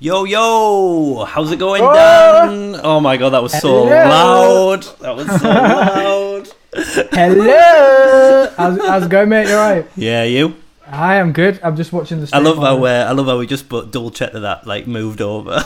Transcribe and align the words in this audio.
Yo 0.00 0.22
yo, 0.22 1.24
how's 1.24 1.50
it 1.50 1.58
going, 1.58 1.82
Oh! 1.82 1.92
Dan? 1.92 2.80
Oh 2.84 3.00
my 3.00 3.16
god, 3.16 3.30
that 3.30 3.42
was 3.42 3.50
so 3.50 3.86
Hello. 3.88 4.68
loud. 4.68 4.82
That 5.00 5.16
was 5.16 5.26
so 5.40 5.48
loud. 5.48 6.48
Hello. 7.10 8.52
how's, 8.56 8.78
how's 8.78 9.02
it 9.06 9.10
going, 9.10 9.28
mate? 9.28 9.48
You 9.48 9.54
alright? 9.54 9.86
Yeah, 9.96 10.22
you. 10.22 10.54
I 10.86 11.16
am 11.16 11.32
good. 11.32 11.58
I'm 11.64 11.74
just 11.74 11.92
watching 11.92 12.20
the. 12.20 12.30
I 12.32 12.38
love 12.38 12.58
how 12.58 12.84
uh, 12.84 13.06
I 13.08 13.10
love 13.10 13.26
how 13.26 13.38
we 13.38 13.48
just 13.48 13.68
put 13.68 13.90
double 13.90 14.12
checked 14.12 14.34
that 14.34 14.40
that 14.40 14.68
like 14.68 14.86
moved 14.86 15.20
over, 15.20 15.50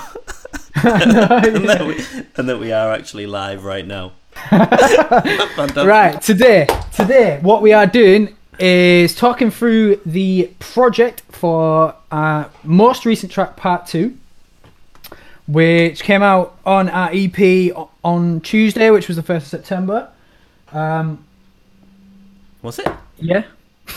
know, 0.82 0.90
and, 0.94 1.14
yeah. 1.14 1.74
that 1.74 1.84
we, 1.86 2.02
and 2.36 2.48
that 2.48 2.58
we 2.58 2.72
are 2.72 2.90
actually 2.90 3.26
live 3.26 3.64
right 3.64 3.86
now. 3.86 4.12
Right, 4.50 6.18
today, 6.22 6.66
today, 6.90 7.38
what 7.42 7.60
we 7.60 7.74
are 7.74 7.86
doing 7.86 8.34
is 8.58 9.14
talking 9.14 9.50
through 9.50 9.96
the 10.06 10.50
project 10.58 11.20
for 11.28 11.94
our 12.10 12.50
most 12.64 13.04
recent 13.04 13.30
track, 13.30 13.56
Part 13.56 13.86
Two, 13.86 14.16
which 15.46 16.02
came 16.02 16.22
out 16.22 16.58
on 16.64 16.88
our 16.88 17.10
EP 17.12 17.70
on 18.04 18.40
Tuesday, 18.40 18.90
which 18.90 19.08
was 19.08 19.16
the 19.16 19.22
first 19.22 19.44
of 19.46 19.50
September. 19.50 20.08
Um, 20.72 21.24
Was 22.62 22.78
it? 22.78 22.88
yeah. 23.18 23.44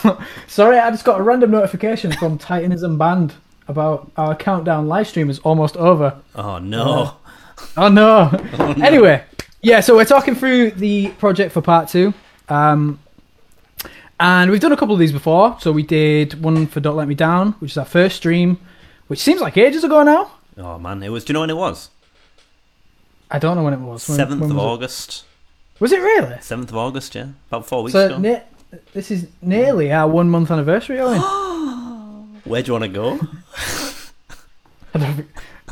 Sorry, 0.47 0.77
I 0.79 0.89
just 0.91 1.05
got 1.05 1.19
a 1.19 1.23
random 1.23 1.51
notification 1.51 2.11
from 2.13 2.37
Titanism 2.39 2.97
Band 2.97 3.33
about 3.67 4.11
our 4.17 4.35
countdown 4.35 4.87
live 4.87 5.07
stream 5.07 5.29
is 5.29 5.39
almost 5.39 5.77
over. 5.77 6.19
Oh 6.35 6.57
no. 6.59 7.15
Oh 7.77 7.87
no. 7.87 8.29
Anyway, 8.83 9.23
yeah, 9.61 9.79
so 9.79 9.95
we're 9.95 10.03
talking 10.03 10.35
through 10.35 10.71
the 10.71 11.07
project 11.11 11.53
for 11.53 11.61
part 11.61 11.87
two. 11.87 12.13
Um, 12.49 12.99
and 14.19 14.51
we've 14.51 14.59
done 14.59 14.73
a 14.73 14.77
couple 14.77 14.93
of 14.93 14.99
these 14.99 15.13
before. 15.13 15.57
So 15.61 15.71
we 15.71 15.81
did 15.81 16.41
one 16.43 16.67
for 16.67 16.81
Don't 16.81 16.97
Let 16.97 17.07
Me 17.07 17.15
Down, 17.15 17.53
which 17.53 17.71
is 17.71 17.77
our 17.77 17.85
first 17.85 18.17
stream, 18.17 18.59
which 19.07 19.19
seems 19.19 19.39
like 19.39 19.55
ages 19.55 19.85
ago 19.85 20.03
now. 20.03 20.31
Oh 20.57 20.79
man, 20.79 21.03
it 21.03 21.09
was. 21.09 21.23
Do 21.25 21.31
you 21.31 21.33
know 21.35 21.41
when 21.41 21.49
it 21.49 21.57
was? 21.57 21.89
I 23.31 23.39
don't 23.39 23.57
know 23.57 23.63
when 23.63 23.73
it 23.73 23.79
was. 23.79 24.03
Seventh 24.03 24.41
of 24.43 24.49
was 24.49 24.51
it? 24.51 24.57
August. 24.57 25.25
Was 25.79 25.91
it 25.91 25.99
really? 25.99 26.37
Seventh 26.41 26.69
of 26.69 26.77
August. 26.77 27.15
Yeah, 27.15 27.27
about 27.49 27.65
four 27.65 27.83
weeks 27.83 27.93
So 27.93 28.05
ago. 28.07 28.17
ne- 28.17 28.43
this 28.93 29.11
is 29.11 29.27
nearly 29.41 29.91
our 29.91 30.07
one 30.07 30.29
month 30.29 30.51
anniversary, 30.51 30.99
Owen. 30.99 31.19
Where 32.45 32.61
do 32.61 32.67
you 32.67 32.73
want 32.79 32.83
to 32.83 32.89
go? 32.89 33.19
I 34.93 34.99
don't 34.99 35.27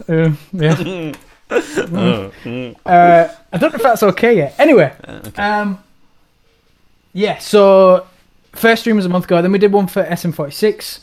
uh, 0.09 0.35
yeah. 0.53 1.13
Mm. 1.53 2.75
Uh, 2.83 3.27
I 3.51 3.57
don't 3.59 3.71
know 3.71 3.75
if 3.75 3.83
that's 3.83 4.01
okay 4.01 4.35
yet. 4.37 4.55
Anyway, 4.57 4.91
Uh, 5.07 5.19
okay. 5.27 5.41
Um, 5.43 5.83
yeah, 7.13 7.37
so 7.37 8.07
first 8.53 8.81
stream 8.81 8.95
was 8.95 9.05
a 9.05 9.09
month 9.09 9.25
ago. 9.25 9.39
Then 9.39 9.51
we 9.51 9.59
did 9.59 9.71
one 9.71 9.85
for 9.85 10.03
SM46. 10.03 11.01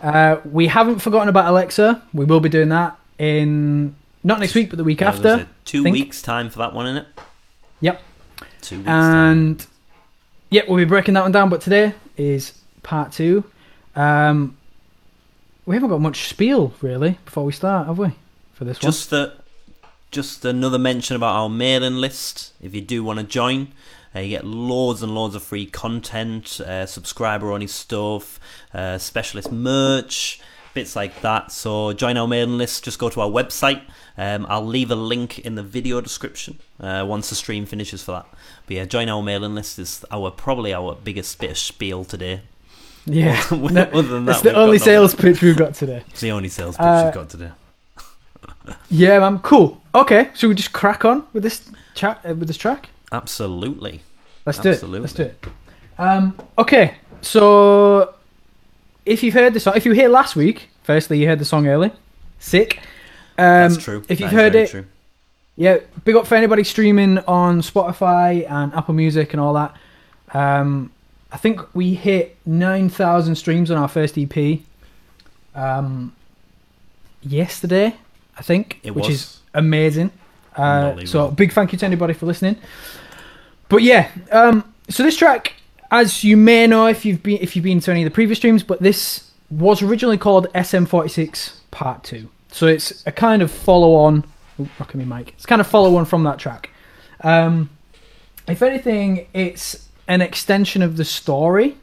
Uh, 0.00 0.36
we 0.44 0.68
haven't 0.68 1.00
forgotten 1.00 1.28
about 1.28 1.46
Alexa. 1.46 2.00
We 2.14 2.26
will 2.26 2.38
be 2.38 2.48
doing 2.48 2.68
that 2.68 2.96
in 3.18 3.94
not 4.24 4.40
next 4.40 4.54
week, 4.54 4.70
but 4.70 4.76
the 4.76 4.84
week 4.84 5.00
Yeah, 5.00 5.08
I 5.08 5.10
was 5.10 5.20
gonna 5.20 5.42
after. 5.42 5.48
two 5.64 5.84
weeks 5.84 6.22
time 6.22 6.50
for 6.50 6.58
that 6.58 6.72
one, 6.74 6.86
isn't 6.86 6.96
it? 6.98 7.06
Yep. 7.80 8.02
Two 8.62 8.76
weeks 8.78 8.86
time. 8.86 9.30
And 9.38 9.66
yeah, 10.50 10.62
we'll 10.66 10.76
be 10.76 10.84
breaking 10.84 11.14
that 11.14 11.22
one 11.22 11.32
down. 11.32 11.48
But 11.48 11.60
today 11.60 11.94
is 12.16 12.52
part 12.82 13.12
two. 13.12 13.44
Um, 13.94 14.56
we 15.66 15.76
haven't 15.76 15.90
got 15.90 16.00
much 16.00 16.28
spiel 16.28 16.72
really 16.80 17.18
before 17.24 17.44
we 17.44 17.52
start, 17.52 17.86
have 17.86 17.98
we? 17.98 18.12
For 18.54 18.64
this 18.64 18.82
one. 18.82 18.90
Just 18.92 19.12
just 20.10 20.44
another 20.44 20.78
mention 20.78 21.16
about 21.16 21.34
our 21.34 21.48
mailing 21.48 21.96
list. 21.96 22.52
If 22.62 22.74
you 22.74 22.80
do 22.80 23.04
want 23.04 23.18
to 23.18 23.24
join, 23.24 23.68
uh, 24.16 24.20
you 24.20 24.30
get 24.30 24.44
loads 24.44 25.02
and 25.02 25.14
loads 25.14 25.34
of 25.34 25.42
free 25.42 25.66
content, 25.66 26.60
uh, 26.60 26.86
subscriber 26.86 27.52
only 27.52 27.66
stuff, 27.66 28.40
uh, 28.72 28.96
specialist 28.98 29.52
merch, 29.52 30.40
bits 30.78 30.94
like 30.94 31.20
that. 31.22 31.50
So 31.50 31.92
join 31.92 32.16
our 32.16 32.28
mailing 32.28 32.56
list. 32.56 32.84
Just 32.84 33.00
go 33.00 33.08
to 33.10 33.20
our 33.20 33.28
website. 33.28 33.82
Um, 34.16 34.46
I'll 34.48 34.64
leave 34.64 34.92
a 34.92 34.94
link 34.94 35.40
in 35.40 35.56
the 35.56 35.62
video 35.64 36.00
description 36.00 36.60
uh, 36.78 37.04
once 37.06 37.30
the 37.30 37.34
stream 37.34 37.66
finishes 37.66 38.00
for 38.04 38.12
that. 38.12 38.26
But 38.66 38.76
yeah, 38.76 38.84
join 38.84 39.08
our 39.08 39.20
mailing 39.20 39.56
list 39.56 39.78
is 39.80 40.04
our 40.12 40.30
probably 40.30 40.72
our 40.72 40.94
biggest 40.94 41.40
bit 41.40 41.50
of 41.50 41.58
spiel 41.58 42.04
today. 42.04 42.42
yeah. 43.06 43.42
Other 43.50 44.02
than 44.02 44.24
that, 44.26 44.32
it's 44.36 44.42
the 44.42 44.54
only 44.54 44.78
nothing. 44.78 44.84
sales 44.92 45.14
pitch 45.16 45.42
we've 45.42 45.56
got 45.56 45.74
today. 45.74 46.04
It's 46.10 46.20
the 46.20 46.30
only 46.30 46.48
sales 46.48 46.76
pitch 46.76 46.84
Uh, 46.86 47.02
we've 47.06 47.14
got 47.14 47.28
today. 47.30 47.50
Yeah, 48.90 49.18
man. 49.18 49.38
Cool. 49.40 49.80
Okay, 49.94 50.28
should 50.34 50.48
we 50.48 50.54
just 50.54 50.72
crack 50.72 51.04
on 51.04 51.24
with 51.32 51.42
this 51.42 51.68
chat 51.94 52.20
uh, 52.24 52.34
with 52.34 52.46
this 52.48 52.56
track? 52.58 52.90
Absolutely. 53.10 54.02
Let's 54.46 54.58
do 54.58 54.70
Absolutely. 54.70 54.98
it. 54.98 55.02
Let's 55.02 55.14
do 55.14 55.22
it. 55.22 55.46
Um, 55.98 56.36
okay, 56.58 56.94
so 57.22 58.14
if 59.08 59.22
you've 59.22 59.34
heard 59.34 59.54
the 59.54 59.60
song, 59.60 59.74
if 59.76 59.84
you 59.84 59.90
were 59.92 59.96
here 59.96 60.08
last 60.08 60.36
week, 60.36 60.68
firstly 60.82 61.18
you 61.20 61.26
heard 61.26 61.38
the 61.38 61.44
song 61.44 61.66
early, 61.66 61.90
sick. 62.38 62.78
Um, 63.38 63.72
That's 63.72 63.76
true. 63.78 64.04
If 64.08 64.20
you've 64.20 64.28
is 64.32 64.34
heard 64.34 64.54
it, 64.54 64.70
true. 64.70 64.84
yeah, 65.56 65.78
big 66.04 66.16
up 66.16 66.26
for 66.26 66.34
anybody 66.34 66.64
streaming 66.64 67.18
on 67.20 67.60
Spotify 67.60 68.50
and 68.50 68.72
Apple 68.74 68.94
Music 68.94 69.32
and 69.32 69.40
all 69.40 69.54
that. 69.54 69.76
Um, 70.34 70.92
I 71.30 71.36
think 71.36 71.60
we 71.74 71.94
hit 71.94 72.36
nine 72.46 72.88
thousand 72.88 73.34
streams 73.36 73.70
on 73.70 73.76
our 73.78 73.88
first 73.88 74.16
EP. 74.18 74.60
Um, 75.54 76.14
yesterday, 77.22 77.94
I 78.36 78.42
think, 78.42 78.80
It 78.82 78.94
which 78.94 79.06
was. 79.08 79.14
is 79.14 79.40
amazing. 79.54 80.10
Uh, 80.56 81.04
so 81.04 81.30
big 81.30 81.52
thank 81.52 81.72
you 81.72 81.78
to 81.78 81.86
anybody 81.86 82.14
for 82.14 82.26
listening. 82.26 82.56
But 83.68 83.82
yeah, 83.82 84.10
um, 84.32 84.72
so 84.88 85.02
this 85.02 85.16
track, 85.16 85.54
as 85.90 86.24
you 86.24 86.36
may 86.36 86.66
know 86.66 86.86
if 86.86 87.04
you've 87.04 87.22
been 87.22 87.38
if 87.40 87.56
you've 87.56 87.64
been 87.64 87.80
to 87.80 87.90
any 87.90 88.02
of 88.02 88.10
the 88.10 88.14
previous 88.14 88.38
streams, 88.38 88.62
but 88.62 88.80
this 88.80 89.30
was 89.50 89.82
originally 89.82 90.18
called 90.18 90.46
SM46 90.54 91.52
Part 91.70 92.04
Two. 92.04 92.28
So 92.50 92.66
it's 92.66 93.06
a 93.06 93.12
kind 93.12 93.42
of 93.42 93.50
follow 93.50 93.94
on. 93.94 94.24
Rocking 94.78 94.98
me 94.98 95.04
mic. 95.04 95.32
It's 95.34 95.46
kind 95.46 95.60
of 95.60 95.66
follow 95.66 95.96
on 95.96 96.04
from 96.04 96.24
that 96.24 96.38
track. 96.38 96.70
Um, 97.22 97.70
if 98.48 98.62
anything, 98.62 99.26
it's 99.32 99.88
an 100.08 100.20
extension 100.20 100.82
of 100.82 100.96
the 100.96 101.04
story. 101.04 101.76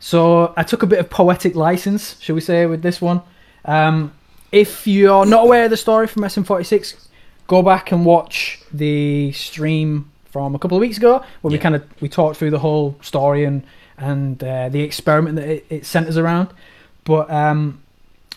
So 0.00 0.52
I 0.56 0.64
took 0.64 0.82
a 0.82 0.86
bit 0.86 0.98
of 0.98 1.08
poetic 1.08 1.54
license, 1.54 2.20
shall 2.20 2.34
we 2.34 2.42
say, 2.42 2.66
with 2.66 2.82
this 2.82 3.00
one. 3.00 3.22
Um, 3.64 4.12
if 4.52 4.86
you're 4.86 5.24
not 5.24 5.44
aware 5.44 5.64
of 5.64 5.70
the 5.70 5.76
story 5.76 6.06
from 6.06 6.22
SM46, 6.22 7.06
go 7.46 7.62
back 7.62 7.90
and 7.90 8.04
watch 8.04 8.60
the 8.72 9.32
stream 9.32 10.10
from 10.34 10.56
a 10.56 10.58
couple 10.58 10.76
of 10.76 10.80
weeks 10.80 10.96
ago 10.96 11.24
where 11.42 11.52
we 11.52 11.58
kind 11.58 11.76
of 11.76 11.84
we 12.00 12.08
talked 12.08 12.36
through 12.36 12.50
the 12.50 12.58
whole 12.58 12.96
story 13.00 13.44
and 13.44 13.62
and 13.96 14.42
uh, 14.42 14.68
the 14.68 14.80
experiment 14.80 15.36
that 15.36 15.48
it, 15.48 15.66
it 15.70 15.86
centers 15.86 16.16
around. 16.16 16.48
But 17.04 17.30
um, 17.30 17.80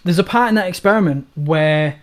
there's 0.03 0.19
a 0.19 0.23
part 0.23 0.49
in 0.49 0.55
that 0.55 0.67
experiment 0.67 1.27
where 1.33 1.99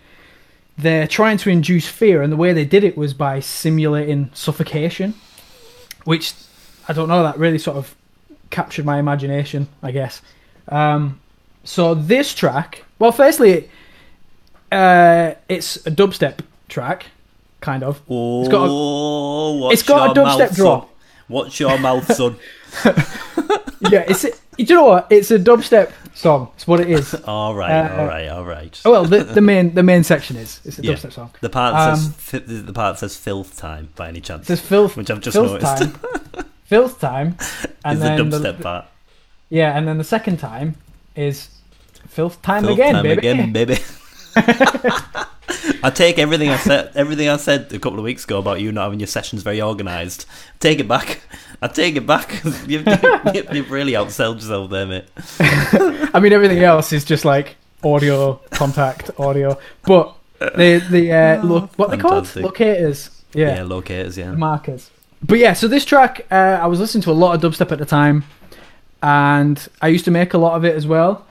they're 0.77 1.07
trying 1.07 1.37
to 1.37 1.49
induce 1.49 1.87
fear, 1.87 2.21
and 2.21 2.29
the 2.29 2.35
way 2.35 2.51
they 2.51 2.65
did 2.65 2.83
it 2.83 2.97
was 2.97 3.13
by 3.13 3.39
simulating 3.39 4.31
suffocation, 4.33 5.13
which 6.03 6.33
I 6.89 6.91
don't 6.91 7.07
know 7.07 7.23
that 7.23 7.37
really 7.37 7.57
sort 7.57 7.77
of 7.77 7.95
captured 8.49 8.83
my 8.83 8.99
imagination, 8.99 9.69
I 9.81 9.91
guess. 9.91 10.21
Um, 10.67 11.21
so 11.63 11.95
this 11.95 12.35
track, 12.35 12.83
well, 12.99 13.13
firstly, 13.13 13.69
uh, 14.73 15.35
it's 15.47 15.77
a 15.87 15.91
dubstep 15.91 16.39
track, 16.67 17.05
kind 17.65 17.83
of. 17.83 18.01
Oh, 18.09 18.47
got 18.47 18.69
watch 19.65 19.73
it's 19.73 19.83
got 19.83 20.15
a 20.15 20.19
dubstep 20.19 20.39
mouth, 20.39 20.55
drop. 20.55 20.81
Son. 20.83 20.89
Watch 21.27 21.59
your 21.59 21.77
mouth, 21.79 22.05
son. 22.15 22.37
yeah, 23.91 24.05
it's 24.07 24.25
you 24.57 24.65
know 24.75 24.85
what? 24.85 25.07
It's 25.09 25.31
a 25.31 25.39
dubstep 25.39 25.91
song. 26.13 26.49
It's 26.55 26.67
what 26.67 26.79
it 26.79 26.89
is. 26.89 27.13
all 27.25 27.55
right, 27.55 27.71
Uh, 27.71 27.97
all 28.01 28.05
right, 28.07 28.27
all 28.29 28.45
right. 28.45 28.81
Oh 28.85 28.91
well, 28.91 29.05
the, 29.05 29.23
the 29.23 29.41
main 29.41 29.73
the 29.73 29.83
main 29.83 30.03
section 30.03 30.37
is 30.37 30.61
it's 30.63 30.77
a 30.79 30.83
Yeah. 30.83 30.93
dubstep 30.93 31.13
song. 31.13 31.31
The 31.41 31.49
part 31.49 31.73
that 31.73 31.97
says 31.97 32.41
Um, 32.49 32.65
the 32.67 32.73
part 32.73 32.99
says 32.99 33.17
filth 33.17 33.57
time 33.57 33.89
by 33.95 34.07
any 34.09 34.21
chance, 34.21 34.47
says 34.47 34.61
filth, 34.61 34.95
which 34.97 35.09
I've 35.09 35.21
just 35.21 35.35
filth 35.35 35.51
noticed 35.61 35.77
time, 35.77 36.45
filth 36.65 36.99
time, 36.99 37.37
and 37.83 37.97
is 37.97 38.03
the 38.03 38.05
then 38.09 38.31
dubstep 38.31 38.57
the, 38.57 38.63
part. 38.63 38.85
yeah, 39.49 39.75
and 39.77 39.87
then 39.87 39.97
the 39.97 40.03
second 40.03 40.37
time 40.37 40.75
is 41.15 41.49
filth 42.07 42.39
time 42.43 42.63
Filth 42.63 42.77
again, 42.77 42.93
time 42.93 43.03
baby. 43.03 43.27
again, 43.27 43.51
baby. 43.53 43.77
I 45.85 45.91
take 45.91 46.17
everything 46.17 46.49
I 46.49 46.57
said. 46.57 46.91
Everything 46.95 47.29
I 47.29 47.37
said 47.37 47.71
a 47.71 47.77
couple 47.77 47.99
of 47.99 48.05
weeks 48.05 48.23
ago 48.23 48.39
about 48.39 48.59
you 48.59 48.71
not 48.71 48.85
having 48.85 48.99
your 48.99 49.05
sessions 49.05 49.43
very 49.43 49.61
organised. 49.61 50.25
Take 50.59 50.79
it 50.79 50.87
back. 50.87 51.21
I 51.61 51.67
take 51.67 51.95
it 51.95 52.07
back. 52.07 52.41
you've, 52.43 52.87
you've, 52.87 53.53
you've 53.53 53.69
really 53.69 53.93
outsold 53.93 54.35
yourself 54.35 54.71
there, 54.71 54.87
mate. 54.87 55.05
I 55.39 56.19
mean, 56.19 56.33
everything 56.33 56.63
else 56.63 56.91
is 56.91 57.05
just 57.05 57.23
like 57.23 57.57
audio 57.83 58.41
contact 58.49 59.11
audio, 59.19 59.59
but 59.83 60.15
the 60.39 60.83
the 60.89 61.11
uh, 61.11 61.43
lo- 61.45 61.69
what 61.75 61.91
they 61.91 61.97
called 61.97 62.35
locators, 62.35 63.11
Yeah, 63.35 63.57
yeah, 63.57 63.63
locators. 63.63 64.17
Yeah. 64.17 64.31
markers. 64.31 64.89
But 65.21 65.37
yeah, 65.37 65.53
so 65.53 65.67
this 65.67 65.85
track, 65.85 66.25
uh, 66.31 66.59
I 66.63 66.65
was 66.65 66.79
listening 66.79 67.03
to 67.03 67.11
a 67.11 67.13
lot 67.13 67.35
of 67.35 67.41
dubstep 67.53 67.71
at 67.71 67.77
the 67.77 67.85
time, 67.85 68.23
and 69.03 69.67
I 69.83 69.89
used 69.89 70.05
to 70.05 70.11
make 70.11 70.33
a 70.33 70.39
lot 70.39 70.55
of 70.55 70.65
it 70.65 70.75
as 70.75 70.87
well. 70.87 71.27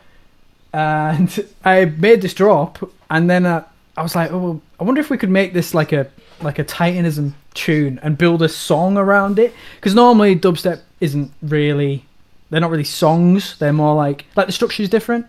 And 0.72 1.44
I 1.64 1.86
made 1.86 2.22
this 2.22 2.34
drop, 2.34 2.88
and 3.10 3.28
then 3.28 3.46
uh, 3.46 3.64
I 3.96 4.02
was 4.02 4.14
like, 4.16 4.32
"Oh, 4.32 4.38
well, 4.38 4.62
I 4.80 4.84
wonder 4.84 5.00
if 5.00 5.10
we 5.10 5.18
could 5.18 5.30
make 5.30 5.52
this 5.52 5.74
like 5.74 5.92
a 5.92 6.06
like 6.40 6.58
a 6.58 6.64
Titanism 6.64 7.34
tune 7.54 8.00
and 8.02 8.18
build 8.18 8.42
a 8.42 8.48
song 8.48 8.96
around 8.96 9.38
it." 9.38 9.52
Because 9.76 9.94
normally 9.94 10.36
dubstep 10.36 10.80
isn't 11.00 11.32
really, 11.42 12.04
they're 12.50 12.60
not 12.60 12.70
really 12.70 12.84
songs. 12.84 13.56
They're 13.58 13.72
more 13.72 13.94
like 13.94 14.24
like 14.36 14.46
the 14.46 14.52
structure 14.52 14.82
is 14.82 14.88
different. 14.88 15.26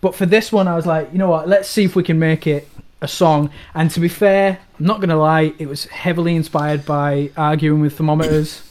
But 0.00 0.14
for 0.14 0.26
this 0.26 0.52
one, 0.52 0.68
I 0.68 0.76
was 0.76 0.86
like, 0.86 1.10
you 1.12 1.18
know 1.18 1.28
what? 1.28 1.48
Let's 1.48 1.68
see 1.68 1.84
if 1.84 1.96
we 1.96 2.02
can 2.02 2.18
make 2.18 2.46
it 2.46 2.68
a 3.00 3.08
song. 3.08 3.50
And 3.74 3.90
to 3.90 4.00
be 4.00 4.08
fair, 4.08 4.58
I'm 4.78 4.86
not 4.86 5.00
gonna 5.00 5.16
lie, 5.16 5.52
it 5.58 5.66
was 5.68 5.84
heavily 5.86 6.36
inspired 6.36 6.84
by 6.86 7.30
"Arguing 7.36 7.80
with 7.80 7.96
Thermometers" 7.96 8.62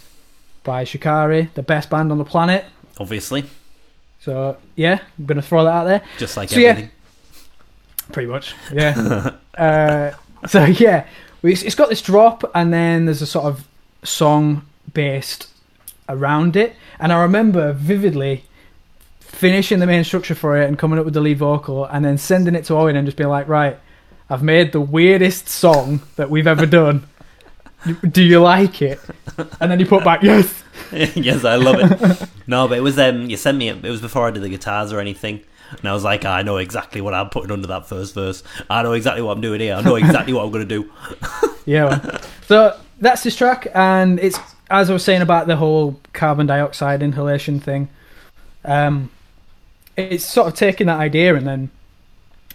by 0.64 0.84
Shikari, 0.84 1.50
the 1.54 1.62
best 1.62 1.90
band 1.92 2.12
on 2.12 2.18
the 2.18 2.26
planet. 2.26 2.66
Obviously, 3.00 3.44
So 4.20 4.58
yeah, 4.76 5.00
I'm 5.20 5.26
gonna 5.26 5.42
throw 5.44 5.64
that 5.66 5.70
out 5.72 5.84
there. 5.84 6.02
just 6.18 6.38
like 6.38 6.50
So, 6.50 6.60
yeah. 6.60 6.88
Everything. 8.10 8.14
Pretty 8.14 8.32
much, 8.32 8.56
yeah. 8.72 9.32
uh, 9.58 10.48
so 10.48 10.66
yeah, 10.66 11.08
it's, 11.44 11.64
it's 11.64 11.76
got 11.76 11.90
this 11.90 12.02
drop, 12.02 12.50
and 12.54 12.74
then 12.74 13.06
there's 13.06 13.22
a 13.22 13.28
sort 13.28 13.46
of 13.46 13.68
song 14.04 14.66
based 14.94 15.50
around 16.08 16.56
it. 16.56 16.76
And 17.00 17.12
I 17.12 17.22
remember 17.22 17.74
vividly 17.74 18.46
finishing 19.20 19.80
the 19.80 19.88
main 19.88 20.04
structure 20.04 20.36
for 20.36 20.62
it 20.62 20.68
and 20.68 20.80
coming 20.80 20.98
up 20.98 21.06
with 21.06 21.14
the 21.14 21.22
lead 21.22 21.38
vocal, 21.38 21.86
and 21.86 22.06
then 22.06 22.18
sending 22.18 22.56
it 22.56 22.66
to 22.66 22.76
Owen 22.76 22.96
and 22.96 23.06
just 23.06 23.18
being 23.18 23.30
like, 23.30 23.48
"Right, 23.48 23.78
I've 24.30 24.44
made 24.44 24.72
the 24.72 24.82
weirdest 24.82 25.50
song 25.50 26.02
that 26.16 26.30
we've 26.30 26.48
ever 26.48 26.66
done. 26.66 27.08
Do 28.10 28.24
you 28.24 28.40
like 28.40 28.82
it?" 28.82 29.00
And 29.60 29.70
then 29.72 29.80
he 29.80 29.86
put 29.86 30.04
back, 30.04 30.24
"Yes." 30.24 30.64
yes, 30.92 31.44
I 31.44 31.56
love 31.56 31.78
it. 31.80 32.30
No, 32.48 32.68
but 32.68 32.78
it 32.78 32.82
was 32.82 32.98
um, 33.00 33.30
you 33.30 33.38
sent 33.38 33.58
me 33.58 33.70
it. 33.70 33.84
It 33.84 33.90
was 33.90 34.02
before 34.02 34.28
I 34.28 34.32
did 34.32 34.44
the 34.44 34.50
guitars 34.50 34.94
or 34.94 35.00
anything, 35.00 35.42
and 35.72 35.88
I 35.88 35.94
was 35.94 36.04
like, 36.04 36.26
I 36.26 36.42
know 36.42 36.58
exactly 36.58 37.02
what 37.02 37.14
I'm 37.14 37.30
putting 37.30 37.52
under 37.52 37.68
that 37.68 37.88
first 37.88 38.14
verse. 38.14 38.44
I 38.70 38.84
know 38.84 38.94
exactly 38.94 39.22
what 39.22 39.32
I'm 39.34 39.42
doing 39.42 39.60
here. 39.62 39.76
I 39.76 39.82
know 39.82 39.96
exactly 39.96 40.34
what 40.34 40.44
I'm 40.46 40.52
going 40.52 40.68
to 40.68 40.82
do. 40.84 40.92
Yeah. 41.68 42.20
So 42.48 42.80
that's 43.00 43.24
this 43.24 43.36
track, 43.36 43.68
and 43.74 44.20
it's 44.20 44.38
as 44.70 44.92
I 44.92 44.94
was 44.94 45.04
saying 45.04 45.24
about 45.24 45.48
the 45.48 45.56
whole 45.56 46.00
carbon 46.14 46.46
dioxide 46.46 47.02
inhalation 47.02 47.60
thing. 47.60 47.90
Um, 48.64 49.10
it's 49.98 50.24
sort 50.26 50.48
of 50.48 50.54
taking 50.54 50.86
that 50.88 51.00
idea 51.00 51.36
and 51.36 51.48
then 51.48 51.72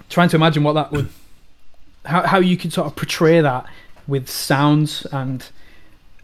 trying 0.08 0.28
to 0.28 0.36
imagine 0.36 0.62
what 0.62 0.74
that 0.74 0.92
would, 0.92 1.08
how 2.04 2.24
how 2.24 2.38
you 2.38 2.56
could 2.56 2.72
sort 2.72 2.86
of 2.86 2.94
portray 2.94 3.40
that 3.40 3.66
with 4.06 4.28
sounds 4.28 5.06
and 5.06 5.48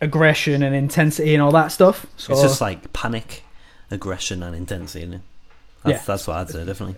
aggression 0.01 0.63
and 0.63 0.75
intensity 0.75 1.35
and 1.35 1.43
all 1.43 1.53
that 1.53 1.69
stuff. 1.69 2.07
So 2.17 2.33
It's 2.33 2.43
just 2.43 2.61
like 2.61 2.93
panic, 2.93 3.43
aggression, 3.91 4.43
and 4.43 4.55
intensity. 4.55 5.21
That's, 5.87 6.01
Yeah. 6.01 6.05
that's 6.07 6.27
what 6.27 6.37
I'd 6.37 6.51
say, 6.51 6.65
definitely. 6.65 6.97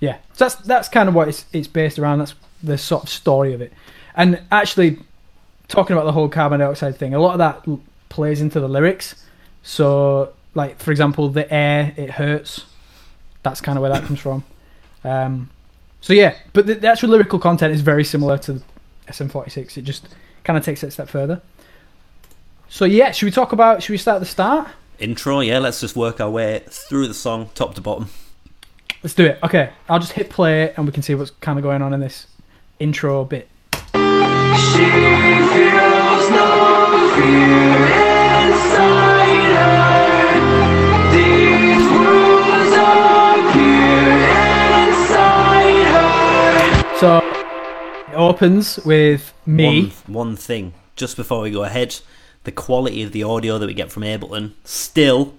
Yeah, 0.00 0.18
so 0.34 0.44
that's 0.44 0.54
that's 0.56 0.88
kind 0.90 1.08
of 1.08 1.14
what 1.14 1.28
it's 1.28 1.46
it's 1.52 1.68
based 1.68 1.98
around. 1.98 2.18
That's 2.18 2.34
the 2.62 2.76
sort 2.76 3.04
of 3.04 3.08
story 3.08 3.54
of 3.54 3.60
it. 3.62 3.72
And 4.14 4.42
actually, 4.52 4.98
talking 5.68 5.96
about 5.96 6.04
the 6.04 6.12
whole 6.12 6.28
carbon 6.28 6.60
dioxide 6.60 6.96
thing, 6.98 7.14
a 7.14 7.18
lot 7.18 7.32
of 7.32 7.38
that 7.38 7.66
plays 8.10 8.40
into 8.42 8.60
the 8.60 8.68
lyrics. 8.68 9.14
So, 9.62 10.32
like 10.54 10.78
for 10.80 10.90
example, 10.90 11.28
the 11.30 11.50
air 11.52 11.94
it 11.96 12.10
hurts. 12.10 12.66
That's 13.42 13.60
kind 13.62 13.78
of 13.78 13.82
where 13.82 13.90
that 13.92 14.04
comes 14.04 14.20
from. 14.20 14.44
Um, 15.04 15.48
so 16.02 16.12
yeah, 16.12 16.34
but 16.52 16.66
the, 16.66 16.74
the 16.74 16.88
actual 16.88 17.08
lyrical 17.10 17.38
content 17.38 17.72
is 17.74 17.80
very 17.80 18.04
similar 18.04 18.36
to 18.38 18.60
SM46. 19.08 19.78
It 19.78 19.82
just 19.82 20.08
kind 20.44 20.58
of 20.58 20.64
takes 20.64 20.82
it 20.82 20.88
a 20.88 20.90
step 20.90 21.08
further. 21.08 21.40
So 22.68 22.84
yeah, 22.84 23.12
should 23.12 23.26
we 23.26 23.30
talk 23.32 23.52
about? 23.52 23.82
Should 23.82 23.92
we 23.92 23.98
start 23.98 24.16
at 24.16 24.20
the 24.20 24.26
start? 24.26 24.68
Intro, 24.98 25.40
yeah. 25.40 25.58
Let's 25.58 25.80
just 25.80 25.94
work 25.94 26.20
our 26.20 26.30
way 26.30 26.62
through 26.68 27.08
the 27.08 27.14
song, 27.14 27.50
top 27.54 27.74
to 27.74 27.82
bottom. 27.82 28.08
Let's 29.02 29.14
do 29.14 29.26
it. 29.26 29.38
Okay, 29.42 29.68
I'll 29.88 29.98
just 29.98 30.12
hit 30.12 30.30
play 30.30 30.72
and 30.74 30.86
we 30.86 30.92
can 30.92 31.02
see 31.02 31.14
what's 31.14 31.30
kind 31.30 31.58
of 31.58 31.62
going 31.62 31.82
on 31.82 31.92
in 31.92 32.00
this 32.00 32.26
intro 32.78 33.24
bit. 33.24 33.48
She 33.92 33.98
feels 33.98 34.00
no 36.30 37.12
fear 37.14 37.86
inside 38.42 39.52
her. 39.54 41.12
These 41.12 41.86
worlds 41.92 42.72
appear 43.52 44.08
inside 44.88 45.84
her. 45.92 46.96
So 46.98 47.10
it 48.08 48.14
opens 48.14 48.78
with 48.78 49.34
me. 49.44 49.92
One, 50.06 50.06
one 50.06 50.36
thing, 50.36 50.72
just 50.96 51.16
before 51.16 51.42
we 51.42 51.50
go 51.50 51.64
ahead, 51.64 52.00
the 52.46 52.52
quality 52.52 53.02
of 53.02 53.12
the 53.12 53.22
audio 53.24 53.58
that 53.58 53.66
we 53.66 53.74
get 53.74 53.92
from 53.92 54.02
Ableton 54.04 54.52
still 54.64 55.34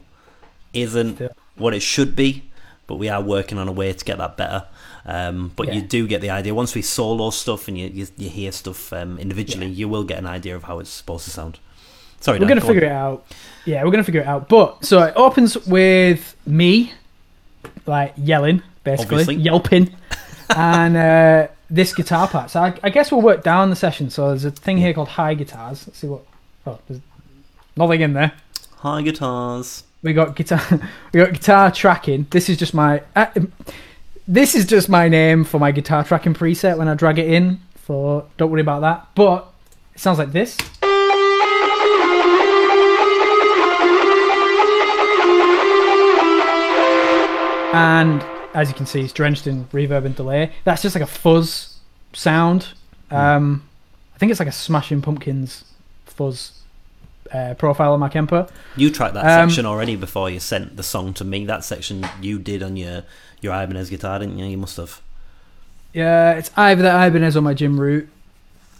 isn't 0.73 1.15
Still. 1.15 1.29
what 1.55 1.73
it 1.73 1.79
should 1.79 2.15
be, 2.15 2.43
but 2.85 2.95
we 2.97 3.09
are 3.09 3.21
working 3.21 3.57
on 3.57 3.67
a 3.67 3.71
way 3.71 3.91
to 3.91 4.05
get 4.05 4.17
that 4.19 4.37
better. 4.37 4.65
Um, 5.05 5.53
but 5.55 5.73
you 5.73 5.81
do 5.81 6.05
get 6.05 6.19
the 6.19 6.29
idea 6.29 6.53
once 6.53 6.75
we 6.75 6.81
solo 6.81 7.29
stuff 7.29 7.69
and 7.69 7.77
you 7.77 7.87
you, 7.87 8.07
you 8.17 8.29
hear 8.29 8.51
stuff 8.51 8.91
um, 8.91 9.17
individually, 9.17 9.67
you 9.67 9.87
will 9.87 10.03
get 10.03 10.19
an 10.19 10.25
idea 10.27 10.53
of 10.55 10.63
how 10.63 10.79
it's 10.79 10.89
supposed 10.89 11.23
to 11.23 11.31
sound. 11.31 11.59
Sorry, 12.19 12.39
We're 12.39 12.47
gonna 12.47 12.59
go 12.59 12.67
on. 12.67 12.73
figure 12.73 12.89
it 12.89 12.91
out. 12.91 13.25
Yeah, 13.65 13.83
we're 13.85 13.91
gonna 13.91 14.03
figure 14.03 14.21
it 14.21 14.27
out. 14.27 14.49
But 14.49 14.83
so 14.83 15.01
it 15.03 15.13
opens 15.15 15.55
with 15.65 16.35
me, 16.45 16.91
like 17.85 18.13
yelling, 18.17 18.61
basically 18.83 19.21
Obviously. 19.21 19.35
yelping, 19.35 19.95
and 20.55 20.97
uh, 20.97 21.47
this 21.69 21.93
guitar 21.93 22.27
part. 22.27 22.49
So 22.51 22.59
I, 22.61 22.77
I 22.83 22.89
guess 22.89 23.09
we'll 23.09 23.21
work 23.21 23.43
down 23.43 23.69
the 23.69 23.77
session. 23.77 24.09
So 24.09 24.27
there's 24.29 24.43
a 24.43 24.51
thing 24.51 24.77
here 24.77 24.93
called 24.93 25.07
high 25.07 25.35
guitars. 25.35 25.87
Let's 25.87 25.99
see 25.99 26.07
what. 26.07 26.25
Oh, 26.67 26.77
there's 26.85 26.99
nothing 27.77 28.01
in 28.01 28.11
there. 28.11 28.33
Hi 28.79 29.01
guitars. 29.01 29.85
We 30.01 30.11
got 30.11 30.35
guitar. 30.35 30.59
We 31.13 31.21
got 31.21 31.31
guitar 31.31 31.71
tracking. 31.71 32.27
This 32.29 32.49
is 32.49 32.57
just 32.57 32.73
my. 32.73 33.03
Uh, 33.15 33.27
this 34.27 34.53
is 34.53 34.65
just 34.65 34.89
my 34.89 35.07
name 35.07 35.45
for 35.45 35.59
my 35.59 35.71
guitar 35.71 36.03
tracking 36.03 36.33
preset 36.33 36.77
when 36.77 36.89
I 36.89 36.93
drag 36.93 37.19
it 37.19 37.31
in. 37.31 37.61
So 37.85 38.27
don't 38.35 38.51
worry 38.51 38.59
about 38.59 38.81
that. 38.81 39.07
But 39.15 39.47
it 39.95 40.01
sounds 40.01 40.19
like 40.19 40.33
this. 40.33 40.57
And 47.73 48.21
as 48.53 48.67
you 48.67 48.75
can 48.75 48.85
see, 48.85 48.99
it's 48.99 49.13
drenched 49.13 49.47
in 49.47 49.63
reverb 49.67 50.03
and 50.03 50.13
delay. 50.17 50.51
That's 50.65 50.81
just 50.81 50.95
like 50.95 51.03
a 51.03 51.07
fuzz 51.07 51.79
sound. 52.11 52.73
Um, 53.09 53.63
I 54.13 54.17
think 54.17 54.31
it's 54.31 54.39
like 54.41 54.49
a 54.49 54.51
Smashing 54.51 55.01
Pumpkins 55.01 55.63
fuzz 56.17 56.56
uh, 57.33 57.53
profile 57.55 57.93
of 57.93 57.99
my 57.99 58.09
Kemper. 58.09 58.47
You 58.75 58.89
tracked 58.91 59.13
that 59.15 59.25
Um, 59.25 59.49
section 59.49 59.65
already 59.65 59.95
before 59.95 60.29
you 60.29 60.39
sent 60.39 60.77
the 60.77 60.83
song 60.83 61.13
to 61.15 61.23
me. 61.23 61.45
That 61.45 61.63
section 61.63 62.05
you 62.21 62.39
did 62.39 62.61
on 62.63 62.75
your 62.77 63.03
your 63.41 63.53
Ibanez 63.53 63.89
guitar, 63.89 64.19
didn't 64.19 64.37
you? 64.37 64.45
You 64.45 64.57
must 64.57 64.77
have. 64.77 65.01
Yeah, 65.93 66.33
it's 66.33 66.51
either 66.57 66.83
that 66.83 67.07
Ibanez 67.07 67.35
or 67.37 67.41
my 67.41 67.53
Jim 67.53 67.79
Root. 67.79 68.07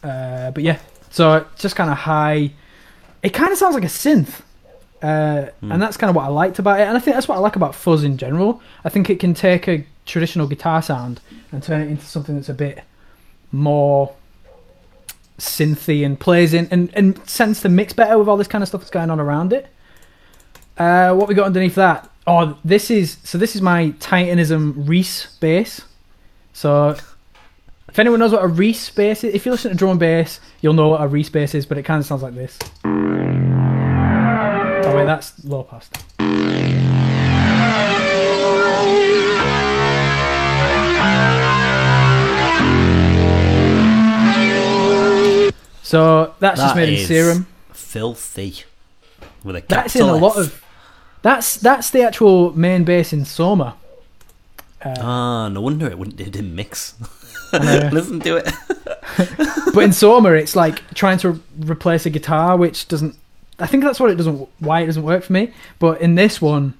Uh, 0.03 0.51
but 0.51 0.63
yeah, 0.63 0.79
so 1.09 1.33
it's 1.38 1.61
just 1.61 1.75
kind 1.75 1.89
of 1.89 1.97
high. 1.97 2.51
It 3.23 3.33
kind 3.33 3.51
of 3.51 3.57
sounds 3.57 3.73
like 3.75 3.83
a 3.83 3.88
synth. 3.88 4.41
Uh, 5.01 5.49
Hmm. 5.61 5.71
And 5.71 5.81
that's 5.81 5.95
kind 5.97 6.09
of 6.09 6.15
what 6.15 6.25
I 6.25 6.29
liked 6.29 6.57
about 6.59 6.79
it. 6.79 6.88
And 6.88 6.97
I 6.97 6.99
think 6.99 7.15
that's 7.15 7.27
what 7.27 7.35
I 7.35 7.39
like 7.39 7.55
about 7.55 7.75
fuzz 7.75 8.03
in 8.03 8.17
general. 8.17 8.61
I 8.83 8.89
think 8.89 9.09
it 9.09 9.19
can 9.19 9.33
take 9.35 9.67
a 9.67 9.85
traditional 10.05 10.47
guitar 10.47 10.81
sound 10.81 11.19
and 11.51 11.61
turn 11.61 11.81
it 11.81 11.88
into 11.89 12.05
something 12.05 12.35
that's 12.35 12.49
a 12.49 12.53
bit 12.55 12.83
more 13.51 14.13
synthy 15.37 16.06
and 16.06 16.19
plays 16.19 16.53
in 16.53 16.67
and, 16.71 16.91
and 16.94 17.25
tends 17.27 17.61
to 17.61 17.69
mix 17.69 17.94
better 17.94 18.17
with 18.17 18.27
all 18.27 18.37
this 18.37 18.47
kind 18.47 18.61
of 18.61 18.67
stuff 18.67 18.81
that's 18.81 18.91
going 18.91 19.09
on 19.09 19.19
around 19.19 19.53
it. 19.53 19.67
Uh, 20.77 21.13
what 21.13 21.27
we 21.27 21.35
got 21.35 21.45
underneath 21.45 21.75
that? 21.75 22.09
Oh, 22.25 22.57
this 22.63 22.91
is 22.91 23.17
so. 23.23 23.37
This 23.37 23.56
is 23.56 23.61
my 23.61 23.91
Titanism 23.99 24.85
Reese 24.85 25.37
bass. 25.39 25.81
So, 26.53 26.97
if 27.87 27.97
anyone 27.97 28.19
knows 28.19 28.33
what 28.33 28.44
a 28.44 28.47
Reese 28.47 28.89
bass 28.89 29.23
is, 29.23 29.33
if 29.33 29.45
you 29.45 29.51
listen 29.51 29.71
to 29.71 29.77
drum 29.77 29.97
bass, 29.97 30.39
you'll 30.61 30.73
know 30.73 30.89
what 30.89 31.01
a 31.01 31.07
Reese 31.07 31.29
bass 31.29 31.56
is. 31.56 31.65
But 31.65 31.77
it 31.77 31.83
kind 31.83 31.99
of 31.99 32.06
sounds 32.06 32.21
like 32.21 32.35
this. 32.35 32.59
Oh 34.83 34.95
wait, 34.95 35.06
that's 35.06 35.44
low 35.45 35.63
pass. 35.63 35.89
So 45.87 46.33
that's 46.39 46.59
just 46.59 46.75
made 46.75 46.99
in 46.99 47.06
Serum. 47.06 47.47
Filthy. 47.71 48.63
With 49.45 49.56
a 49.56 49.63
That's 49.69 49.95
in 49.95 50.01
a 50.01 50.15
lot 50.17 50.35
of. 50.37 50.61
That's 51.21 51.56
that's 51.56 51.91
the 51.91 52.01
actual 52.03 52.51
main 52.57 52.83
bass 52.83 53.13
in 53.13 53.23
Soma. 53.23 53.77
Uh, 54.83 54.95
Ah, 54.99 55.47
no 55.49 55.61
wonder 55.61 55.87
it 55.87 55.97
wouldn't. 55.97 56.19
It 56.19 56.31
didn't 56.31 56.53
mix. 56.53 56.95
Listen 57.53 58.19
to 58.19 58.35
it. 58.35 58.51
but 59.73 59.83
in 59.85 59.94
Soma, 59.94 60.31
it's 60.31 60.57
like 60.57 60.81
trying 60.94 61.19
to 61.19 61.41
replace 61.65 62.06
a 62.06 62.09
guitar, 62.09 62.57
which 62.57 62.89
doesn't. 62.89 63.15
I 63.57 63.65
think 63.65 63.85
that's 63.85 63.99
what 64.01 64.09
it 64.11 64.15
doesn't. 64.15 64.49
Why 64.59 64.81
it 64.81 64.87
doesn't 64.87 65.03
work 65.03 65.23
for 65.23 65.31
me. 65.31 65.53
But 65.79 66.01
in 66.01 66.15
this 66.15 66.41
one, 66.41 66.73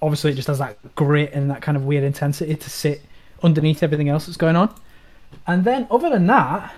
obviously, 0.00 0.30
it 0.30 0.34
just 0.36 0.46
has 0.46 0.58
that 0.60 0.78
grit 0.94 1.32
and 1.32 1.50
that 1.50 1.62
kind 1.62 1.76
of 1.76 1.84
weird 1.84 2.04
intensity 2.04 2.54
to 2.54 2.70
sit 2.70 3.02
underneath 3.42 3.82
everything 3.82 4.08
else 4.08 4.26
that's 4.26 4.36
going 4.38 4.54
on. 4.54 4.72
And 5.48 5.64
then, 5.64 5.88
other 5.90 6.10
than 6.10 6.28
that, 6.28 6.72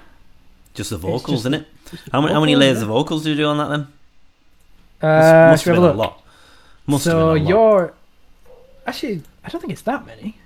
Just 0.72 0.88
the 0.88 0.96
vocals, 0.96 1.24
just- 1.24 1.40
isn't 1.42 1.54
it? 1.54 1.66
How 2.12 2.20
many, 2.20 2.32
how 2.32 2.40
many 2.40 2.56
layers 2.56 2.82
of 2.82 2.88
vocals 2.88 3.24
do 3.24 3.30
you 3.30 3.36
do 3.36 3.46
on 3.46 3.58
that 3.58 3.68
then? 3.68 3.86
uh, 5.04 5.50
must 5.50 5.64
should 5.64 5.74
have 5.74 5.82
been 5.82 5.90
a 5.90 5.92
a 5.92 5.96
lot. 5.96 6.22
Must 6.86 7.04
so 7.04 7.10
have 7.10 7.34
been 7.34 7.42
a 7.42 7.44
lot. 7.44 7.48
you're 7.48 7.94
actually, 8.86 9.22
I 9.44 9.48
don't 9.48 9.60
think 9.60 9.72
it's 9.72 9.82
that 9.82 10.06
many. 10.06 10.38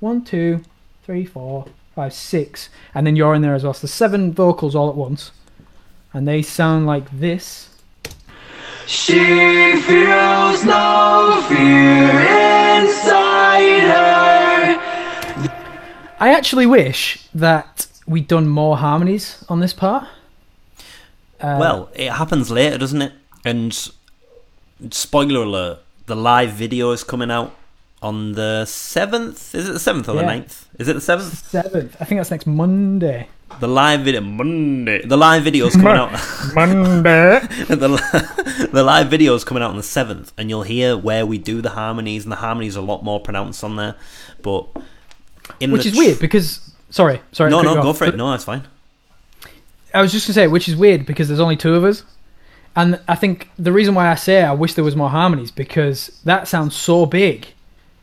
One, 0.00 0.22
two, 0.24 0.62
three, 1.04 1.24
four, 1.24 1.66
five, 1.94 2.12
six, 2.12 2.68
and 2.94 3.06
then 3.06 3.16
you're 3.16 3.34
in 3.34 3.42
there 3.42 3.54
as 3.54 3.64
well. 3.64 3.74
So 3.74 3.86
seven 3.86 4.32
vocals 4.32 4.74
all 4.74 4.88
at 4.88 4.96
once, 4.96 5.30
and 6.12 6.28
they 6.28 6.42
sound 6.42 6.86
like 6.86 7.10
this. 7.10 7.70
She 8.86 9.80
feels 9.80 10.64
no 10.64 11.42
fear 11.48 12.10
inside 12.76 13.80
her. 13.80 15.50
I 16.20 16.34
actually 16.34 16.66
wish 16.66 17.26
that 17.34 17.86
we'd 18.06 18.28
done 18.28 18.46
more 18.48 18.76
harmonies 18.76 19.42
on 19.48 19.60
this 19.60 19.72
part. 19.72 20.06
Uh, 21.40 21.56
well, 21.60 21.90
it 21.94 22.10
happens 22.12 22.50
later, 22.50 22.78
doesn't 22.78 23.02
it? 23.02 23.12
And 23.44 23.72
spoiler 24.90 25.42
alert: 25.42 25.78
the 26.06 26.16
live 26.16 26.52
video 26.52 26.90
is 26.92 27.04
coming 27.04 27.30
out 27.30 27.54
on 28.02 28.32
the 28.32 28.64
seventh. 28.66 29.54
Is 29.54 29.68
it 29.68 29.72
the 29.72 29.80
seventh 29.80 30.08
or 30.08 30.14
the 30.16 30.22
Yeah. 30.22 30.28
9th? 30.40 30.64
Is 30.78 30.88
it 30.88 30.94
the 30.94 31.00
seventh? 31.00 31.48
seventh. 31.48 31.96
I 32.00 32.04
think 32.04 32.18
that's 32.20 32.30
next 32.30 32.46
Monday. 32.46 33.28
The 33.60 33.68
live 33.68 34.00
video 34.00 34.20
Monday. 34.20 35.02
The 35.06 35.16
live 35.16 35.44
video 35.44 35.66
is 35.66 35.74
coming 35.74 35.88
out. 35.96 36.10
Monday. 36.54 37.40
the, 37.68 38.68
the 38.72 38.82
live 38.82 39.08
video 39.08 39.34
is 39.34 39.44
coming 39.44 39.62
out 39.62 39.70
on 39.70 39.76
the 39.76 39.82
seventh, 39.82 40.32
and 40.36 40.50
you'll 40.50 40.62
hear 40.64 40.96
where 40.96 41.24
we 41.24 41.38
do 41.38 41.60
the 41.60 41.70
harmonies, 41.70 42.24
and 42.24 42.32
the 42.32 42.36
harmonies 42.36 42.76
are 42.76 42.80
a 42.80 42.84
lot 42.84 43.04
more 43.04 43.20
pronounced 43.20 43.62
on 43.62 43.76
there. 43.76 43.94
But 44.42 44.66
in 45.60 45.70
Which 45.72 45.82
the 45.84 45.88
is 45.90 45.94
tr- 45.94 46.00
weird 46.02 46.18
because 46.18 46.72
sorry, 46.90 47.20
sorry. 47.32 47.50
No, 47.50 47.62
no, 47.62 47.74
go 47.80 47.90
off, 47.90 47.98
for 47.98 48.06
it. 48.06 48.16
No, 48.16 48.30
that's 48.32 48.44
fine. 48.44 48.64
I 49.94 50.02
was 50.02 50.12
just 50.12 50.26
gonna 50.26 50.34
say, 50.34 50.46
which 50.48 50.68
is 50.68 50.76
weird 50.76 51.06
because 51.06 51.28
there's 51.28 51.40
only 51.40 51.56
two 51.56 51.74
of 51.74 51.84
us, 51.84 52.02
and 52.76 53.00
I 53.08 53.14
think 53.14 53.48
the 53.58 53.72
reason 53.72 53.94
why 53.94 54.08
I 54.10 54.14
say 54.16 54.42
I 54.42 54.52
wish 54.52 54.74
there 54.74 54.84
was 54.84 54.96
more 54.96 55.10
harmonies 55.10 55.50
because 55.50 56.08
that 56.24 56.48
sounds 56.48 56.74
so 56.74 57.06
big 57.06 57.46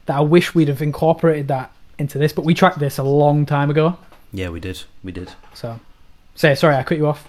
that 0.06 0.16
I 0.18 0.22
wish 0.22 0.56
we'd 0.56 0.68
have 0.70 0.82
incorporated 0.82 1.48
that 1.50 1.72
into 2.00 2.18
this. 2.18 2.34
But 2.34 2.46
we 2.46 2.54
tracked 2.54 2.80
this 2.80 2.98
a 2.98 3.04
long 3.04 3.46
time 3.46 3.70
ago, 3.70 3.98
Yeah, 4.34 4.50
we 4.50 4.60
did. 4.60 4.84
We 5.04 5.12
did. 5.12 5.34
so 5.54 5.80
say 6.36 6.56
sorry, 6.56 6.76
I 6.76 6.84
cut 6.84 6.98
you 6.98 7.08
off. 7.08 7.28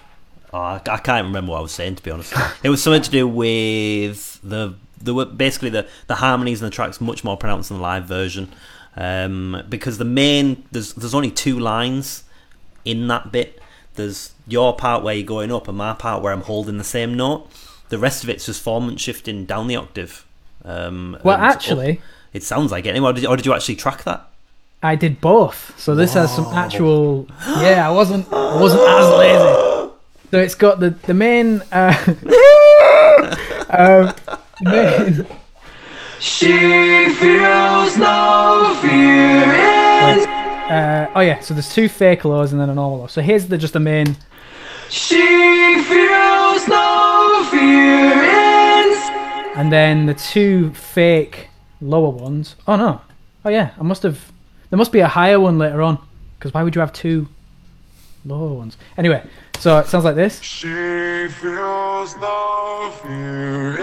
Oh, 0.53 0.59
I, 0.59 0.75
I 0.87 0.97
can't 0.97 1.25
remember 1.27 1.51
what 1.51 1.57
I 1.57 1.61
was 1.61 1.71
saying 1.71 1.95
to 1.95 2.03
be 2.03 2.11
honest. 2.11 2.33
it 2.63 2.69
was 2.69 2.81
something 2.81 3.01
to 3.01 3.11
do 3.11 3.27
with 3.27 4.39
the 4.43 4.75
the 5.01 5.13
were- 5.13 5.25
basically 5.25 5.69
the 5.71 5.87
the 6.07 6.15
harmonies 6.15 6.61
in 6.61 6.65
the 6.65 6.71
tracks 6.71 7.01
much 7.01 7.23
more 7.23 7.35
pronounced 7.35 7.69
in 7.71 7.77
the 7.77 7.83
live 7.83 8.05
version 8.05 8.49
um, 8.95 9.61
because 9.67 9.97
the 9.97 10.05
main 10.05 10.63
there's 10.71 10.93
there's 10.93 11.13
only 11.15 11.31
two 11.31 11.59
lines 11.59 12.23
in 12.85 13.07
that 13.07 13.31
bit. 13.31 13.59
There's 13.95 14.31
your 14.47 14.75
part 14.75 15.03
where 15.03 15.13
you're 15.13 15.25
going 15.25 15.51
up 15.51 15.67
and 15.67 15.77
my 15.77 15.93
part 15.93 16.21
where 16.23 16.33
I'm 16.33 16.41
holding 16.41 16.77
the 16.77 16.83
same 16.83 17.15
note. 17.15 17.47
The 17.89 17.97
rest 17.99 18.23
of 18.23 18.29
it's 18.29 18.45
just 18.47 18.63
formant 18.65 18.99
shifting 18.99 19.45
down 19.45 19.67
the 19.67 19.75
octave. 19.75 20.25
Um, 20.65 21.17
Well, 21.23 21.35
and 21.35 21.45
up. 21.45 21.55
actually, 21.55 22.01
it 22.33 22.43
sounds 22.43 22.71
like 22.71 22.85
it. 22.85 22.89
Anyway, 22.89 23.09
or 23.09 23.13
did, 23.13 23.25
or 23.25 23.35
did 23.37 23.45
you 23.45 23.53
actually 23.53 23.75
track 23.75 24.03
that? 24.03 24.27
I 24.81 24.95
did 24.95 25.21
both, 25.21 25.79
so 25.79 25.95
this 25.95 26.13
has 26.15 26.33
some 26.35 26.45
actual. 26.47 27.27
Yeah, 27.59 27.87
I 27.87 27.91
wasn't 27.91 28.31
I 28.33 28.59
wasn't 28.59 28.81
as 28.81 29.09
lazy. 29.17 29.91
So 30.31 30.39
it's 30.39 30.55
got 30.55 30.79
the 30.81 30.89
the 30.89 31.13
main. 31.13 31.61
Uh, 31.71 31.93
um, 33.69 34.13
the 34.61 34.69
main 34.69 35.27
She 36.19 37.09
feels 37.13 37.97
no 37.97 38.77
fear 38.81 39.43
in 39.43 40.42
Uh, 40.73 41.11
oh 41.15 41.19
yeah, 41.21 41.39
so 41.39 41.53
there's 41.53 41.73
two 41.73 41.87
fake 41.87 42.25
lows 42.25 42.51
and 42.51 42.59
then 42.61 42.69
a 42.69 42.73
normal 42.75 42.99
low. 42.99 43.07
So 43.07 43.21
here's 43.21 43.47
the 43.47 43.57
just 43.57 43.73
the 43.73 43.79
main. 43.79 44.17
She 44.89 45.15
feels 45.87 46.67
no 46.67 47.47
fear 47.49 48.23
in 48.23 48.93
And 49.57 49.71
then 49.71 50.05
the 50.05 50.13
two 50.13 50.73
fake 50.73 51.49
lower 51.81 52.09
ones. 52.09 52.55
Oh 52.67 52.75
no. 52.75 53.01
Oh 53.45 53.49
yeah, 53.49 53.71
I 53.79 53.83
must 53.83 54.03
have. 54.03 54.31
There 54.69 54.77
must 54.77 54.91
be 54.91 54.99
a 54.99 55.07
higher 55.07 55.39
one 55.39 55.57
later 55.57 55.81
on. 55.81 55.99
Because 56.37 56.53
why 56.53 56.63
would 56.63 56.75
you 56.75 56.81
have 56.81 56.91
two 56.93 57.27
lower 58.25 58.53
ones? 58.53 58.77
Anyway, 58.97 59.23
so 59.59 59.79
it 59.79 59.87
sounds 59.87 60.03
like 60.05 60.15
this. 60.15 60.41
She 60.41 60.67
feels 60.67 62.15
no 62.17 62.91
fear 63.01 63.77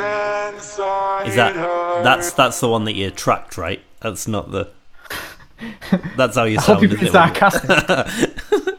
inside 0.54 1.28
Is 1.28 1.36
that 1.36 1.54
her. 1.56 2.02
that's 2.02 2.32
that's 2.32 2.60
the 2.60 2.68
one 2.68 2.84
that 2.84 2.94
you 2.94 3.10
tracked, 3.10 3.56
right? 3.56 3.80
That's 4.00 4.26
not 4.28 4.50
the. 4.50 4.70
That's 6.16 6.36
how 6.36 6.44
you 6.44 6.58
I 6.58 6.62
hope 6.62 6.80
sound. 6.80 6.82
you're 6.82 6.92
is 6.92 6.98
being 7.00 7.08
it? 7.08 7.12
sarcastic. 7.12 8.68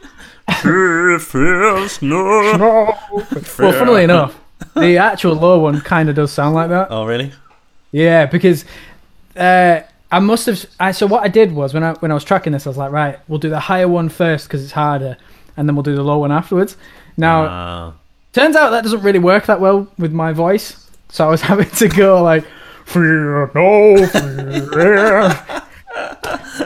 She 0.60 1.18
feels 1.20 2.02
no. 2.02 2.96
well, 3.12 3.72
funnily 3.72 4.04
enough, 4.04 4.38
the 4.74 4.98
actual 4.98 5.34
low 5.34 5.60
one 5.60 5.80
kind 5.80 6.08
of 6.08 6.14
does 6.16 6.30
sound 6.32 6.54
like 6.54 6.68
that. 6.68 6.88
Oh 6.90 7.04
really? 7.04 7.32
Yeah, 7.90 8.26
because 8.26 8.64
uh, 9.36 9.80
I 10.10 10.18
must 10.18 10.46
have. 10.46 10.64
I, 10.78 10.92
so 10.92 11.06
what 11.06 11.22
I 11.24 11.28
did 11.28 11.52
was 11.52 11.72
when 11.74 11.82
I 11.84 11.92
when 11.94 12.10
I 12.10 12.14
was 12.14 12.24
tracking 12.24 12.52
this, 12.52 12.66
I 12.66 12.70
was 12.70 12.76
like, 12.76 12.90
right, 12.92 13.18
we'll 13.28 13.38
do 13.38 13.50
the 13.50 13.60
higher 13.60 13.88
one 13.88 14.08
first 14.08 14.46
because 14.48 14.62
it's 14.62 14.72
harder, 14.72 15.16
and 15.56 15.68
then 15.68 15.74
we'll 15.76 15.82
do 15.84 15.94
the 15.96 16.02
low 16.04 16.18
one 16.18 16.32
afterwards. 16.32 16.76
Now, 17.16 17.44
Ah. 17.46 17.92
turns 18.32 18.54
out 18.56 18.70
that 18.70 18.82
doesn't 18.82 19.02
really 19.02 19.18
work 19.20 19.46
that 19.46 19.60
well 19.60 19.86
with 19.98 20.12
my 20.12 20.32
voice, 20.32 20.90
so 21.08 21.24
I 21.26 21.28
was 21.30 21.40
having 21.50 21.70
to 21.70 21.88
go 21.88 22.22
like, 22.22 22.44
fear 22.84 23.50
no 23.54 24.06
fear. 24.06 25.32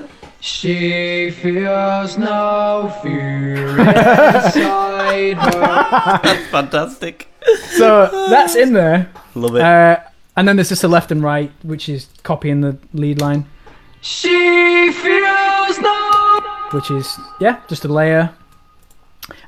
She 0.46 1.32
feels 1.32 2.16
no 2.16 2.94
fear 3.02 3.66
inside 3.80 5.34
her. 5.38 6.20
That's 6.22 6.46
fantastic. 6.50 7.26
so 7.76 8.28
that's 8.30 8.54
in 8.54 8.72
there, 8.72 9.10
Love 9.34 9.56
it. 9.56 9.62
uh, 9.62 9.98
and 10.36 10.46
then 10.46 10.54
there's 10.54 10.68
just 10.68 10.84
a 10.84 10.88
left 10.88 11.10
and 11.10 11.20
right, 11.20 11.50
which 11.64 11.88
is 11.88 12.06
copying 12.22 12.60
the 12.60 12.78
lead 12.92 13.20
line, 13.20 13.46
She 14.02 14.92
feels 14.92 15.80
no 15.80 16.40
which 16.70 16.92
is 16.92 17.18
yeah, 17.40 17.60
just 17.68 17.84
a 17.84 17.88
layer, 17.88 18.30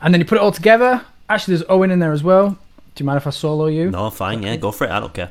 and 0.02 0.12
then 0.12 0.21
you 0.21 0.25
put 0.25 0.38
it 0.38 0.40
all 0.40 0.50
together. 0.52 1.05
Actually, 1.28 1.59
there's 1.59 1.69
Owen 1.71 1.93
in 1.93 2.00
there 2.00 2.12
as 2.12 2.25
well. 2.25 2.50
Do 2.97 3.02
you 3.05 3.07
mind 3.07 3.19
if 3.19 3.26
I 3.28 3.31
solo 3.31 3.67
you? 3.67 3.93
no, 3.93 4.11
fine. 4.11 4.43
Yeah, 4.43 4.57
go 4.57 4.73
for 4.73 4.85
it. 4.87 4.90
I 4.90 4.99
don't 4.99 5.14
care. 5.14 5.31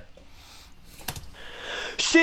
She 1.98 2.20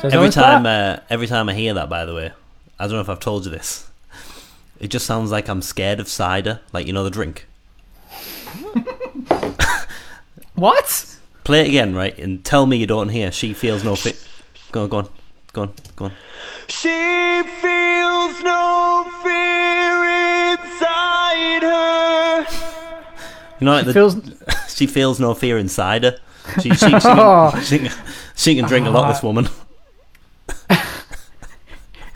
So 0.00 0.08
Every 0.08 0.30
time, 0.30 0.64
uh, 0.64 1.00
every 1.10 1.26
time 1.26 1.48
I 1.48 1.54
hear 1.54 1.74
that, 1.74 1.88
by 1.88 2.04
the 2.04 2.14
way, 2.14 2.30
I 2.78 2.84
don't 2.84 2.92
know 2.92 3.00
if 3.00 3.08
I've 3.08 3.18
told 3.18 3.44
you 3.44 3.50
this. 3.50 3.90
It 4.78 4.88
just 4.88 5.04
sounds 5.06 5.32
like 5.32 5.48
I'm 5.48 5.60
scared 5.60 5.98
of 5.98 6.06
cider, 6.06 6.60
like 6.72 6.86
you 6.86 6.92
know 6.92 7.02
the 7.02 7.10
drink. 7.10 7.48
what? 10.54 11.18
Play 11.42 11.62
it 11.62 11.68
again, 11.68 11.96
right, 11.96 12.16
and 12.16 12.44
tell 12.44 12.64
me 12.66 12.76
you 12.76 12.86
don't 12.86 13.08
hear. 13.08 13.32
She 13.32 13.54
feels 13.54 13.82
no 13.82 13.96
fit. 13.96 14.24
Go 14.70 14.84
on, 14.84 14.88
go 14.88 14.98
on, 14.98 15.08
go 15.52 15.62
on, 15.62 15.72
go 15.96 16.04
on. 16.04 16.12
She 16.68 17.42
feels 17.60 18.40
no 18.44 19.10
fear 19.24 20.52
inside 20.52 21.62
her. 21.62 22.46
You 23.58 23.64
know, 23.64 23.72
like 23.72 23.86
the, 23.86 23.92
Feels 23.92 24.16
she 24.68 24.86
feels 24.86 25.18
no 25.18 25.34
fear 25.34 25.58
inside 25.58 26.04
her. 26.04 26.18
She, 26.62 26.70
she, 26.70 26.76
she, 26.76 26.90
can, 26.90 27.62
she, 27.64 27.78
can, 27.80 27.92
she 28.36 28.54
can 28.54 28.66
drink 28.66 28.86
a 28.86 28.90
lot. 28.90 29.12
This 29.12 29.24
woman. 29.24 29.48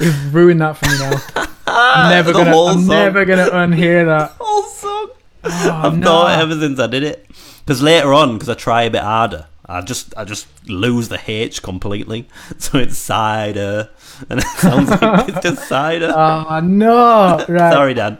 You've 0.03 0.35
ruined 0.35 0.61
that 0.61 0.77
for 0.77 0.87
me 0.87 0.99
now. 0.99 1.49
I'm 1.67 2.11
never 2.11 2.33
The 2.33 2.39
gonna. 2.41 2.51
whole 2.51 2.69
I'm 2.69 2.79
song. 2.81 2.87
never 2.89 3.25
gonna 3.25 3.51
unhear 3.51 4.05
that. 4.07 4.33
whole 4.39 4.63
song. 4.65 5.09
Oh, 5.45 5.81
I've 5.85 5.99
no. 5.99 6.07
thought 6.07 6.39
ever 6.41 6.59
since 6.59 6.79
I 6.79 6.87
did 6.87 7.03
it. 7.03 7.27
Because 7.65 7.83
later 7.83 8.13
on, 8.13 8.35
because 8.35 8.49
I 8.49 8.55
try 8.55 8.83
a 8.83 8.91
bit 8.91 9.03
harder, 9.03 9.47
I 9.67 9.81
just 9.81 10.13
I 10.17 10.25
just 10.25 10.47
lose 10.69 11.09
the 11.09 11.21
H 11.27 11.63
completely. 11.63 12.29
So 12.59 12.79
it's 12.79 12.97
cider, 12.99 13.89
and 14.29 14.41
it 14.41 14.47
sounds 14.59 14.91
like 14.91 15.29
it's 15.29 15.41
just 15.41 15.69
cider. 15.69 16.13
Oh 16.15 16.61
no! 16.61 17.45
Right. 17.49 17.73
Sorry, 17.73 17.95
Dad. 17.95 18.19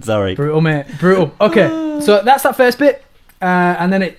Sorry. 0.00 0.34
Brutal, 0.34 0.60
mate. 0.60 0.86
Brutal. 0.98 1.34
Okay, 1.40 1.68
so 2.02 2.22
that's 2.22 2.42
that 2.44 2.56
first 2.56 2.78
bit, 2.78 3.04
uh, 3.42 3.44
and 3.78 3.92
then 3.92 4.02
it 4.02 4.18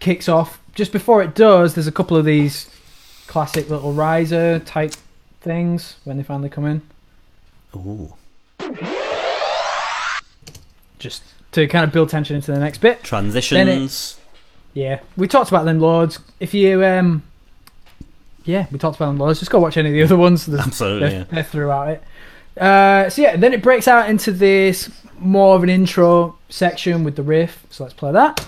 kicks 0.00 0.28
off. 0.28 0.60
Just 0.74 0.92
before 0.92 1.22
it 1.22 1.34
does, 1.34 1.74
there's 1.74 1.86
a 1.86 1.92
couple 1.92 2.16
of 2.16 2.24
these 2.24 2.68
classic 3.26 3.70
little 3.70 3.92
riser 3.92 4.58
type 4.60 4.92
things 5.44 5.96
when 6.04 6.16
they 6.16 6.22
finally 6.24 6.48
come 6.48 6.64
in, 6.66 6.82
Ooh. 7.76 8.14
just 10.98 11.22
to 11.52 11.66
kind 11.68 11.84
of 11.84 11.92
build 11.92 12.08
tension 12.08 12.34
into 12.36 12.50
the 12.52 12.58
next 12.58 12.78
bit. 12.78 13.02
Transitions. 13.04 14.18
Yeah, 14.72 15.00
we 15.16 15.28
talked 15.28 15.50
about 15.50 15.64
them 15.66 15.78
loads. 15.78 16.18
If 16.40 16.52
you, 16.54 16.84
um, 16.84 17.22
yeah, 18.44 18.66
we 18.72 18.78
talked 18.78 18.96
about 18.96 19.06
them 19.06 19.18
loads. 19.18 19.38
Just 19.38 19.50
go 19.52 19.60
watch 19.60 19.76
any 19.76 19.90
of 19.90 19.94
the 19.94 20.02
other 20.02 20.16
ones. 20.16 20.46
There's- 20.46 20.66
Absolutely. 20.66 21.08
they're, 21.10 21.18
Yeah. 21.20 21.24
they're 21.30 21.42
throughout 21.44 21.88
it. 21.90 22.02
Uh, 22.60 23.08
so 23.10 23.22
yeah, 23.22 23.36
then 23.36 23.52
it 23.52 23.62
breaks 23.62 23.86
out 23.86 24.08
into 24.10 24.32
this 24.32 24.90
more 25.18 25.54
of 25.56 25.62
an 25.62 25.68
intro 25.68 26.36
section 26.48 27.04
with 27.04 27.14
the 27.16 27.22
riff. 27.22 27.64
So 27.70 27.84
let's 27.84 27.94
play 27.94 28.10
that. 28.12 28.40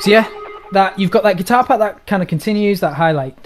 So 0.00 0.10
yeah, 0.12 0.30
that 0.72 0.96
you've 0.96 1.10
got 1.10 1.24
that 1.24 1.36
guitar 1.36 1.64
part 1.64 1.80
that 1.80 2.06
kind 2.06 2.22
of 2.22 2.28
continues 2.28 2.78
that 2.80 2.94
highlight. 2.94 3.42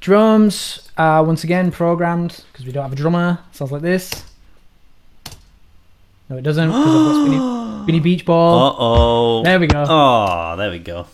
Drums 0.00 0.88
are 0.96 1.24
once 1.24 1.42
again 1.42 1.72
programmed 1.72 2.44
because 2.52 2.64
we 2.64 2.70
don't 2.70 2.84
have 2.84 2.92
a 2.92 2.96
drummer. 2.96 3.40
Sounds 3.50 3.72
like 3.72 3.82
this. 3.82 4.24
No, 6.28 6.36
it 6.36 6.42
doesn't 6.42 6.68
because 6.68 6.86
I've 6.86 7.06
got 7.06 7.26
spinny, 7.26 7.82
spinny 7.84 8.00
beach 8.00 8.24
ball. 8.24 8.68
Uh 8.68 8.74
oh. 8.78 9.42
There 9.42 9.58
we 9.58 9.66
go. 9.66 9.84
Oh, 9.88 10.54
there 10.56 10.70
we 10.70 10.78
go. 10.78 11.06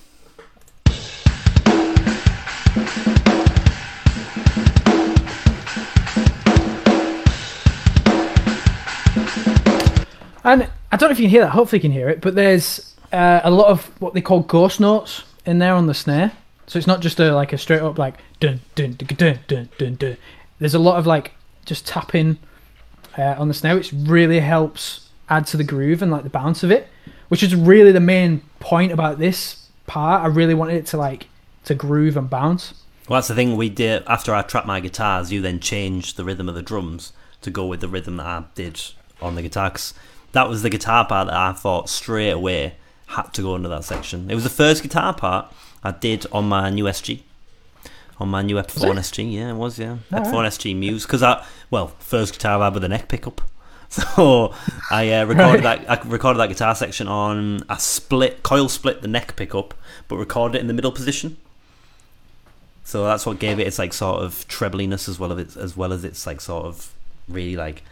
And 10.45 10.71
I 10.93 10.97
don't 10.97 11.09
know 11.09 11.13
if 11.13 11.19
you 11.19 11.25
can 11.25 11.31
hear 11.31 11.43
that. 11.43 11.51
Hopefully, 11.51 11.79
you 11.79 11.83
can 11.83 11.93
hear 11.93 12.09
it. 12.09 12.21
But 12.21 12.35
there's 12.35 12.95
uh, 13.13 13.41
a 13.45 13.51
lot 13.51 13.69
of 13.69 13.87
what 14.01 14.15
they 14.15 14.21
call 14.21 14.41
ghost 14.41 14.81
notes 14.81 15.23
in 15.45 15.59
there 15.59 15.75
on 15.75 15.87
the 15.87 15.95
snare. 15.95 16.33
So 16.67 16.79
it's 16.79 16.87
not 16.87 17.01
just 17.01 17.21
a 17.21 17.35
like 17.35 17.53
a 17.53 17.59
straight 17.59 17.81
up 17.81 17.99
like 17.99 18.15
dun 18.41 18.61
dun 18.75 18.95
dun 18.95 19.17
dun 19.17 19.39
dun 19.47 19.69
dun. 19.79 19.95
dun. 19.95 20.17
There's 20.59 20.75
a 20.75 20.79
lot 20.79 20.99
of 20.99 21.07
like 21.07 21.33
just 21.65 21.87
tapping 21.87 22.39
uh, 23.17 23.37
on 23.39 23.49
the 23.49 23.55
snare, 23.55 23.77
which 23.77 23.93
really 23.93 24.41
helps 24.41 25.09
add 25.29 25.47
to 25.49 25.57
the 25.57 25.65
groove 25.65 26.03
and 26.03 26.11
like 26.11 26.25
the 26.25 26.31
bounce 26.31 26.63
of 26.63 26.71
it. 26.71 26.89
Which 27.29 27.43
is 27.43 27.55
really 27.55 27.93
the 27.93 28.01
main 28.01 28.43
point 28.61 28.93
about 28.93 29.19
this 29.19 29.69
part. 29.87 30.23
I 30.23 30.27
really 30.27 30.55
wanted 30.55 30.77
it 30.77 30.87
to 30.87 30.97
like 30.97 31.27
to 31.65 31.75
groove 31.75 32.17
and 32.17 32.31
bounce. 32.31 32.75
Well, 33.09 33.19
that's 33.19 33.29
the 33.29 33.35
thing 33.35 33.57
we 33.57 33.69
did 33.69 34.05
after 34.07 34.35
I 34.35 34.43
tracked 34.43 34.67
my 34.67 34.81
guitars. 34.81 35.33
You 35.33 35.41
then 35.41 35.61
changed 35.61 36.17
the 36.17 36.25
rhythm 36.25 36.49
of 36.49 36.55
the 36.55 36.63
drums 36.63 37.13
to 37.43 37.51
go 37.51 37.67
with 37.67 37.81
the 37.81 37.89
rhythm 37.89 38.17
that 38.17 38.27
I 38.27 38.45
did 38.55 38.81
on 39.21 39.35
the 39.35 39.43
guitar. 39.43 39.71
'cause 39.71 39.95
that 40.33 40.49
was 40.49 40.63
the 40.63 40.71
guitar 40.71 41.05
part 41.07 41.29
that 41.29 41.37
I 41.37 41.53
thought 41.53 41.89
straight 41.89 42.31
away 42.31 42.75
had 43.07 43.33
to 43.35 43.43
go 43.43 43.55
into 43.55 43.69
that 43.69 43.85
section. 43.85 44.31
It 44.31 44.35
was 44.35 44.45
the 44.45 44.51
first 44.51 44.83
guitar 44.83 45.15
part 45.15 45.53
I 45.83 45.93
did 45.93 46.27
on 46.33 46.49
my 46.49 46.71
new 46.71 46.85
SG, 46.85 47.21
on 48.19 48.29
my 48.29 48.43
new 48.43 48.57
Epiphone 48.57 48.97
SG. 48.97 49.33
Yeah, 49.33 49.51
it 49.51 49.55
was. 49.55 49.79
Yeah, 49.79 49.99
Alright. 50.13 50.27
Epiphone 50.27 50.47
SG 50.47 50.77
Muse. 50.77 51.07
Because 51.07 51.23
I 51.23 51.45
well, 51.71 51.89
first 51.99 52.35
guitar 52.35 52.61
I 52.61 52.65
had 52.65 52.75
with 52.75 52.85
a 52.85 52.89
neck 52.89 53.09
pickup. 53.09 53.41
So 53.89 54.53
I 54.91 55.13
uh, 55.13 55.25
recorded 55.27 55.63
that. 55.63 55.89
I 55.89 56.03
recorded 56.09 56.41
that 56.41 56.49
guitar 56.49 56.75
section 56.75 57.07
on 57.07 57.63
a 57.69 57.79
split 57.79 58.43
coil 58.43 58.69
split 58.69 59.01
the 59.01 59.09
neck 59.09 59.37
pickup, 59.37 59.75
but 60.09 60.17
recorded 60.17 60.59
it 60.59 60.61
in 60.61 60.67
the 60.67 60.75
middle 60.75 60.91
position. 60.91 61.37
So 62.83 63.05
that's 63.05 63.25
what 63.25 63.39
gave 63.39 63.61
it 63.61 63.67
its 63.67 63.79
like 63.79 63.93
sort 63.93 64.23
of 64.23 64.47
trebliness 64.49 65.09
as 65.09 65.21
well 65.21 65.33
as 65.33 65.39
its 65.39 65.57
as 65.57 65.77
well 65.77 65.93
as 65.93 66.05
its 66.05 66.27
like 66.27 66.41
sort 66.41 66.67
of 66.67 66.93
really 67.29 67.55
like 67.55 67.85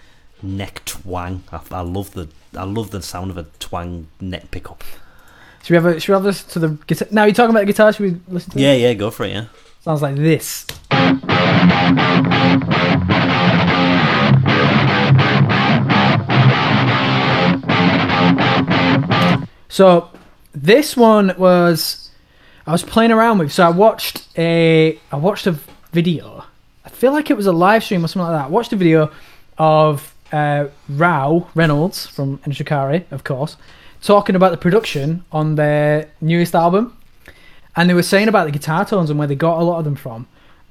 neck 0.43 0.83
twang. 0.85 1.45
I, 1.53 1.61
I 1.71 1.81
love 1.83 2.13
the 2.13 2.29
I 2.57 2.65
love 2.65 2.91
the 2.91 3.01
sound 3.01 3.31
of 3.31 3.39
a 3.39 3.45
twang 3.61 4.09
neck 4.21 4.51
pickup. 4.51 4.83
Should 5.65 5.71
we 5.71 5.77
have 5.77 5.87
a, 5.87 5.99
should 5.99 6.13
we 6.13 6.15
have 6.15 6.25
this 6.25 6.43
to 6.43 6.59
the 6.59 6.69
guitar? 6.87 7.09
Now 7.11 7.25
you're 7.25 7.33
talking 7.33 7.49
about 7.49 7.61
the 7.61 7.73
guitar. 7.73 7.91
Should 7.91 8.03
we 8.03 8.21
listen 8.29 8.51
to 8.51 8.59
it? 8.59 8.61
Yeah, 8.61 8.75
yeah, 8.75 8.93
go 8.93 9.11
for 9.11 9.25
it. 9.25 9.33
Yeah. 9.33 9.47
Sounds 9.81 10.03
like 10.03 10.17
this. 10.17 10.67
So 19.71 20.11
this 20.53 20.99
one 20.99 21.35
was 21.39 22.11
I 22.67 22.73
was 22.73 22.83
playing 22.83 23.11
around 23.11 23.39
with. 23.39 23.51
So 23.51 23.65
I 23.65 23.71
watched 23.71 24.29
a 24.37 25.01
I 25.11 25.17
watched 25.17 25.47
a 25.47 25.59
video. 25.93 26.45
I 26.85 26.91
feel 26.91 27.13
like 27.13 27.31
it 27.31 27.39
was 27.39 27.47
a 27.47 27.53
live 27.53 27.83
stream 27.83 28.05
or 28.05 28.09
something 28.09 28.31
like 28.31 28.39
that. 28.39 28.49
I 28.49 28.51
watched 28.51 28.75
a 28.75 28.77
video 28.77 29.11
of 29.57 30.15
uh, 30.31 30.67
Rou 30.91 31.47
Reynolds 31.55 32.07
from 32.07 32.39
Enter 32.45 32.53
Shikari, 32.53 33.07
of 33.11 33.25
course, 33.25 33.57
talking 34.05 34.37
about 34.37 34.51
the 34.51 34.57
production 34.57 35.25
on 35.33 35.55
their 35.57 36.11
newest 36.21 36.55
album 36.55 36.97
and 37.77 37.91
they 37.91 37.95
were 37.95 38.03
saying 38.03 38.29
about 38.29 38.45
the 38.45 38.53
guitar 38.53 38.85
tones 38.85 39.11
and 39.11 39.19
where 39.19 39.29
they 39.29 39.35
got 39.35 39.61
a 39.61 39.65
lot 39.65 39.79
of 39.79 39.85
them 39.85 39.97
from, 39.97 40.27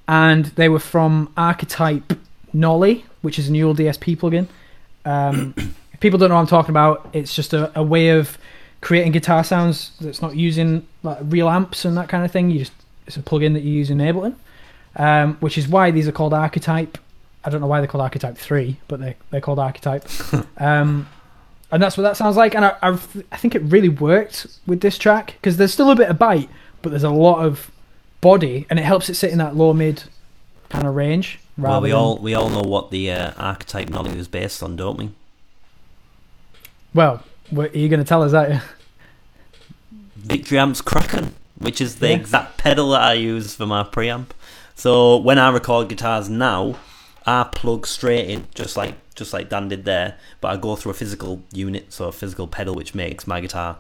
and 0.08 0.46
they 0.46 0.70
were 0.70 0.80
from 0.80 1.32
Archetype 1.36 2.14
Nolly, 2.54 3.06
which 3.22 3.38
is 3.38 3.50
a 3.50 3.52
new 3.52 3.74
DSP 3.74 4.18
plugin. 4.18 4.48
Um, 5.06 5.54
if 5.94 6.00
people 6.00 6.18
don't 6.18 6.30
know 6.30 6.36
what 6.36 6.42
I'm 6.42 6.48
talking 6.48 6.72
about, 6.72 7.10
it's 7.14 7.36
just 7.36 7.54
a, 7.54 7.78
a 7.78 7.84
way 7.84 8.10
of 8.10 8.38
creating 8.82 9.12
guitar 9.12 9.44
sounds 9.44 9.92
that's 10.02 10.22
not 10.22 10.36
using 10.36 10.86
like 11.04 11.18
real 11.24 11.50
amps 11.50 11.86
and 11.86 11.98
that 11.98 12.10
kind 12.10 12.26
of 12.26 12.32
thing. 12.32 12.50
You 12.50 12.60
just 12.60 12.74
it's 13.06 13.18
a 13.18 13.22
plugin 13.22 13.54
that 13.54 13.64
you 13.64 13.72
use 13.72 13.90
in 13.90 13.98
Ableton, 13.98 14.36
um, 14.96 15.36
which 15.40 15.58
is 15.58 15.68
why 15.68 15.92
these 15.92 16.08
are 16.08 16.14
called 16.14 16.34
Archetype. 16.34 16.98
I 17.44 17.50
don't 17.50 17.60
know 17.60 17.68
why 17.68 17.82
they're 17.82 17.88
called 17.88 18.04
Archetype 18.04 18.38
Three, 18.38 18.80
but 18.88 19.02
they 19.02 19.18
they're 19.30 19.42
called 19.42 19.60
Archetype. 19.60 20.08
um, 20.58 21.08
and 21.74 21.84
that's 21.84 21.98
what 21.98 22.04
that 22.04 22.16
sounds 22.16 22.38
like. 22.38 22.56
And 22.56 22.64
I, 22.66 22.76
I, 22.82 22.90
I 23.32 23.38
think 23.38 23.56
it 23.56 23.62
really 23.64 23.90
worked 23.90 24.48
with 24.66 24.80
this 24.80 24.98
track 24.98 25.34
because 25.42 25.58
there's 25.58 25.74
still 25.74 25.92
a 25.92 25.96
bit 25.96 26.08
of 26.10 26.18
bite, 26.18 26.50
but 26.82 26.90
there's 26.92 27.04
a 27.04 27.10
lot 27.10 27.44
of 27.46 27.70
body, 28.22 28.66
and 28.70 28.80
it 28.80 28.84
helps 28.84 29.10
it 29.10 29.16
sit 29.16 29.32
in 29.32 29.40
that 29.40 29.56
low 29.56 29.74
mid 29.74 30.04
kind 30.70 30.88
of 30.88 30.96
range. 30.96 31.40
Well, 31.58 31.82
we 31.82 31.90
than- 31.90 31.98
all 31.98 32.18
we 32.18 32.34
all 32.34 32.50
know 32.50 32.62
what 32.62 32.90
the 32.92 33.12
uh, 33.12 33.32
archetype 33.38 33.90
Nolly 33.90 34.16
was 34.16 34.28
based 34.30 34.64
on, 34.64 34.76
don't 34.78 34.98
we? 34.98 35.10
well, 36.94 37.24
what, 37.50 37.74
are 37.74 37.78
you 37.78 37.90
going 37.90 38.00
to 38.00 38.06
tell 38.08 38.22
us 38.24 38.32
that? 38.32 38.62
Victory 40.16 40.58
Amp's 40.60 40.82
Kraken, 40.82 41.34
which 41.58 41.82
is 41.82 41.96
the 41.98 42.10
Yeah. 42.10 42.16
exact 42.16 42.58
pedal 42.58 42.92
that 42.92 43.02
I 43.02 43.14
use 43.14 43.56
for 43.56 43.66
my 43.66 43.84
preamp. 43.84 44.28
So 44.76 45.18
when 45.18 45.38
I 45.40 45.50
record 45.50 45.90
guitars 45.90 46.30
now, 46.30 46.76
I 47.26 47.44
plug 47.44 47.88
straight 47.88 48.30
in, 48.30 48.48
just 48.56 48.76
like 48.78 48.96
just 49.16 49.32
like 49.34 49.50
Dan 49.50 49.70
did 49.70 49.86
there, 49.86 50.18
but 50.42 50.48
I 50.50 50.58
go 50.58 50.76
through 50.76 50.92
a 50.92 50.96
physical 50.96 51.42
unit, 51.52 51.94
so 51.94 52.08
a 52.08 52.12
physical 52.12 52.48
pedal, 52.48 52.74
which 52.76 52.96
makes 52.96 53.28
my 53.28 53.40
guitar 53.42 53.78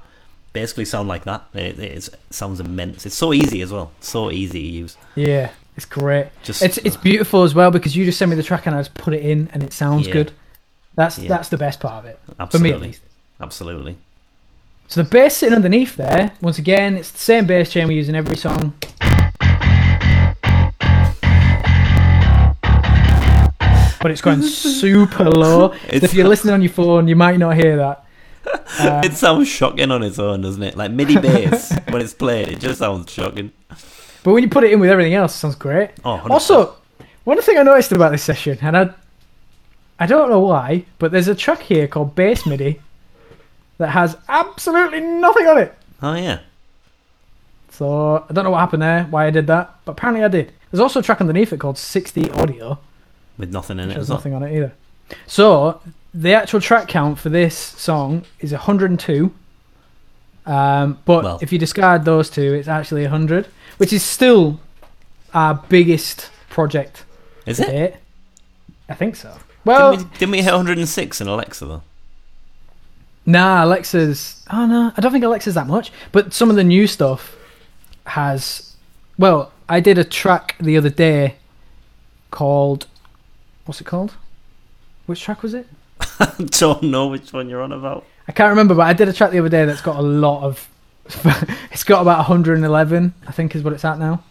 basically 0.54 0.86
sound 0.86 1.08
like 1.08 1.24
that. 1.26 1.44
It, 1.54 1.80
it, 1.80 2.08
it 2.08 2.10
sounds 2.30 2.60
immense. 2.60 3.06
It's 3.06 3.16
so 3.16 3.34
easy 3.34 3.62
as 3.62 3.72
well. 3.72 3.92
So 4.00 4.30
easy 4.32 4.62
to 4.62 4.68
use. 4.68 4.98
Yeah, 5.16 5.50
it's 5.76 5.86
great. 5.86 6.28
Just 6.44 6.62
It's 6.62 6.78
it's 6.80 6.96
uh, 6.96 7.02
beautiful 7.02 7.44
as 7.44 7.56
well 7.56 7.72
because 7.72 7.96
you 7.96 8.06
just 8.06 8.18
send 8.20 8.30
me 8.30 8.38
the 8.38 8.44
track 8.44 8.66
and 8.68 8.76
I 8.76 8.80
just 8.82 8.94
put 8.94 9.14
it 9.14 9.24
in 9.26 9.50
and 9.54 9.64
it 9.64 9.74
sounds 9.74 10.08
Yeah. 10.08 10.14
good. 10.14 10.32
That's 10.96 11.18
Yeah. 11.18 11.30
that's 11.30 11.50
the 11.50 11.58
best 11.58 11.80
part 11.80 12.06
of 12.06 12.06
it 12.06 12.20
for 12.52 12.60
me 12.60 12.72
at 12.72 12.80
least. 12.82 13.02
absolutely. 13.42 13.98
So 14.88 15.02
the 15.02 15.10
bass 15.10 15.38
sitting 15.38 15.56
underneath 15.56 15.96
there, 15.96 16.34
once 16.40 16.60
again, 16.60 16.98
it's 16.98 17.10
the 17.10 17.18
same 17.18 17.48
bass 17.48 17.72
chain 17.72 17.88
we 17.88 17.96
use 17.96 18.10
in 18.10 18.16
every 18.16 18.38
song. 18.38 18.74
But 24.04 24.12
it's 24.12 24.22
going 24.22 24.42
super 24.42 25.30
low. 25.30 25.70
So 25.74 25.78
if 25.92 26.14
you're 26.14 26.28
listening 26.28 26.54
on 26.54 26.62
your 26.62 26.72
phone, 26.72 27.08
you 27.08 27.16
might 27.16 27.40
not 27.40 27.56
hear 27.56 27.78
that. 27.78 28.06
It 29.06 29.14
sounds 29.14 29.48
shocking 29.48 29.90
on 29.92 30.04
its 30.04 30.20
own, 30.20 30.42
doesn't 30.42 30.62
it? 30.62 30.76
Like 30.76 30.92
MIDI 30.92 31.18
bass 31.18 31.72
when 31.90 32.02
it's 32.02 32.14
played, 32.14 32.50
it 32.50 32.60
just 32.60 32.80
sounds 32.80 33.10
shocking. 33.12 33.54
but 34.24 34.34
when 34.34 34.44
you 34.44 34.50
put 34.50 34.66
it 34.66 34.74
in 34.74 34.82
with 34.82 34.90
everything 34.90 35.14
else, 35.14 35.34
it 35.34 35.38
sounds 35.40 35.56
great. 35.56 35.92
Oh, 36.04 36.20
100%. 36.22 36.30
Also, 36.32 36.76
one 37.24 37.42
thing 37.42 37.58
I 37.58 37.64
noticed 37.64 37.94
about 37.94 38.12
this 38.12 38.24
session, 38.24 38.58
and 38.62 38.76
I, 38.76 38.90
I 40.00 40.06
don't 40.06 40.30
know 40.30 40.42
why, 40.42 40.84
but 41.00 41.12
there's 41.14 41.30
a 41.30 41.36
track 41.36 41.62
here 41.62 41.88
called 41.88 42.14
Bass 42.16 42.46
MIDI 42.46 42.82
that 43.78 43.90
has 43.92 44.18
absolutely 44.28 45.00
nothing 45.00 45.48
on 45.48 45.58
it. 45.60 45.74
oh 46.02 46.16
yeah, 46.16 46.40
So 47.70 48.26
I 48.30 48.34
don't 48.34 48.44
know 48.44 48.52
what 48.52 48.60
happened 48.60 48.82
there, 48.84 49.06
why 49.06 49.28
I 49.28 49.30
did 49.30 49.48
that, 49.48 49.76
but 49.86 49.94
apparently 49.94 50.26
I 50.26 50.28
did. 50.28 50.52
There's 50.72 50.82
also 50.82 51.00
a 51.00 51.04
track 51.04 51.22
underneath 51.22 51.54
it 51.54 51.60
called 51.62 51.78
60 51.78 52.30
Audio, 52.32 52.80
with 53.38 53.52
nothing 53.52 53.80
in 53.80 53.92
it 53.92 53.98
well. 53.98 54.06
nothing 54.08 54.34
on 54.34 54.44
it 54.44 54.56
either. 54.56 54.74
So 55.28 55.82
the 56.14 56.34
actual 56.34 56.62
track 56.62 56.88
count 56.88 57.20
for 57.20 57.30
this 57.30 57.56
song 57.58 58.24
is 58.40 58.52
102. 58.52 59.34
Um, 60.46 61.00
but 61.06 61.24
Well- 61.24 61.40
if 61.42 61.52
you 61.54 61.60
discard 61.60 62.06
those 62.06 62.30
two, 62.30 62.54
it's 62.54 62.68
actually 62.68 63.04
100, 63.04 63.48
which 63.78 63.94
is 63.94 64.04
still 64.04 64.60
our 65.34 65.56
biggest 65.70 66.30
project 66.50 67.06
Is 67.46 67.60
it? 67.60 67.68
date. 67.68 67.94
I 68.90 68.94
think 68.94 69.16
so. 69.16 69.38
Well, 69.66 69.92
didn't, 69.96 70.12
we, 70.12 70.18
didn't 70.18 70.32
we 70.32 70.42
hit 70.42 70.52
106 70.52 71.22
in 71.22 71.28
Alexa 71.28 71.66
though? 71.66 71.82
Nah, 73.26 73.64
Alexa's. 73.64 74.44
Oh 74.52 74.66
no, 74.66 74.92
I 74.98 75.02
don't 75.02 75.14
think 75.14 75.24
Alexa's 75.24 75.56
that 75.56 75.68
much. 75.68 75.92
But 76.12 76.34
some 76.34 76.50
of 76.50 76.58
the 76.58 76.64
new 76.64 76.88
stuff 76.88 77.36
has. 78.06 78.76
Well, 79.18 79.54
I 79.70 79.80
did 79.80 79.98
a 79.98 80.04
track 80.04 80.56
the 80.60 80.76
other 80.78 80.90
day 80.90 81.36
called. 82.32 82.86
What's 83.66 83.82
it 83.82 83.86
called? 83.86 84.16
Which 85.06 85.22
track 85.22 85.44
was 85.44 85.54
it? 85.54 85.68
I 86.20 86.34
don't 86.46 86.84
know 86.84 87.08
which 87.08 87.34
one 87.34 87.50
you're 87.50 87.62
on 87.62 87.72
about. 87.72 88.06
I 88.28 88.32
can't 88.32 88.50
remember, 88.50 88.76
but 88.76 88.84
I 88.88 88.94
did 88.94 89.08
a 89.10 89.14
track 89.14 89.32
the 89.32 89.40
other 89.40 89.50
day 89.50 89.66
that's 89.66 89.82
got 89.82 89.98
a 89.98 90.02
lot 90.02 90.44
of. 90.44 90.70
it's 91.72 91.84
got 91.84 92.02
about 92.02 92.18
111, 92.20 93.14
I 93.28 93.32
think, 93.32 93.56
is 93.56 93.64
what 93.64 93.74
it's 93.74 93.84
at 93.84 94.00
now. 94.00 94.24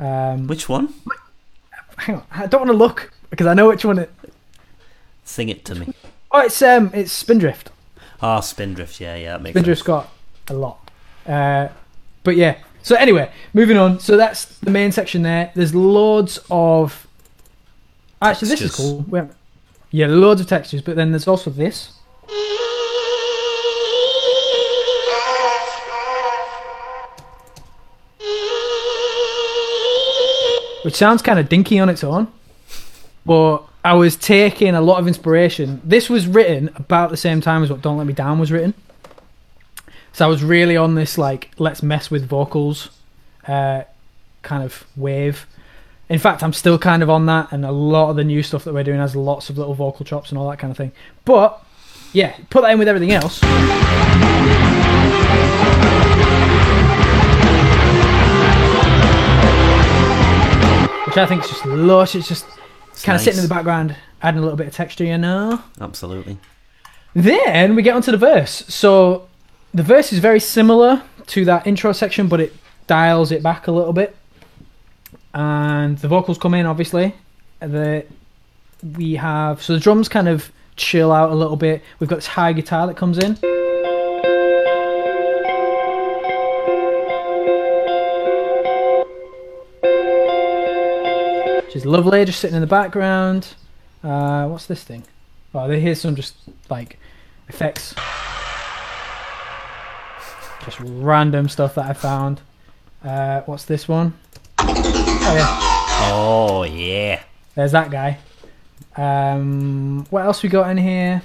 Um, 0.00 0.46
Which 0.46 0.68
one? 0.68 0.92
hang 1.98 2.16
on, 2.16 2.24
I 2.30 2.46
don't 2.46 2.60
want 2.60 2.70
to 2.72 2.76
look 2.76 3.12
because 3.30 3.46
I 3.46 3.54
know 3.54 3.68
which 3.68 3.84
one 3.84 3.98
it. 3.98 4.10
Sing 5.24 5.48
it 5.48 5.64
to 5.64 5.74
me. 5.74 5.94
Oh, 6.30 6.40
it's 6.40 6.60
um, 6.60 6.90
it's 6.92 7.12
Spindrift. 7.12 7.70
Ah, 8.20 8.40
Spindrift. 8.40 9.00
Yeah, 9.00 9.16
yeah, 9.16 9.32
that 9.32 9.42
makes 9.42 9.54
Spindrift's 9.54 9.80
sense. 9.84 9.86
got 9.86 10.10
a 10.48 10.54
lot. 10.54 10.90
Uh, 11.26 11.68
but 12.24 12.36
yeah. 12.36 12.58
So 12.82 12.94
anyway, 12.96 13.30
moving 13.54 13.76
on. 13.76 13.98
So 14.00 14.16
that's 14.16 14.44
the 14.58 14.70
main 14.70 14.92
section 14.92 15.22
there. 15.22 15.50
There's 15.54 15.74
loads 15.74 16.38
of. 16.50 17.05
Actually, 18.22 18.48
this 18.48 18.60
is 18.62 18.74
cool. 18.74 19.04
We 19.08 19.18
haven't- 19.18 19.36
Yeah, 19.90 20.06
loads 20.08 20.40
of 20.40 20.46
textures. 20.46 20.82
But 20.82 20.96
then 20.96 21.12
there's 21.12 21.28
also 21.28 21.50
this. 21.50 21.92
Which 30.82 30.94
sounds 30.94 31.20
kind 31.20 31.38
of 31.40 31.48
dinky 31.48 31.80
on 31.80 31.88
its 31.88 32.04
own. 32.04 32.28
But 33.24 33.64
I 33.84 33.94
was 33.94 34.14
taking 34.14 34.74
a 34.76 34.80
lot 34.80 35.00
of 35.00 35.08
inspiration. 35.08 35.80
This 35.82 36.08
was 36.08 36.28
written 36.28 36.70
about 36.76 37.10
the 37.10 37.16
same 37.16 37.40
time 37.40 37.64
as 37.64 37.70
what 37.70 37.82
Don't 37.82 37.96
Let 37.98 38.06
Me 38.06 38.12
Down 38.12 38.38
was 38.38 38.52
written. 38.52 38.72
So 40.12 40.24
I 40.24 40.28
was 40.28 40.44
really 40.44 40.76
on 40.76 40.94
this 40.94 41.18
like 41.18 41.50
let's 41.58 41.82
mess 41.82 42.08
with 42.10 42.26
vocals 42.26 42.90
uh, 43.48 43.82
kind 44.42 44.62
of 44.62 44.84
wave. 44.96 45.46
In 46.08 46.20
fact, 46.20 46.44
I'm 46.44 46.52
still 46.52 46.78
kind 46.78 47.02
of 47.02 47.10
on 47.10 47.26
that, 47.26 47.50
and 47.50 47.64
a 47.64 47.72
lot 47.72 48.10
of 48.10 48.16
the 48.16 48.22
new 48.22 48.40
stuff 48.40 48.62
that 48.62 48.72
we're 48.72 48.84
doing 48.84 49.00
has 49.00 49.16
lots 49.16 49.50
of 49.50 49.58
little 49.58 49.74
vocal 49.74 50.06
chops 50.06 50.30
and 50.30 50.38
all 50.38 50.48
that 50.50 50.58
kind 50.58 50.70
of 50.70 50.76
thing. 50.76 50.92
But 51.24 51.60
yeah, 52.12 52.36
put 52.48 52.60
that 52.60 52.70
in 52.70 52.78
with 52.78 52.86
everything 52.86 53.10
else. 53.10 53.42
Which 61.06 61.16
I 61.16 61.26
think 61.26 61.42
is 61.42 61.50
just 61.50 61.66
lush. 61.66 62.14
It's 62.14 62.28
just 62.28 62.46
kind 63.02 63.16
of 63.16 63.20
sitting 63.20 63.38
in 63.38 63.48
the 63.48 63.52
background, 63.52 63.96
adding 64.22 64.38
a 64.38 64.42
little 64.42 64.56
bit 64.56 64.68
of 64.68 64.74
texture, 64.74 65.02
you 65.02 65.18
know. 65.18 65.60
Absolutely. 65.80 66.38
Then 67.14 67.74
we 67.74 67.82
get 67.82 67.96
onto 67.96 68.12
the 68.12 68.16
verse. 68.16 68.64
So 68.68 69.26
the 69.74 69.82
verse 69.82 70.12
is 70.12 70.20
very 70.20 70.38
similar 70.38 71.02
to 71.26 71.44
that 71.46 71.66
intro 71.66 71.90
section, 71.90 72.28
but 72.28 72.40
it 72.40 72.54
dials 72.86 73.32
it 73.32 73.42
back 73.42 73.66
a 73.66 73.72
little 73.72 73.92
bit. 73.92 74.16
And 75.36 75.98
the 75.98 76.08
vocals 76.08 76.38
come 76.38 76.54
in, 76.54 76.64
obviously. 76.64 77.14
The 77.60 78.06
we 78.96 79.16
have 79.16 79.62
so 79.62 79.74
the 79.74 79.80
drums 79.80 80.08
kind 80.08 80.28
of 80.28 80.50
chill 80.76 81.12
out 81.12 81.30
a 81.30 81.34
little 81.34 81.56
bit. 81.56 81.82
We've 82.00 82.08
got 82.08 82.16
this 82.16 82.26
high 82.26 82.54
guitar 82.54 82.86
that 82.86 82.96
comes 82.96 83.18
in. 83.18 83.34
Which 91.64 91.76
is 91.76 91.84
lovely, 91.84 92.24
just 92.24 92.40
sitting 92.40 92.54
in 92.54 92.62
the 92.62 92.66
background. 92.66 93.48
Uh, 94.02 94.46
what's 94.46 94.64
this 94.64 94.84
thing? 94.84 95.04
Oh, 95.54 95.68
here's 95.68 96.00
some 96.00 96.16
just 96.16 96.34
like 96.70 96.98
effects. 97.48 97.94
Just 100.64 100.80
random 100.80 101.50
stuff 101.50 101.74
that 101.74 101.84
I 101.84 101.92
found. 101.92 102.40
Uh, 103.04 103.42
what's 103.42 103.66
this 103.66 103.86
one? 103.86 104.14
Oh 105.28 105.34
yeah, 105.34 106.12
Oh 106.12 106.62
yeah. 106.64 107.22
there's 107.54 107.72
that 107.72 107.90
guy. 107.90 108.18
Um, 108.96 110.06
what 110.10 110.24
else 110.24 110.42
we 110.42 110.48
got 110.48 110.70
in 110.70 110.76
here? 110.78 111.22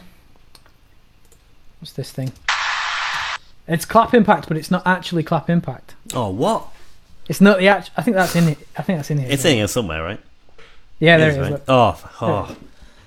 What's 1.80 1.94
this 1.94 2.12
thing? 2.12 2.32
It's 3.68 3.86
clap 3.86 4.14
impact, 4.14 4.48
but 4.48 4.58
it's 4.58 4.72
not 4.72 4.86
actually 4.86 5.24
clap 5.24 5.50
impact. 5.50 5.96
Oh 6.14 6.30
what? 6.30 6.68
It's 7.30 7.40
not 7.42 7.60
the 7.60 7.68
actual. 7.70 7.94
I 7.98 8.02
think 8.02 8.16
that's 8.16 8.36
in 8.36 8.50
it. 8.50 8.58
I 8.78 8.82
think 8.82 9.00
that's 9.00 9.12
in 9.12 9.20
here. 9.20 9.28
It's 9.30 9.46
in 9.46 9.56
here 9.56 9.68
somewhere, 9.68 10.04
right? 10.04 10.20
Yeah, 11.00 11.18
there 11.18 11.30
It 11.32 11.38
it 11.38 11.42
is. 11.44 11.52
right? 11.52 11.62
Oh, 11.68 12.12
oh, 12.22 12.56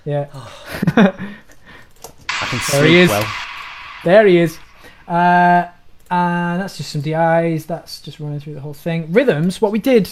Yeah, 0.04 0.28
I 0.96 2.46
can 2.48 2.60
There 2.72 2.86
he 2.86 2.96
is. 2.98 3.08
well. 3.10 3.26
there 4.04 4.26
he 4.26 4.38
is. 4.38 4.58
Uh, 5.06 5.66
and 6.10 6.60
that's 6.62 6.76
just 6.76 6.90
some 6.92 7.00
DIs. 7.02 7.66
That's 7.66 8.00
just 8.00 8.18
running 8.20 8.40
through 8.40 8.54
the 8.54 8.60
whole 8.60 8.74
thing. 8.74 9.12
Rhythms. 9.12 9.60
What 9.60 9.72
we 9.72 9.78
did 9.78 10.08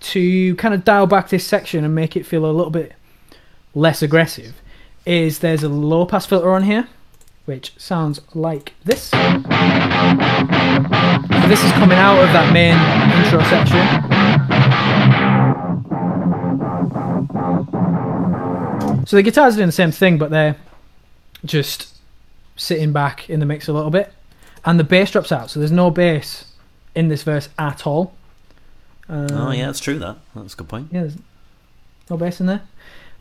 to 0.00 0.54
kind 0.56 0.74
of 0.74 0.84
dial 0.84 1.06
back 1.06 1.28
this 1.28 1.46
section 1.46 1.84
and 1.84 1.94
make 1.94 2.16
it 2.16 2.26
feel 2.26 2.44
a 2.44 2.52
little 2.52 2.70
bit 2.70 2.92
less 3.74 4.02
aggressive 4.02 4.60
is 5.04 5.38
there's 5.38 5.62
a 5.62 5.68
low 5.68 6.04
pass 6.04 6.26
filter 6.26 6.50
on 6.50 6.64
here, 6.64 6.88
which 7.44 7.72
sounds 7.78 8.20
like 8.34 8.74
this. 8.84 9.10
This 11.48 11.62
is 11.62 11.72
coming 11.72 11.98
out 11.98 12.18
of 12.18 12.32
that 12.32 12.52
main 12.52 12.74
intro 13.22 13.42
section. 13.44 13.86
So 19.06 19.16
the 19.16 19.22
guitars 19.22 19.54
are 19.54 19.58
doing 19.58 19.68
the 19.68 19.72
same 19.72 19.92
thing, 19.92 20.18
but 20.18 20.30
they're 20.30 20.56
just 21.44 21.94
sitting 22.56 22.92
back 22.92 23.30
in 23.30 23.38
the 23.38 23.46
mix 23.46 23.68
a 23.68 23.72
little 23.72 23.90
bit. 23.90 24.12
And 24.64 24.80
the 24.80 24.84
bass 24.84 25.12
drops 25.12 25.30
out, 25.30 25.48
so 25.48 25.60
there's 25.60 25.70
no 25.70 25.92
bass 25.92 26.52
in 26.96 27.06
this 27.06 27.22
verse 27.22 27.48
at 27.56 27.86
all. 27.86 28.15
Um, 29.08 29.26
Oh 29.30 29.50
yeah, 29.52 29.66
that's 29.66 29.80
true. 29.80 29.98
That 29.98 30.16
that's 30.34 30.54
a 30.54 30.56
good 30.56 30.68
point. 30.68 30.88
yeah, 30.92 31.08
no 32.10 32.16
bass 32.16 32.40
in 32.40 32.46
there. 32.46 32.62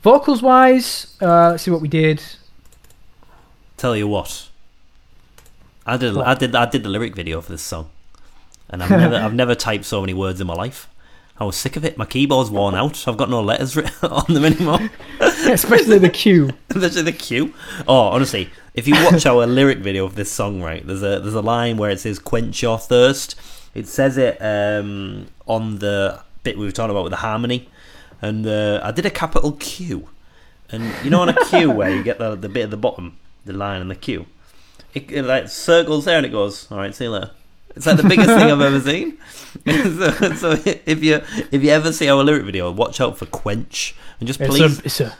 Vocals 0.01 0.41
wise, 0.41 1.15
uh, 1.21 1.51
let's 1.51 1.63
see 1.63 1.71
what 1.71 1.81
we 1.81 1.87
did. 1.87 2.21
Tell 3.77 3.95
you 3.95 4.07
what, 4.07 4.49
I 5.85 5.97
did. 5.97 6.15
What? 6.15 6.27
I 6.27 6.33
did. 6.35 6.55
I 6.55 6.65
did 6.69 6.83
the 6.83 6.89
lyric 6.89 7.15
video 7.15 7.41
for 7.41 7.51
this 7.51 7.61
song, 7.61 7.89
and 8.69 8.81
I've 8.83 8.89
never. 8.89 9.15
I've 9.15 9.33
never 9.33 9.55
typed 9.55 9.85
so 9.85 10.01
many 10.01 10.13
words 10.13 10.39
in 10.41 10.47
my 10.47 10.53
life. 10.53 10.87
I 11.37 11.43
was 11.43 11.57
sick 11.57 11.75
of 11.75 11.83
it. 11.83 11.97
My 11.97 12.05
keyboard's 12.05 12.49
worn 12.49 12.75
out. 12.81 13.07
I've 13.07 13.17
got 13.17 13.29
no 13.29 13.41
letters 13.41 13.75
written 13.75 13.93
on 14.09 14.33
them 14.33 14.45
anymore. 14.45 14.79
Especially 15.19 15.97
the 15.97 16.09
cue. 16.09 16.51
Especially 16.69 17.01
the 17.01 17.11
Q. 17.11 17.53
Oh, 17.87 18.07
honestly, 18.07 18.49
if 18.73 18.87
you 18.87 18.93
watch 19.03 19.25
our 19.25 19.45
lyric 19.45 19.79
video 19.79 20.05
of 20.05 20.15
this 20.15 20.31
song, 20.31 20.61
right, 20.61 20.85
there's 20.87 21.03
a 21.03 21.19
there's 21.19 21.33
a 21.33 21.41
line 21.41 21.77
where 21.77 21.89
it 21.89 21.99
says 21.99 22.19
"quench 22.19 22.61
your 22.61 22.77
thirst." 22.79 23.35
It 23.75 23.87
says 23.87 24.17
it 24.17 24.37
um, 24.41 25.27
on 25.45 25.77
the 25.79 26.21
bit 26.43 26.57
we 26.57 26.65
were 26.65 26.71
talking 26.71 26.91
about 26.91 27.03
with 27.03 27.11
the 27.11 27.17
harmony, 27.17 27.69
and 28.21 28.47
uh, 28.47 28.79
I 28.83 28.91
did 28.91 29.05
a 29.05 29.11
capital 29.11 29.51
Q, 29.53 30.09
and 30.71 30.91
you 31.03 31.09
know 31.11 31.21
on 31.21 31.29
a 31.29 31.45
Q 31.45 31.69
where 31.77 31.89
you 31.95 32.01
get 32.01 32.17
the 32.17 32.35
the 32.35 32.49
bit 32.49 32.63
at 32.63 32.71
the 32.71 32.77
bottom, 32.77 33.17
the 33.45 33.53
line 33.53 33.81
and 33.81 33.91
the 33.91 33.95
Q, 33.95 34.25
it, 34.93 35.11
it 35.11 35.23
like 35.23 35.49
circles 35.49 36.05
there 36.05 36.17
and 36.17 36.25
it 36.25 36.29
goes, 36.29 36.71
"All 36.71 36.77
right, 36.77 36.95
see 36.95 37.03
you 37.03 37.11
later." 37.11 37.31
It's 37.75 37.85
like 37.85 37.97
the 37.97 38.03
biggest 38.07 38.29
thing 38.29 38.49
I've 38.49 38.61
ever 38.61 38.79
seen. 38.79 39.17
so, 39.67 40.11
so 40.35 40.51
if 40.85 41.03
you 41.03 41.15
if 41.51 41.61
you 41.61 41.69
ever 41.71 41.91
see 41.91 42.07
our 42.07 42.23
lyric 42.23 42.45
video, 42.45 42.71
watch 42.71 43.01
out 43.01 43.17
for 43.17 43.25
quench 43.25 43.93
and 44.19 44.27
just 44.27 44.39
It's 44.39 44.49
please. 44.49 44.79
a, 44.79 44.85
it's 44.85 45.01
a, 45.01 45.17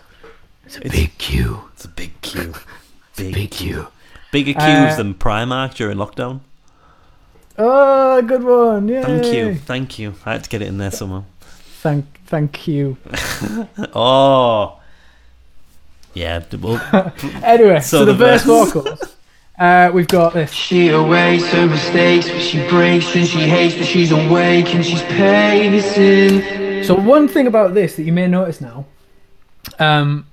it's 0.66 0.78
a 0.78 0.82
big 0.82 1.18
Q. 1.18 1.70
It's 1.74 1.84
a 1.84 1.90
big 1.90 2.22
Q. 2.22 2.54
Big, 3.18 3.34
Big 3.34 3.52
cue. 3.52 3.88
Bigger 4.32 4.54
queues 4.54 4.94
Uh, 4.94 4.96
than 4.98 5.14
Primark 5.14 5.74
during 5.76 5.98
lockdown. 5.98 6.42
Oh, 7.58 8.22
good 8.22 8.44
one. 8.44 8.88
Yeah. 8.88 9.04
Thank 9.06 9.26
you. 9.34 9.56
Thank 9.56 10.00
you. 10.00 10.16
I 10.26 10.34
had 10.34 10.44
to 10.44 10.50
get 10.50 10.62
it 10.62 10.68
in 10.68 10.78
there 10.78 10.92
somewhere. 10.92 11.24
Thank, 11.82 12.06
thank 12.26 12.68
you. 12.68 12.98
Oh. 13.94 14.80
Yeah. 16.14 16.40
d- 16.40 16.58
Well, 16.58 16.82
Anyway, 17.44 17.80
So 17.80 18.00
so, 18.00 18.06
the, 18.06 18.12
the 18.14 18.18
verse 18.18 18.44
verse. 18.44 18.72
vocals. 18.74 19.16
Uh, 19.58 19.90
we've 19.94 20.08
got 20.08 20.34
this. 20.34 20.52
She 20.52 20.90
awaits 20.90 21.46
her 21.52 21.66
mistakes, 21.68 22.28
but 22.30 22.42
she 22.42 22.68
breaks 22.68 23.16
and 23.16 23.26
she 23.26 23.40
hates, 23.48 23.76
but 23.76 23.86
she's 23.86 24.12
awake 24.12 24.74
and 24.76 24.84
she's 24.86 25.02
pacing. 25.04 26.84
So 26.84 26.94
one 26.96 27.28
thing 27.30 27.48
about 27.48 27.74
this 27.74 27.96
that 27.96 28.04
you 28.04 28.12
may 28.12 28.28
notice 28.28 28.60
now, 28.60 28.86
um, 29.80 30.28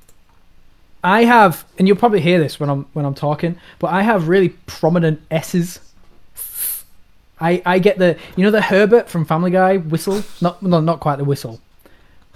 I 1.04 1.22
have, 1.24 1.64
and 1.78 1.86
you'll 1.86 1.96
probably 1.96 2.20
hear 2.20 2.40
this 2.40 2.58
when 2.58 2.68
I'm 2.68 2.86
when 2.94 3.04
I'm 3.04 3.14
talking, 3.14 3.56
but 3.78 3.88
I 3.92 4.02
have 4.02 4.26
really 4.28 4.50
prominent 4.66 5.20
S's. 5.30 5.78
I 7.42 7.60
I 7.66 7.78
get 7.78 7.98
the 7.98 8.16
you 8.36 8.44
know 8.44 8.50
the 8.50 8.62
Herbert 8.62 9.08
from 9.10 9.24
Family 9.24 9.50
Guy 9.50 9.76
whistle, 9.76 10.22
not 10.40 10.62
no 10.62 10.80
not 10.80 11.00
quite 11.00 11.16
the 11.16 11.24
whistle, 11.24 11.60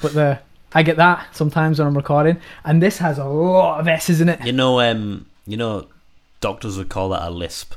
but 0.02 0.12
the 0.12 0.40
I 0.72 0.82
get 0.82 0.96
that 0.96 1.34
sometimes 1.34 1.78
when 1.78 1.88
I'm 1.88 1.96
recording, 1.96 2.38
and 2.64 2.82
this 2.82 2.98
has 2.98 3.18
a 3.18 3.24
lot 3.24 3.80
of 3.80 3.88
S's 3.88 4.20
in 4.20 4.28
it. 4.28 4.44
you 4.44 4.52
know, 4.52 4.80
um, 4.80 5.26
you 5.46 5.56
know, 5.56 5.86
doctors 6.40 6.76
would 6.76 6.88
call 6.88 7.08
that 7.10 7.22
a 7.22 7.30
lisp. 7.30 7.74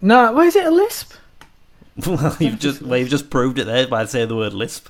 No, 0.00 0.32
why 0.32 0.44
is 0.44 0.54
it? 0.54 0.66
A 0.66 0.70
lisp? 0.70 1.14
well, 2.06 2.36
you've 2.38 2.58
just 2.58 2.82
well, 2.82 2.98
you've 2.98 3.08
just 3.08 3.30
proved 3.30 3.58
it 3.58 3.64
there 3.64 3.86
by 3.86 4.04
saying 4.04 4.28
the 4.28 4.36
word 4.36 4.52
lisp. 4.52 4.88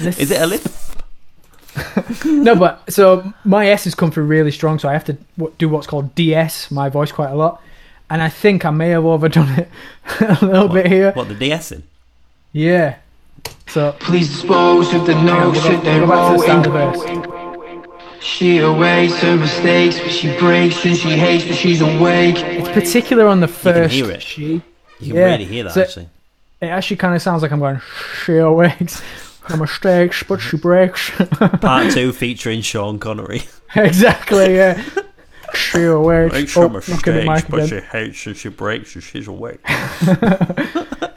Lisp. 0.00 0.20
Is 0.20 0.30
it 0.30 0.40
a 0.40 0.46
lisp? 0.46 1.02
no, 2.24 2.54
but 2.54 2.90
so 2.90 3.32
my 3.44 3.66
S's 3.68 3.94
come 3.94 4.10
through 4.10 4.24
really 4.24 4.50
strong, 4.52 4.78
so 4.78 4.88
I 4.88 4.92
have 4.92 5.04
to 5.06 5.18
w- 5.36 5.54
do 5.58 5.68
what's 5.68 5.86
called 5.86 6.14
DS 6.14 6.70
my 6.70 6.88
voice 6.88 7.12
quite 7.12 7.30
a 7.30 7.34
lot, 7.34 7.60
and 8.10 8.22
I 8.22 8.28
think 8.28 8.64
I 8.64 8.70
may 8.70 8.90
have 8.90 9.04
overdone 9.04 9.48
it 9.50 9.68
a 10.20 10.44
little 10.44 10.68
bit 10.68 10.86
here. 10.86 11.12
What 11.12 11.28
the 11.28 11.34
DS 11.34 11.72
in? 11.72 11.82
Yeah. 12.52 12.96
So 13.68 13.92
Please 14.00 14.28
dispose 14.28 14.92
of 14.94 15.06
the 15.06 15.14
we'll 15.14 15.24
notes 15.24 15.62
that 15.64 15.82
they're 15.84 16.06
we'll 16.06 16.08
go 16.08 16.12
back 16.14 16.32
to 16.32 16.38
the 16.38 16.42
start 16.42 16.66
of 16.66 16.72
the 16.72 16.78
rolling. 16.78 17.86
She 18.20 18.58
awaits 18.58 19.18
her 19.20 19.36
mistakes, 19.36 19.98
but 20.00 20.10
she 20.10 20.36
breaks 20.38 20.84
and 20.84 20.96
she 20.96 21.10
hates, 21.10 21.44
but 21.44 21.54
she's 21.54 21.80
awake. 21.80 22.36
it's 22.38 22.68
particular 22.70 23.26
on 23.26 23.40
the 23.40 23.48
first. 23.48 23.94
hear 23.94 24.10
it. 24.10 24.22
She. 24.22 24.62
You 24.98 25.08
can 25.12 25.14
Yeah, 25.16 25.24
really 25.26 25.44
hear 25.44 25.64
that 25.64 25.74
so- 25.74 25.82
actually. 25.82 26.08
It 26.60 26.66
actually 26.68 26.96
kind 26.96 27.14
of 27.14 27.20
sounds 27.20 27.42
like 27.42 27.52
I'm 27.52 27.58
going. 27.60 27.80
She 28.24 28.36
awakes. 28.38 29.00
Her 29.42 29.56
mistakes, 29.58 30.24
but 30.26 30.38
she 30.40 30.56
breaks. 30.56 31.10
Part 31.60 31.92
two 31.92 32.12
featuring 32.12 32.62
Sean 32.62 32.98
Connery. 32.98 33.42
exactly. 33.76 34.56
Yeah. 34.56 34.82
She 35.54 35.82
awakes. 35.84 36.32
Makes 36.34 36.56
Oh, 36.56 36.60
her 36.62 36.66
look 36.68 36.88
mistakes, 36.88 37.44
but 37.48 37.56
again. 37.62 37.68
she 37.68 37.78
hates 37.86 38.26
and 38.26 38.36
she 38.36 38.48
breaks 38.48 38.94
and 38.94 39.02
she's 39.04 39.28
awake. 39.28 39.60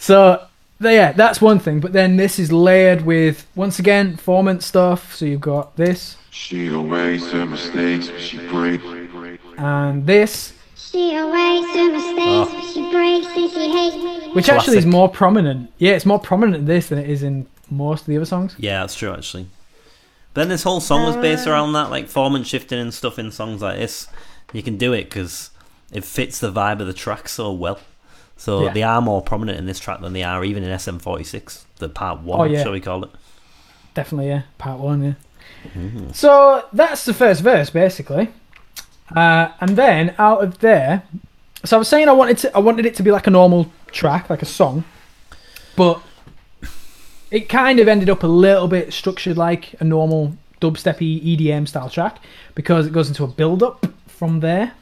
So 0.01 0.45
yeah, 0.79 1.11
that's 1.11 1.41
one 1.41 1.59
thing. 1.59 1.79
But 1.81 1.91
then 1.93 2.15
this 2.17 2.39
is 2.39 2.51
layered 2.51 3.01
with 3.05 3.45
once 3.55 3.79
again 3.79 4.15
formant 4.17 4.61
stuff. 4.61 5.13
So 5.15 5.25
you've 5.25 5.41
got 5.41 5.75
this 5.75 6.15
She 6.31 6.67
awaits 6.67 7.29
her 7.31 7.45
mistakes, 7.45 8.07
but 8.07 8.21
she 8.21 8.37
breaks. 8.47 8.83
and 9.57 10.05
this, 10.05 10.53
She 10.77 11.15
awaits 11.17 11.67
her 11.75 11.91
mistakes, 11.91 12.51
but 12.53 12.73
she 12.73 12.91
breaks 12.91 13.27
and 13.27 13.51
she 13.51 13.69
hates. 13.71 14.35
which 14.35 14.47
actually 14.49 14.77
is 14.77 14.85
more 14.85 15.09
prominent. 15.09 15.71
Yeah, 15.79 15.91
it's 15.93 16.05
more 16.05 16.19
prominent 16.19 16.57
in 16.59 16.65
this 16.65 16.87
than 16.87 16.97
it 16.99 17.09
is 17.09 17.23
in 17.23 17.45
most 17.69 18.01
of 18.01 18.07
the 18.07 18.15
other 18.15 18.25
songs. 18.25 18.55
Yeah, 18.57 18.79
that's 18.79 18.95
true 18.95 19.11
actually. 19.13 19.47
Then 20.35 20.49
this 20.49 20.63
whole 20.63 20.79
song 20.79 21.03
was 21.05 21.15
based 21.17 21.47
around 21.47 21.73
that, 21.73 21.89
like 21.89 22.05
formant 22.07 22.45
shifting 22.45 22.79
and 22.79 22.93
stuff 22.93 23.17
in 23.19 23.31
songs 23.31 23.61
like 23.61 23.77
this. 23.77 24.07
You 24.53 24.61
can 24.63 24.77
do 24.77 24.93
it 24.93 25.05
because 25.05 25.49
it 25.91 26.03
fits 26.03 26.39
the 26.39 26.51
vibe 26.51 26.79
of 26.79 26.87
the 26.87 26.93
track 26.93 27.27
so 27.27 27.51
well. 27.51 27.79
So 28.37 28.65
Yeah. 28.65 28.73
they 28.73 28.83
are 28.83 29.01
more 29.01 29.21
prominent 29.21 29.57
in 29.57 29.65
this 29.65 29.79
track 29.79 30.01
than 30.01 30.13
they 30.13 30.23
are 30.23 30.43
even 30.45 30.63
in 30.63 30.69
SM46, 30.71 31.63
the 31.77 31.89
part 31.89 32.21
one, 32.21 32.39
Oh, 32.39 32.43
yeah. 32.45 32.63
shall 32.63 32.71
we 32.71 32.79
call 32.79 33.03
it? 33.03 33.09
Definitely, 33.95 34.29
yeah. 34.29 34.43
Part 34.57 34.79
one, 34.79 35.03
yeah. 35.03 35.13
So 36.13 36.65
that's 36.71 37.05
the 37.05 37.13
first 37.13 37.41
verse, 37.41 37.69
basically. 37.69 38.29
Uh, 39.15 39.49
and 39.59 39.75
then 39.75 40.13
out 40.19 40.43
of 40.43 40.59
there, 40.59 41.03
so 41.65 41.75
I 41.75 41.79
was 41.79 41.87
saying 41.87 42.07
I 42.07 42.11
wanted 42.13 42.37
to, 42.39 42.55
I 42.55 42.59
wanted 42.59 42.85
it 42.85 42.95
to 42.95 43.03
be 43.03 43.11
like 43.11 43.27
a 43.27 43.31
normal 43.31 43.71
track, 43.91 44.29
like 44.29 44.41
a 44.41 44.45
song, 44.45 44.83
but 45.75 45.99
it 47.31 47.49
kind 47.49 47.79
of 47.79 47.87
ended 47.87 48.09
up 48.09 48.23
a 48.23 48.27
little 48.27 48.67
bit 48.67 48.93
structured 48.93 49.37
like 49.37 49.75
a 49.79 49.83
normal 49.83 50.35
dubsteppy 50.61 51.37
EDM 51.37 51.67
style 51.67 51.89
track 51.89 52.19
because 52.55 52.87
it 52.87 52.93
goes 52.93 53.07
into 53.07 53.23
a 53.23 53.27
build 53.27 53.63
up 53.63 53.85
from 54.07 54.39
there. 54.39 54.73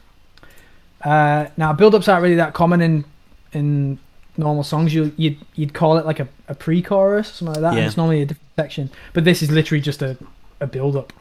Uh, 1.02 1.46
now 1.56 1.72
build 1.72 1.94
ups 1.94 2.08
aren't 2.08 2.22
really 2.22 2.34
that 2.36 2.54
common 2.54 2.80
in 2.80 3.04
in 3.52 3.98
normal 4.36 4.64
songs. 4.64 4.94
You 4.94 5.12
you'd 5.16 5.38
you'd 5.54 5.74
call 5.74 5.98
it 5.98 6.06
like 6.06 6.20
a, 6.20 6.28
a 6.48 6.54
pre 6.54 6.82
chorus 6.82 7.30
or 7.30 7.32
something 7.34 7.62
like 7.62 7.72
that. 7.72 7.78
And 7.78 7.86
it's 7.86 7.96
normally 7.96 8.22
a 8.22 8.26
different 8.26 8.56
section, 8.56 8.90
but 9.12 9.24
this 9.24 9.42
is 9.42 9.50
literally 9.50 9.80
just 9.80 10.02
a 10.02 10.16
a 10.60 10.66
build 10.66 10.96
up. 10.96 11.12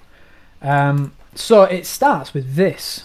Um, 0.61 1.13
so 1.35 1.63
it 1.63 1.85
starts 1.85 2.33
with 2.33 2.55
this. 2.55 3.03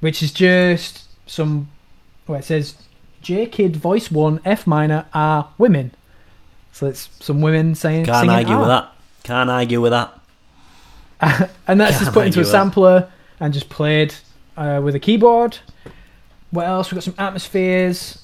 Which 0.00 0.20
is 0.22 0.32
just 0.32 1.01
some 1.26 1.68
where 2.26 2.38
it 2.38 2.44
says 2.44 2.74
J 3.20 3.46
Kid 3.46 3.76
voice 3.76 4.10
one 4.10 4.40
F 4.44 4.66
minor 4.66 5.06
are 5.14 5.48
women. 5.58 5.92
So 6.72 6.86
it's 6.86 7.08
some 7.20 7.40
women 7.40 7.74
saying 7.74 8.06
Can't 8.06 8.18
singing 8.18 8.30
argue 8.30 8.58
with 8.58 8.68
that. 8.68 8.92
Can't 9.24 9.50
argue 9.50 9.80
with 9.80 9.92
that. 9.92 10.18
and 11.68 11.80
that's 11.80 11.92
just 11.98 12.04
Can't 12.04 12.14
put 12.14 12.26
into 12.26 12.40
a 12.40 12.42
with 12.42 12.48
that. 12.48 12.52
sampler 12.52 13.12
and 13.38 13.52
just 13.52 13.68
played 13.68 14.14
uh, 14.56 14.80
with 14.82 14.94
a 14.94 15.00
keyboard. 15.00 15.58
What 16.50 16.66
else? 16.66 16.90
We've 16.90 16.96
got 16.96 17.04
some 17.04 17.14
atmospheres. 17.18 18.18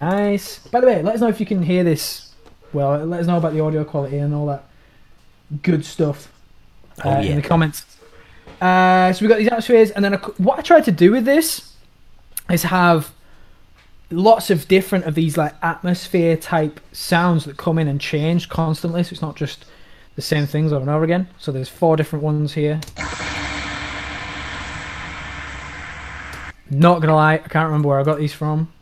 Nice. 0.00 0.58
By 0.68 0.80
the 0.80 0.86
way, 0.86 1.02
let 1.02 1.14
us 1.14 1.20
know 1.20 1.28
if 1.28 1.40
you 1.40 1.46
can 1.46 1.62
hear 1.62 1.82
this. 1.82 2.32
Well, 2.72 3.06
let 3.06 3.20
us 3.20 3.26
know 3.26 3.38
about 3.38 3.54
the 3.54 3.60
audio 3.60 3.84
quality 3.84 4.18
and 4.18 4.34
all 4.34 4.46
that 4.46 4.64
good 5.62 5.84
stuff 5.84 6.33
uh, 7.02 7.08
Oh, 7.08 7.20
in 7.20 7.36
the 7.36 7.42
comments. 7.42 7.84
Uh, 8.60 9.12
so 9.12 9.24
we've 9.24 9.28
got 9.28 9.38
these 9.38 9.48
atmospheres, 9.48 9.90
and 9.90 10.04
then 10.04 10.14
I, 10.14 10.18
what 10.38 10.58
I 10.58 10.62
tried 10.62 10.84
to 10.84 10.92
do 10.92 11.10
with 11.10 11.24
this 11.24 11.74
is 12.50 12.62
have 12.64 13.12
lots 14.10 14.50
of 14.50 14.68
different 14.68 15.04
of 15.06 15.14
these 15.14 15.36
like 15.36 15.54
atmosphere 15.62 16.36
type 16.36 16.78
sounds 16.92 17.44
that 17.46 17.56
come 17.56 17.78
in 17.78 17.88
and 17.88 18.00
change 18.00 18.48
constantly 18.48 19.02
so 19.02 19.10
it's 19.12 19.22
not 19.22 19.34
just 19.34 19.64
the 20.14 20.22
same 20.22 20.46
things 20.46 20.72
over 20.72 20.82
and 20.82 20.90
over 20.90 21.04
again. 21.04 21.28
So 21.38 21.50
there's 21.50 21.68
four 21.68 21.96
different 21.96 22.22
ones 22.22 22.52
here. 22.52 22.80
Not 26.70 27.00
gonna 27.00 27.14
lie 27.14 27.34
i 27.34 27.38
can't 27.38 27.66
remember 27.66 27.88
where 27.88 28.00
i 28.00 28.02
got 28.02 28.18
these 28.18 28.32
from. 28.32 28.72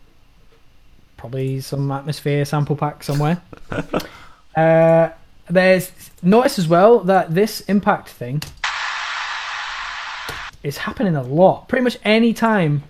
Probably 1.16 1.60
some 1.60 1.90
atmosphere 1.90 2.44
sample 2.44 2.76
pack 2.76 3.02
somewhere. 3.02 3.40
Uh, 4.54 5.08
there's 5.50 5.92
notice 6.22 6.58
as 6.58 6.68
well 6.68 7.00
that 7.00 7.34
this 7.34 7.60
impact 7.62 8.08
thing 8.08 8.42
is 10.62 10.78
happening 10.78 11.16
a 11.16 11.22
lot 11.22 11.68
pretty 11.68 11.82
much 11.82 11.98
any 12.04 12.32
time 12.32 12.84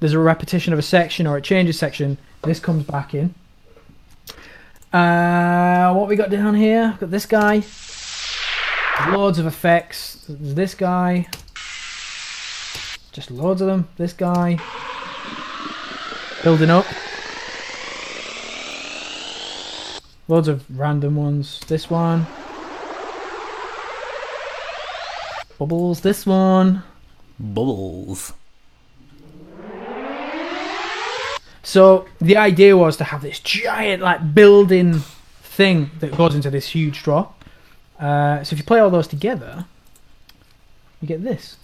there's 0.00 0.14
a 0.14 0.18
repetition 0.18 0.72
of 0.72 0.78
a 0.78 0.82
section 0.82 1.26
or 1.26 1.36
it 1.38 1.44
changes 1.44 1.78
section, 1.78 2.16
this 2.42 2.58
comes 2.58 2.84
back 2.84 3.14
in. 3.14 3.34
Uh, 4.92 5.92
what 5.92 6.08
we 6.08 6.16
got 6.16 6.30
down 6.30 6.54
here? 6.54 6.88
We've 6.92 7.00
got 7.00 7.10
this 7.10 7.26
guy. 7.26 7.62
Loads 9.10 9.38
of 9.38 9.46
effects. 9.46 10.24
There's 10.26 10.54
this 10.54 10.74
guy. 10.74 11.28
Just 13.12 13.30
loads 13.30 13.60
of 13.60 13.68
them. 13.68 13.88
This 13.98 14.14
guy. 14.14 14.58
Building 16.42 16.70
up. 16.70 16.86
Loads 20.30 20.46
of 20.46 20.78
random 20.78 21.16
ones. 21.16 21.58
This 21.66 21.90
one. 21.90 22.24
Bubbles. 25.58 26.02
This 26.02 26.24
one. 26.24 26.84
Bubbles. 27.40 28.32
So 31.64 32.06
the 32.20 32.36
idea 32.36 32.76
was 32.76 32.96
to 32.98 33.04
have 33.04 33.22
this 33.22 33.40
giant 33.40 34.02
like 34.02 34.32
building 34.32 35.00
thing 35.42 35.90
that 35.98 36.16
goes 36.16 36.36
into 36.36 36.48
this 36.48 36.68
huge 36.68 37.02
draw. 37.02 37.32
Uh, 37.98 38.44
so 38.44 38.54
if 38.54 38.60
you 38.60 38.64
play 38.64 38.78
all 38.78 38.88
those 38.88 39.08
together, 39.08 39.64
you 41.00 41.08
get 41.08 41.24
this. 41.24 41.56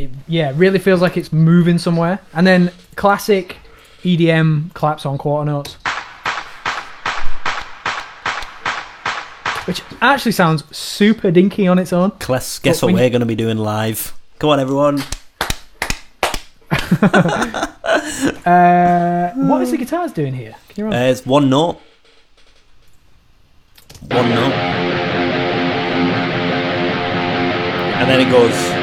It, 0.00 0.10
yeah, 0.26 0.50
it 0.50 0.54
really 0.54 0.78
feels 0.78 1.00
like 1.02 1.16
it's 1.16 1.32
moving 1.32 1.76
somewhere. 1.78 2.20
And 2.32 2.46
then 2.46 2.72
classic 2.96 3.56
EDM 4.02 4.72
claps 4.72 5.04
on 5.04 5.18
quarter 5.18 5.50
notes. 5.50 5.76
Which 9.66 9.82
actually 10.00 10.32
sounds 10.32 10.64
super 10.76 11.30
dinky 11.30 11.68
on 11.68 11.78
its 11.78 11.92
own. 11.92 12.12
Guess, 12.26 12.58
guess 12.60 12.82
what 12.82 12.94
we're 12.94 13.10
going 13.10 13.20
to 13.20 13.26
be 13.26 13.34
doing 13.36 13.58
live? 13.58 14.14
Come 14.38 14.50
on, 14.50 14.60
everyone. 14.60 15.02
Uh, 18.46 19.32
what 19.34 19.62
is 19.62 19.70
the 19.70 19.76
guitars 19.76 20.12
doing 20.12 20.32
here? 20.32 20.54
Can 20.68 20.86
you 20.86 20.92
Uh, 20.92 21.02
it's 21.02 21.26
one 21.26 21.50
note. 21.50 21.80
One 24.08 24.30
note. 24.30 24.52
And 28.00 28.08
then 28.08 28.20
it 28.26 28.30
goes. 28.30 28.79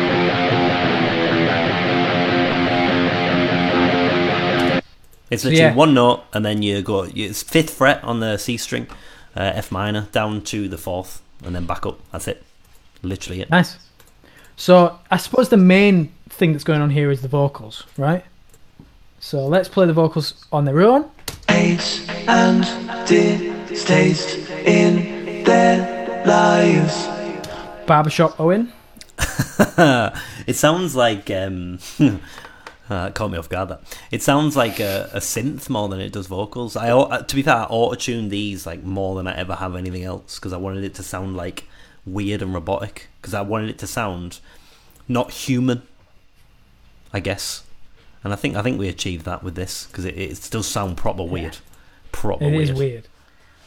It's 5.30 5.44
literally 5.44 5.62
yeah. 5.62 5.76
one 5.76 5.94
note, 5.94 6.24
and 6.34 6.46
then 6.46 6.62
you 6.62 6.82
go. 6.82 7.04
It's 7.14 7.44
fifth 7.44 7.72
fret 7.72 8.04
on 8.04 8.20
the 8.20 8.38
C 8.38 8.58
string, 8.58 8.88
uh, 9.36 9.52
F 9.56 9.72
minor, 9.72 10.08
down 10.12 10.42
to 10.44 10.68
the 10.70 10.78
fourth, 10.78 11.22
and 11.44 11.54
then 11.54 11.66
back 11.66 11.86
up. 11.86 12.00
That's 12.12 12.28
it. 12.28 12.44
Literally 13.02 13.42
it. 13.42 13.50
Nice. 13.50 13.78
So 14.56 14.98
I 15.12 15.18
suppose 15.18 15.50
the 15.50 15.58
main 15.58 16.12
thing 16.30 16.52
that's 16.52 16.64
going 16.64 16.82
on 16.82 16.90
here 16.90 17.12
is 17.12 17.22
the 17.22 17.28
vocals, 17.28 17.84
right? 17.98 18.24
So 19.20 19.46
let's 19.46 19.68
play 19.68 19.86
the 19.86 19.94
vocals 19.94 20.46
on 20.52 20.66
their 20.66 20.82
own. 20.82 21.10
Hates 21.50 22.08
and 22.28 22.64
distaste 23.08 24.50
in 24.66 25.44
their 25.44 26.26
lives. 26.26 27.08
Barbershop 27.86 28.40
Owen. 28.40 28.72
it 30.48 30.56
sounds 30.56 30.96
like 30.96 31.32
um 31.32 31.80
uh, 32.90 33.12
caught 33.12 33.32
me 33.32 33.38
off 33.38 33.50
guard 33.50 33.70
that. 33.70 33.82
It 34.12 34.22
sounds 34.24 34.56
like 34.56 34.80
a, 34.80 35.10
a 35.14 35.20
synth 35.20 35.70
more 35.70 35.90
than 35.90 36.00
it 36.00 36.12
does 36.12 36.28
vocals. 36.28 36.76
I 36.76 36.90
to 37.22 37.36
be 37.36 37.42
fair 37.42 37.56
i 37.56 37.64
auto-tuned 37.64 38.32
these 38.32 38.66
like 38.66 38.84
more 38.84 39.16
than 39.16 39.28
i 39.28 39.36
ever 39.36 39.56
have 39.56 39.76
anything 39.76 40.04
else 40.04 40.38
because 40.40 40.54
i 40.54 40.58
wanted 40.58 40.84
it 40.84 40.94
to 40.96 41.04
sound 41.04 41.36
like 41.36 41.66
weird 42.06 42.42
and 42.42 42.54
robotic. 42.54 43.08
Because 43.22 43.34
i 43.34 43.42
wanted 43.42 43.70
it 43.70 43.78
to 43.80 43.88
sound 43.88 44.40
not 45.08 45.32
human 45.32 45.82
i 47.14 47.20
guess. 47.20 47.64
And 48.24 48.34
i 48.34 48.36
think 48.36 48.56
i 48.56 48.62
think 48.62 48.80
we 48.80 48.88
achieved 48.88 49.26
that 49.26 49.44
with 49.44 49.56
this 49.56 49.86
because 49.88 50.06
it, 50.06 50.18
it 50.18 50.48
does 50.52 50.68
sound 50.68 50.98
proper 50.98 51.24
weird. 51.24 51.58
Proper 52.12 52.46
It 52.46 52.52
weird. 52.52 52.70
is 52.70 52.74
weird. 52.74 53.08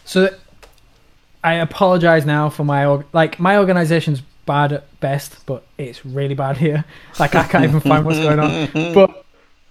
So 0.04 0.34
I 1.42 1.54
apologize 1.54 2.26
now 2.26 2.50
for 2.50 2.64
my 2.64 2.84
org- 2.84 3.06
like 3.12 3.38
my 3.40 3.56
organization's 3.56 4.22
bad 4.50 4.72
at 4.72 4.98
best, 4.98 5.46
but 5.46 5.62
it's 5.78 6.04
really 6.04 6.34
bad 6.34 6.56
here. 6.56 6.84
Like 7.20 7.36
I 7.36 7.44
can't 7.44 7.62
even 7.62 7.78
find 7.78 8.04
what's 8.04 8.18
going 8.18 8.40
on. 8.40 8.92
But 8.94 9.24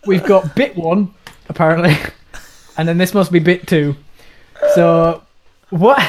we've 0.06 0.24
got 0.24 0.56
bit 0.56 0.78
one 0.78 1.14
apparently, 1.50 1.98
and 2.78 2.88
then 2.88 2.98
this 2.98 3.14
must 3.14 3.30
be 3.30 3.40
bit 3.40 3.68
two. 3.68 3.98
So 4.76 5.22
what 5.70 6.02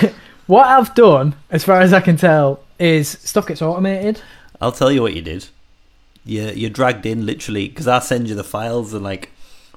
what 0.46 0.68
I've 0.68 0.94
done, 0.94 1.34
as 1.50 1.64
far 1.64 1.80
as 1.80 1.92
I 1.92 2.00
can 2.00 2.16
tell, 2.16 2.60
is 2.78 3.08
stuff 3.08 3.48
gets 3.48 3.60
automated. 3.60 4.22
I'll 4.60 4.70
tell 4.70 4.92
you 4.92 5.02
what 5.02 5.14
you 5.14 5.22
did. 5.22 5.48
You 6.24 6.50
you 6.50 6.70
dragged 6.70 7.06
in 7.06 7.26
literally 7.26 7.66
because 7.66 7.88
I 7.88 7.98
send 7.98 8.28
you 8.28 8.36
the 8.36 8.44
files 8.44 8.94
and 8.94 9.02
like 9.02 9.30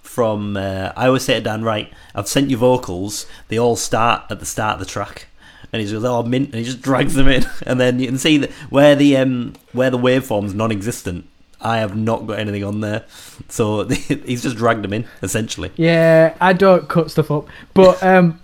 from 0.04 0.56
uh, 0.56 0.92
I 0.96 1.08
always 1.08 1.24
say 1.24 1.34
to 1.34 1.42
Dan 1.42 1.64
right. 1.64 1.92
I've 2.14 2.28
sent 2.28 2.52
you 2.52 2.58
vocals. 2.58 3.26
They 3.48 3.58
all 3.58 3.76
start 3.76 4.22
at 4.30 4.40
the 4.40 4.46
start 4.46 4.76
of 4.76 4.80
the 4.82 4.86
track, 4.86 5.26
and 5.74 5.82
he 5.82 5.92
goes 5.92 6.06
oh 6.06 6.22
mint, 6.24 6.50
and 6.50 6.56
he 6.56 6.64
just 6.64 6.82
drags 6.82 7.16
them 7.16 7.28
in, 7.28 7.46
and 7.66 7.80
then 7.80 8.00
you 8.00 8.08
can 8.08 8.18
see 8.18 8.38
that 8.38 8.52
where 8.70 8.96
the 8.96 9.18
um 9.18 9.54
where 9.74 9.90
the 9.90 9.98
waveform's 9.98 10.54
non-existent. 10.54 11.28
I 11.60 11.78
have 11.78 11.96
not 11.96 12.28
got 12.28 12.40
anything 12.40 12.64
on 12.64 12.82
there, 12.82 13.06
so 13.50 13.88
he's 13.88 14.44
just 14.44 14.56
dragged 14.56 14.84
them 14.84 14.94
in 14.94 15.06
essentially. 15.22 15.72
Yeah, 15.76 16.36
I 16.40 16.54
don't 16.54 16.88
cut 16.88 17.10
stuff 17.10 17.32
up. 17.32 17.48
But 17.74 18.02
um, 18.04 18.40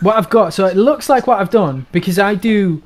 what 0.00 0.16
I've 0.16 0.30
got, 0.30 0.52
so 0.52 0.66
it 0.66 0.76
looks 0.76 1.08
like 1.08 1.26
what 1.26 1.38
I've 1.38 1.50
done 1.50 1.86
because 1.92 2.18
I 2.18 2.34
do. 2.34 2.82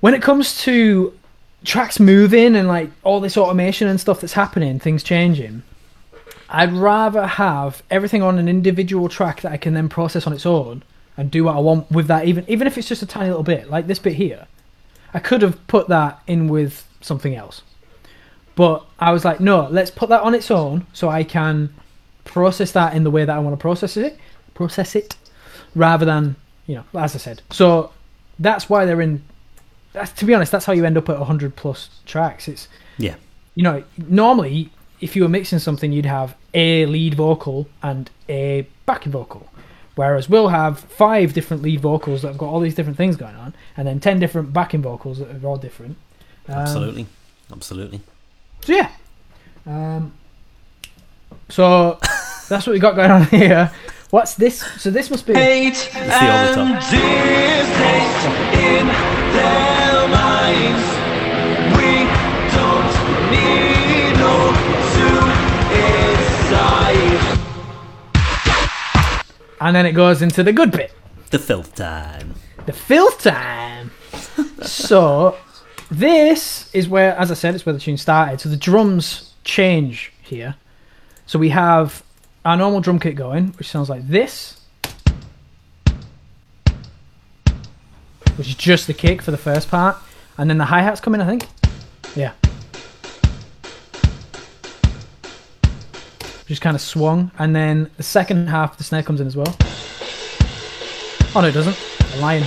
When 0.00 0.14
it 0.14 0.22
comes 0.22 0.60
to 0.62 1.16
tracks 1.64 2.00
moving 2.00 2.56
and 2.56 2.66
like 2.66 2.90
all 3.04 3.20
this 3.20 3.36
automation 3.36 3.86
and 3.86 4.00
stuff 4.00 4.20
that's 4.20 4.32
happening, 4.32 4.80
things 4.80 5.04
changing, 5.04 5.62
I'd 6.48 6.72
rather 6.72 7.24
have 7.24 7.84
everything 7.88 8.20
on 8.20 8.38
an 8.38 8.48
individual 8.48 9.08
track 9.08 9.42
that 9.42 9.52
I 9.52 9.56
can 9.58 9.74
then 9.74 9.88
process 9.88 10.26
on 10.26 10.32
its 10.32 10.44
own 10.44 10.82
and 11.16 11.30
do 11.30 11.44
what 11.44 11.56
I 11.56 11.60
want 11.60 11.90
with 11.90 12.06
that, 12.08 12.26
even 12.26 12.44
even 12.48 12.66
if 12.66 12.78
it's 12.78 12.88
just 12.88 13.02
a 13.02 13.06
tiny 13.06 13.28
little 13.28 13.42
bit, 13.42 13.70
like 13.70 13.86
this 13.86 13.98
bit 13.98 14.14
here. 14.14 14.46
I 15.14 15.18
could 15.18 15.42
have 15.42 15.66
put 15.66 15.88
that 15.88 16.22
in 16.26 16.48
with 16.48 16.86
something 17.02 17.34
else. 17.34 17.62
But 18.54 18.84
I 18.98 19.12
was 19.12 19.24
like, 19.24 19.40
no, 19.40 19.68
let's 19.70 19.90
put 19.90 20.08
that 20.08 20.22
on 20.22 20.34
its 20.34 20.50
own 20.50 20.86
so 20.92 21.08
I 21.08 21.24
can 21.24 21.74
process 22.24 22.72
that 22.72 22.94
in 22.94 23.04
the 23.04 23.10
way 23.10 23.24
that 23.24 23.34
I 23.34 23.38
want 23.38 23.54
to 23.54 23.60
process 23.60 23.96
it, 23.96 24.18
process 24.54 24.94
it, 24.94 25.16
rather 25.74 26.04
than 26.06 26.36
you 26.66 26.76
know, 26.76 26.84
as 26.98 27.14
I 27.14 27.18
said. 27.18 27.42
So 27.50 27.92
that's 28.38 28.68
why 28.70 28.84
they're 28.86 29.00
in. 29.00 29.22
That's, 29.92 30.12
to 30.12 30.24
be 30.24 30.32
honest, 30.34 30.50
that's 30.52 30.64
how 30.64 30.72
you 30.72 30.86
end 30.86 30.96
up 30.96 31.08
at 31.10 31.18
100 31.18 31.56
plus 31.56 31.90
tracks. 32.06 32.48
It's 32.48 32.68
Yeah. 32.96 33.16
you 33.54 33.62
know, 33.62 33.84
normally 33.98 34.70
if 35.02 35.16
you 35.16 35.22
were 35.22 35.28
mixing 35.28 35.58
something, 35.58 35.92
you'd 35.92 36.06
have 36.06 36.34
a 36.54 36.86
lead 36.86 37.14
vocal 37.14 37.68
and 37.82 38.08
a 38.28 38.66
backing 38.86 39.12
vocal. 39.12 39.48
Whereas 39.94 40.28
we'll 40.28 40.48
have 40.48 40.80
five 40.80 41.34
different 41.34 41.62
lead 41.62 41.80
vocals 41.80 42.22
that 42.22 42.28
have 42.28 42.38
got 42.38 42.46
all 42.46 42.60
these 42.60 42.74
different 42.74 42.96
things 42.96 43.16
going 43.16 43.36
on, 43.36 43.54
and 43.76 43.86
then 43.86 44.00
ten 44.00 44.18
different 44.18 44.52
backing 44.52 44.82
vocals 44.82 45.18
that 45.18 45.30
are 45.30 45.46
all 45.46 45.56
different. 45.56 45.96
Um, 46.48 46.54
Absolutely. 46.54 47.06
Absolutely. 47.50 48.00
So 48.62 48.72
yeah. 48.72 48.90
Um, 49.66 50.12
so 51.48 51.98
that's 52.48 52.66
what 52.66 52.72
we 52.72 52.78
got 52.78 52.96
going 52.96 53.10
on 53.10 53.24
here. 53.26 53.70
What's 54.10 54.34
this? 54.34 54.58
So 54.80 54.90
this 54.90 55.10
must 55.10 55.26
be. 55.26 55.34
Hate 55.34 55.68
It's 55.68 55.92
the 55.92 56.60
over 56.60 56.80
And 69.62 69.76
then 69.76 69.86
it 69.86 69.92
goes 69.92 70.22
into 70.22 70.42
the 70.42 70.52
good 70.52 70.72
bit. 70.72 70.92
The 71.30 71.38
filth 71.38 71.76
time. 71.76 72.34
the 72.66 72.72
filth 72.72 73.22
time. 73.22 73.92
so 74.62 75.36
this 75.88 76.68
is 76.74 76.88
where, 76.88 77.16
as 77.16 77.30
I 77.30 77.34
said, 77.34 77.54
it's 77.54 77.64
where 77.64 77.72
the 77.72 77.78
tune 77.78 77.96
started. 77.96 78.40
So 78.40 78.48
the 78.48 78.56
drums 78.56 79.34
change 79.44 80.12
here. 80.20 80.56
So 81.26 81.38
we 81.38 81.50
have 81.50 82.02
our 82.44 82.56
normal 82.56 82.80
drum 82.80 82.98
kit 82.98 83.14
going, 83.14 83.52
which 83.52 83.68
sounds 83.68 83.88
like 83.88 84.04
this, 84.08 84.60
which 88.34 88.48
is 88.48 88.56
just 88.56 88.88
the 88.88 88.94
kick 88.94 89.22
for 89.22 89.30
the 89.30 89.36
first 89.36 89.70
part, 89.70 89.96
and 90.38 90.50
then 90.50 90.58
the 90.58 90.64
hi 90.64 90.82
hats 90.82 91.00
come 91.00 91.14
in. 91.14 91.20
I 91.20 91.26
think, 91.26 91.46
yeah. 92.16 92.32
Just 96.52 96.60
kind 96.60 96.74
of 96.74 96.82
swung, 96.82 97.30
and 97.38 97.56
then 97.56 97.90
the 97.96 98.02
second 98.02 98.46
half, 98.48 98.76
the 98.76 98.84
snare 98.84 99.02
comes 99.02 99.22
in 99.22 99.26
as 99.26 99.34
well. 99.34 99.56
Oh 101.34 101.40
no, 101.40 101.48
it 101.48 101.52
doesn't. 101.52 101.78
A 102.14 102.20
lion. 102.20 102.44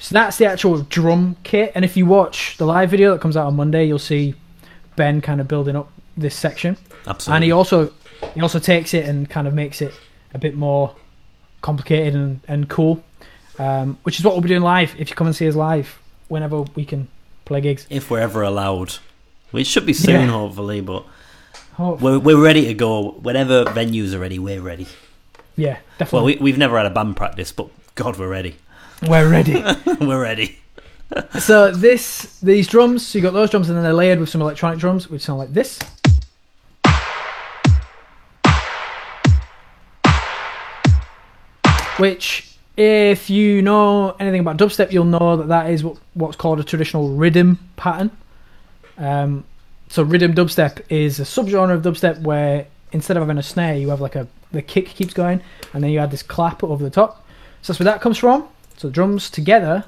So 0.00 0.12
that's 0.12 0.36
the 0.36 0.46
actual 0.46 0.82
drum 0.82 1.36
kit, 1.44 1.70
and 1.76 1.84
if 1.84 1.96
you 1.96 2.04
watch 2.04 2.56
the 2.56 2.66
live 2.66 2.90
video 2.90 3.12
that 3.12 3.20
comes 3.20 3.36
out 3.36 3.46
on 3.46 3.54
Monday, 3.54 3.84
you'll 3.86 4.00
see 4.00 4.34
Ben 4.96 5.20
kind 5.20 5.40
of 5.40 5.46
building 5.46 5.76
up 5.76 5.88
this 6.16 6.34
section, 6.34 6.76
Absolutely. 7.06 7.36
and 7.36 7.44
he 7.44 7.52
also 7.52 7.92
he 8.34 8.40
also 8.40 8.58
takes 8.58 8.94
it 8.94 9.04
and 9.04 9.30
kind 9.30 9.46
of 9.46 9.54
makes 9.54 9.80
it 9.80 9.94
a 10.34 10.38
bit 10.38 10.56
more 10.56 10.96
complicated 11.62 12.16
and, 12.16 12.40
and 12.48 12.68
cool, 12.68 13.04
um, 13.60 13.96
which 14.02 14.18
is 14.18 14.24
what 14.24 14.34
we'll 14.34 14.42
be 14.42 14.48
doing 14.48 14.62
live. 14.62 14.96
If 14.98 15.10
you 15.10 15.14
come 15.14 15.28
and 15.28 15.36
see 15.36 15.46
us 15.46 15.54
live, 15.54 16.00
whenever 16.26 16.62
we 16.74 16.84
can 16.84 17.06
play 17.44 17.60
gigs. 17.60 17.86
if 17.88 18.10
we're 18.10 18.18
ever 18.18 18.42
allowed. 18.42 18.96
Which 19.50 19.66
should 19.66 19.86
be 19.86 19.92
soon, 19.92 20.14
Yeah. 20.14 20.26
hopefully, 20.30 20.80
but 20.80 21.04
Oh, 21.78 21.94
we're, 21.94 22.18
we're 22.18 22.42
ready 22.42 22.66
to 22.66 22.74
go. 22.74 23.12
Whenever 23.22 23.64
venues 23.66 24.12
are 24.12 24.18
ready, 24.18 24.38
we're 24.38 24.60
ready. 24.60 24.86
yeah, 25.56 25.74
Well, 25.74 25.82
definitely. 25.98 26.36
we, 26.36 26.42
we've 26.42 26.58
never 26.58 26.76
had 26.76 26.86
a 26.86 26.90
band 26.90 27.16
practice, 27.16 27.52
but 27.52 27.68
God, 27.94 28.18
we're 28.18 28.28
ready. 28.28 28.56
we're 29.08 29.28
ready. 29.30 29.62
we're 30.00 30.20
ready. 30.20 30.58
so 31.38 31.70
this 31.70 32.38
these 32.40 32.66
drums, 32.66 33.06
so 33.06 33.16
you 33.18 33.22
got 33.22 33.32
those 33.32 33.48
drums, 33.50 33.68
and 33.68 33.76
then 33.76 33.84
they're 33.84 33.94
layered 33.94 34.18
with 34.20 34.28
some 34.28 34.42
electronic 34.42 34.78
drums, 34.78 35.08
which 35.08 35.22
sound 35.22 35.38
like 35.38 35.52
this. 35.54 35.78
Which, 41.98 42.56
if 42.76 43.28
you 43.28 43.60
know 43.60 44.14
anything 44.20 44.40
about 44.40 44.56
dubstep, 44.56 44.92
you'll 44.92 45.04
know 45.04 45.36
that 45.36 45.48
that 45.48 45.70
is 45.70 45.82
what, 45.82 45.96
what's 46.14 46.36
called 46.36 46.60
a 46.60 46.64
traditional 46.64 47.10
rhythm 47.16 47.58
pattern. 47.76 48.10
Um, 48.98 49.44
so 49.88 50.04
riddim 50.04 50.34
dubstep 50.34 50.82
is 50.90 51.20
a 51.20 51.24
subgenre 51.24 51.74
of 51.74 51.82
dubstep 51.82 52.20
where 52.22 52.66
instead 52.92 53.16
of 53.16 53.22
having 53.22 53.38
a 53.38 53.42
snare, 53.42 53.76
you 53.76 53.88
have 53.90 54.00
like 54.00 54.16
a 54.16 54.26
the 54.50 54.62
kick 54.62 54.86
keeps 54.86 55.12
going, 55.12 55.42
and 55.72 55.84
then 55.84 55.90
you 55.90 55.98
add 55.98 56.10
this 56.10 56.22
clap 56.22 56.64
over 56.64 56.82
the 56.82 56.90
top. 56.90 57.24
So 57.62 57.72
that's 57.72 57.80
where 57.80 57.84
that 57.84 58.00
comes 58.00 58.18
from. 58.18 58.48
So 58.76 58.88
drums 58.88 59.28
together 59.28 59.84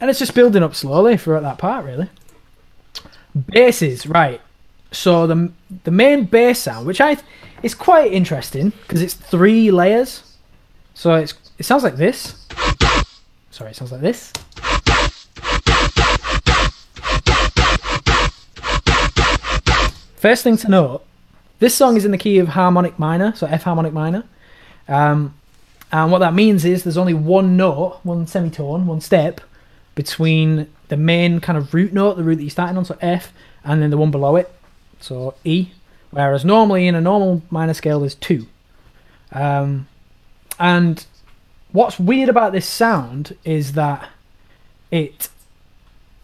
and 0.00 0.10
it's 0.10 0.18
just 0.18 0.34
building 0.34 0.62
up 0.62 0.74
slowly 0.74 1.16
throughout 1.16 1.42
that 1.42 1.58
part, 1.58 1.84
really. 1.84 2.08
Basses, 3.34 4.06
right? 4.06 4.40
So 4.92 5.26
the 5.26 5.52
the 5.84 5.90
main 5.90 6.24
bass 6.24 6.60
sound, 6.60 6.86
which 6.86 7.00
I 7.00 7.16
is 7.62 7.74
quite 7.74 8.12
interesting 8.12 8.70
because 8.82 9.02
it's 9.02 9.14
three 9.14 9.70
layers. 9.70 10.35
So 10.96 11.14
it 11.14 11.34
sounds 11.60 11.84
like 11.84 11.96
this. 11.96 12.46
Sorry, 13.50 13.70
it 13.70 13.76
sounds 13.76 13.92
like 13.92 14.00
this. 14.00 14.32
First 20.16 20.42
thing 20.42 20.56
to 20.56 20.68
note, 20.68 21.04
this 21.58 21.74
song 21.74 21.98
is 21.98 22.06
in 22.06 22.12
the 22.12 22.18
key 22.18 22.38
of 22.38 22.48
harmonic 22.48 22.98
minor, 22.98 23.34
so 23.36 23.46
F 23.46 23.64
harmonic 23.64 23.92
minor. 23.92 24.24
Um, 24.88 25.34
and 25.92 26.10
what 26.10 26.20
that 26.20 26.32
means 26.32 26.64
is 26.64 26.82
there's 26.82 26.96
only 26.96 27.14
one 27.14 27.58
note, 27.58 28.00
one 28.02 28.26
semitone, 28.26 28.86
one 28.86 29.02
step 29.02 29.42
between 29.94 30.66
the 30.88 30.96
main 30.96 31.40
kind 31.40 31.58
of 31.58 31.74
root 31.74 31.92
note, 31.92 32.16
the 32.16 32.24
root 32.24 32.36
that 32.36 32.42
you're 32.42 32.50
starting 32.50 32.78
on, 32.78 32.86
so 32.86 32.96
F, 33.02 33.34
and 33.64 33.82
then 33.82 33.90
the 33.90 33.98
one 33.98 34.10
below 34.10 34.36
it, 34.36 34.50
so 34.98 35.34
E. 35.44 35.68
Whereas 36.10 36.42
normally 36.42 36.88
in 36.88 36.94
a 36.94 37.02
normal 37.02 37.42
minor 37.50 37.74
scale 37.74 38.00
there's 38.00 38.14
two. 38.14 38.46
Um, 39.30 39.88
and 40.58 41.04
what's 41.72 41.98
weird 41.98 42.28
about 42.28 42.52
this 42.52 42.66
sound 42.66 43.36
is 43.44 43.72
that 43.72 44.08
it 44.90 45.28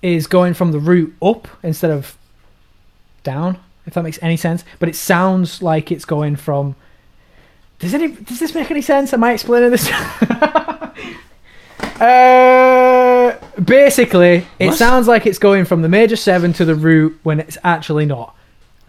is 0.01 0.27
going 0.27 0.55
from 0.55 0.73
the 0.73 0.79
root 0.79 1.15
up 1.23 1.49
instead 1.63 1.91
of 1.91 2.17
down, 3.23 3.59
if 3.87 3.95
that 3.95 4.03
makes 4.03 4.19
any 4.23 4.37
sense. 4.37 4.65
But 4.79 4.89
it 4.89 4.97
sounds 4.97 5.63
like 5.63 5.93
it's 5.93 6.05
going 6.05 6.37
from. 6.37 6.75
Does 7.79 7.95
any 7.95 8.09
does 8.09 8.39
this 8.39 8.55
make 8.55 8.71
any 8.71 8.83
sense? 8.83 9.13
Am 9.13 9.23
I 9.25 9.33
explaining 9.33 9.71
this? 9.71 9.91
uh, 12.01 13.37
basically, 13.63 14.47
it 14.59 14.69
What? 14.69 14.77
sounds 14.79 15.09
like 15.09 15.27
it's 15.27 15.39
going 15.39 15.65
from 15.65 15.83
the 15.83 15.89
major 15.89 16.17
seven 16.17 16.53
to 16.55 16.65
the 16.65 16.75
root 16.75 17.19
when 17.23 17.41
it's 17.41 17.59
actually 17.65 18.07
not. 18.07 18.37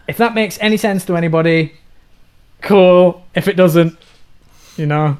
If 0.06 0.16
that 0.18 0.34
makes 0.34 0.58
any 0.60 0.76
sense 0.76 1.04
to 1.06 1.16
anybody, 1.16 1.74
cool. 2.60 3.24
If 3.34 3.48
it 3.48 3.56
doesn't, 3.56 3.98
you 4.76 4.86
know, 4.86 5.16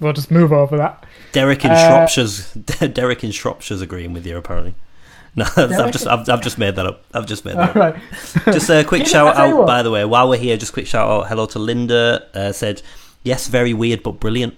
we'll 0.00 0.12
just 0.12 0.30
move 0.30 0.52
over 0.52 0.76
that. 0.76 1.04
Derek 1.32 1.64
in 1.64 1.70
Uh, 1.70 1.76
Shropshire's 2.06 2.52
Derek 2.92 3.24
in 3.24 3.30
Shropshire's 3.30 3.80
agreeing 3.80 4.12
with 4.12 4.26
you 4.26 4.36
apparently. 4.36 4.74
No, 5.36 5.44
I've 5.56 5.90
just 5.90 6.06
I've, 6.06 6.28
I've 6.28 6.42
just 6.42 6.58
made 6.58 6.76
that 6.76 6.86
up. 6.86 7.02
I've 7.12 7.26
just 7.26 7.44
made 7.44 7.56
All 7.56 7.62
that. 7.66 7.70
up. 7.70 7.74
right. 7.74 7.96
Just 8.54 8.70
a 8.70 8.84
quick 8.84 9.04
shout 9.04 9.26
I 9.34 9.38
tell 9.38 9.48
you 9.48 9.60
out, 9.62 9.66
by 9.66 9.82
the 9.82 9.90
way, 9.90 10.04
while 10.04 10.28
we're 10.28 10.38
here. 10.38 10.56
Just 10.56 10.72
quick 10.72 10.86
shout 10.86 11.10
out. 11.10 11.26
Hello 11.26 11.44
to 11.46 11.58
Linda. 11.58 12.28
Uh, 12.32 12.52
said 12.52 12.82
yes, 13.24 13.48
very 13.48 13.74
weird 13.74 14.04
but 14.04 14.20
brilliant. 14.20 14.54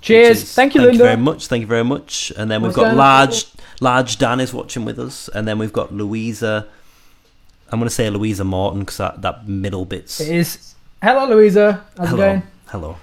Cheers. 0.00 0.42
is- 0.42 0.54
Thank 0.54 0.74
you, 0.74 0.80
thank 0.80 0.92
Linda. 0.92 1.04
you 1.04 1.08
very 1.10 1.20
much. 1.20 1.48
Thank 1.48 1.60
you 1.60 1.66
very 1.66 1.84
much. 1.84 2.32
And 2.38 2.50
then 2.50 2.62
we've 2.62 2.74
What's 2.74 2.88
got 2.88 2.96
large 2.96 3.44
large 3.82 4.16
Dan 4.16 4.40
is 4.40 4.54
watching 4.54 4.86
with 4.86 4.98
us, 4.98 5.28
and 5.34 5.46
then 5.46 5.58
we've 5.58 5.72
got 5.72 5.92
Louisa. 5.92 6.66
I'm 7.70 7.78
going 7.78 7.86
to 7.88 7.94
say 7.94 8.08
Louisa 8.08 8.42
Morton 8.44 8.80
because 8.80 8.96
that, 8.96 9.20
that 9.20 9.46
middle 9.48 9.84
bit's 9.84 10.18
It 10.18 10.34
is. 10.34 10.74
Hello, 11.02 11.28
Louisa. 11.28 11.84
How's 11.98 12.06
it 12.06 12.10
hello 12.10 12.16
going? 12.26 12.42
hello. 12.68 12.96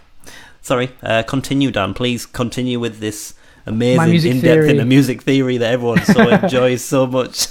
Sorry, 0.68 0.92
uh, 1.02 1.24
continue, 1.24 1.72
Dan. 1.72 1.94
Please 1.94 2.26
continue 2.26 2.78
with 2.78 3.00
this 3.00 3.36
amazing 3.66 4.32
in 4.32 4.42
depth 4.42 4.68
in 4.68 4.76
the 4.76 4.84
music 4.84 5.22
theory 5.22 5.56
that 5.56 5.72
everyone 5.72 6.04
so 6.04 6.28
enjoys 6.44 6.84
so 6.84 7.08
much. 7.08 7.48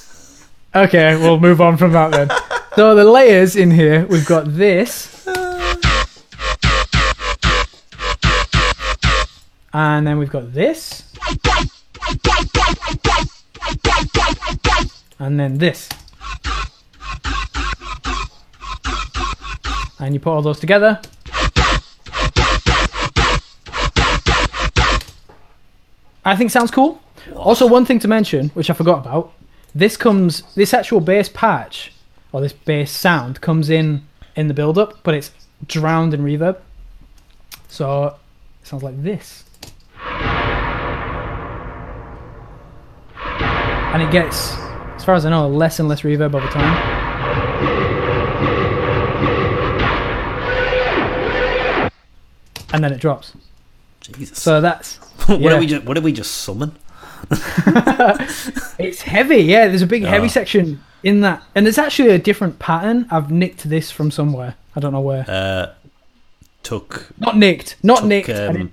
Okay, 0.75 1.17
we'll 1.17 1.41
move 1.41 1.63
on 1.63 1.79
from 1.79 1.93
that 1.93 2.11
then. 2.13 2.29
So 2.75 2.95
the 2.95 3.07
layers 3.07 3.57
in 3.57 3.71
here, 3.71 4.05
we've 4.05 4.27
got 4.27 4.55
this. 4.55 5.27
And 9.73 10.07
then 10.07 10.19
we've 10.19 10.29
got 10.29 10.53
this. 10.53 11.11
And 15.19 15.41
then 15.41 15.57
this. 15.57 15.89
And 19.99 20.13
you 20.13 20.21
put 20.21 20.33
all 20.33 20.43
those 20.43 20.61
together. 20.61 21.01
I 26.27 26.35
think 26.35 26.51
sounds 26.51 26.73
cool. 26.73 27.01
Also, 27.37 27.69
one 27.69 27.85
thing 27.87 28.01
to 28.01 28.09
mention, 28.09 28.49
which 28.49 28.69
I 28.69 28.75
forgot 28.75 28.99
about, 28.99 29.33
this 29.77 29.97
comes, 29.97 30.43
this 30.55 30.75
actual 30.75 31.01
bass 31.01 31.29
patch 31.29 31.93
or 32.33 32.41
this 32.41 32.53
bass 32.53 32.91
sound 32.91 33.41
comes 33.41 33.71
in 33.71 34.05
in 34.35 34.49
the 34.49 34.55
build-up, 34.55 35.05
but 35.05 35.15
it's 35.15 35.31
drowned 35.69 36.15
in 36.15 36.23
reverb. 36.23 36.59
So 37.69 38.07
it 38.61 38.67
sounds 38.67 38.83
like 38.83 39.01
this. 39.01 39.45
And 43.95 44.03
it 44.03 44.11
gets, 44.11 44.53
as 44.97 45.05
far 45.05 45.15
as 45.15 45.25
I 45.25 45.31
know, 45.31 45.47
less 45.49 45.79
and 45.79 45.89
less 45.89 46.03
reverb 46.03 46.35
over 46.35 46.49
time. 46.49 46.77
And 52.73 52.83
then 52.83 52.93
it 52.93 53.01
drops. 53.01 53.33
Jesus. 54.01 54.43
So 54.43 54.61
that's 54.61 54.99
what 55.39 55.41
yeah. 55.41 55.51
did 55.51 55.61
we 55.61 55.67
just 55.67 55.85
what 55.85 55.95
did 55.95 56.05
we 56.05 56.13
just 56.13 56.33
summon? 56.37 56.77
It's 58.79 59.03
heavy, 59.03 59.39
yeah. 59.39 59.69
There's 59.69 59.83
a 59.83 59.87
big 59.87 60.05
heavy 60.05 60.27
Oh. 60.27 60.29
section 60.29 60.81
in 61.03 61.23
that, 61.23 61.43
and 61.55 61.65
there's 61.65 61.79
actually 61.79 62.11
a 62.11 62.19
different 62.19 62.59
pattern. 62.59 63.07
I've 63.11 63.31
nicked 63.31 63.69
this 63.69 63.91
from 63.91 64.11
somewhere. 64.11 64.55
I 64.77 64.81
don't 64.81 64.93
know 64.93 65.01
where. 65.01 65.25
Uh, 65.29 65.73
took 66.63 67.09
Not 67.19 67.37
nicked. 67.39 67.77
Not 67.83 68.01
took, 68.01 68.09
nicked. 68.09 68.29
I, 68.29 68.47
um, 68.47 68.53
didn't, 68.53 68.73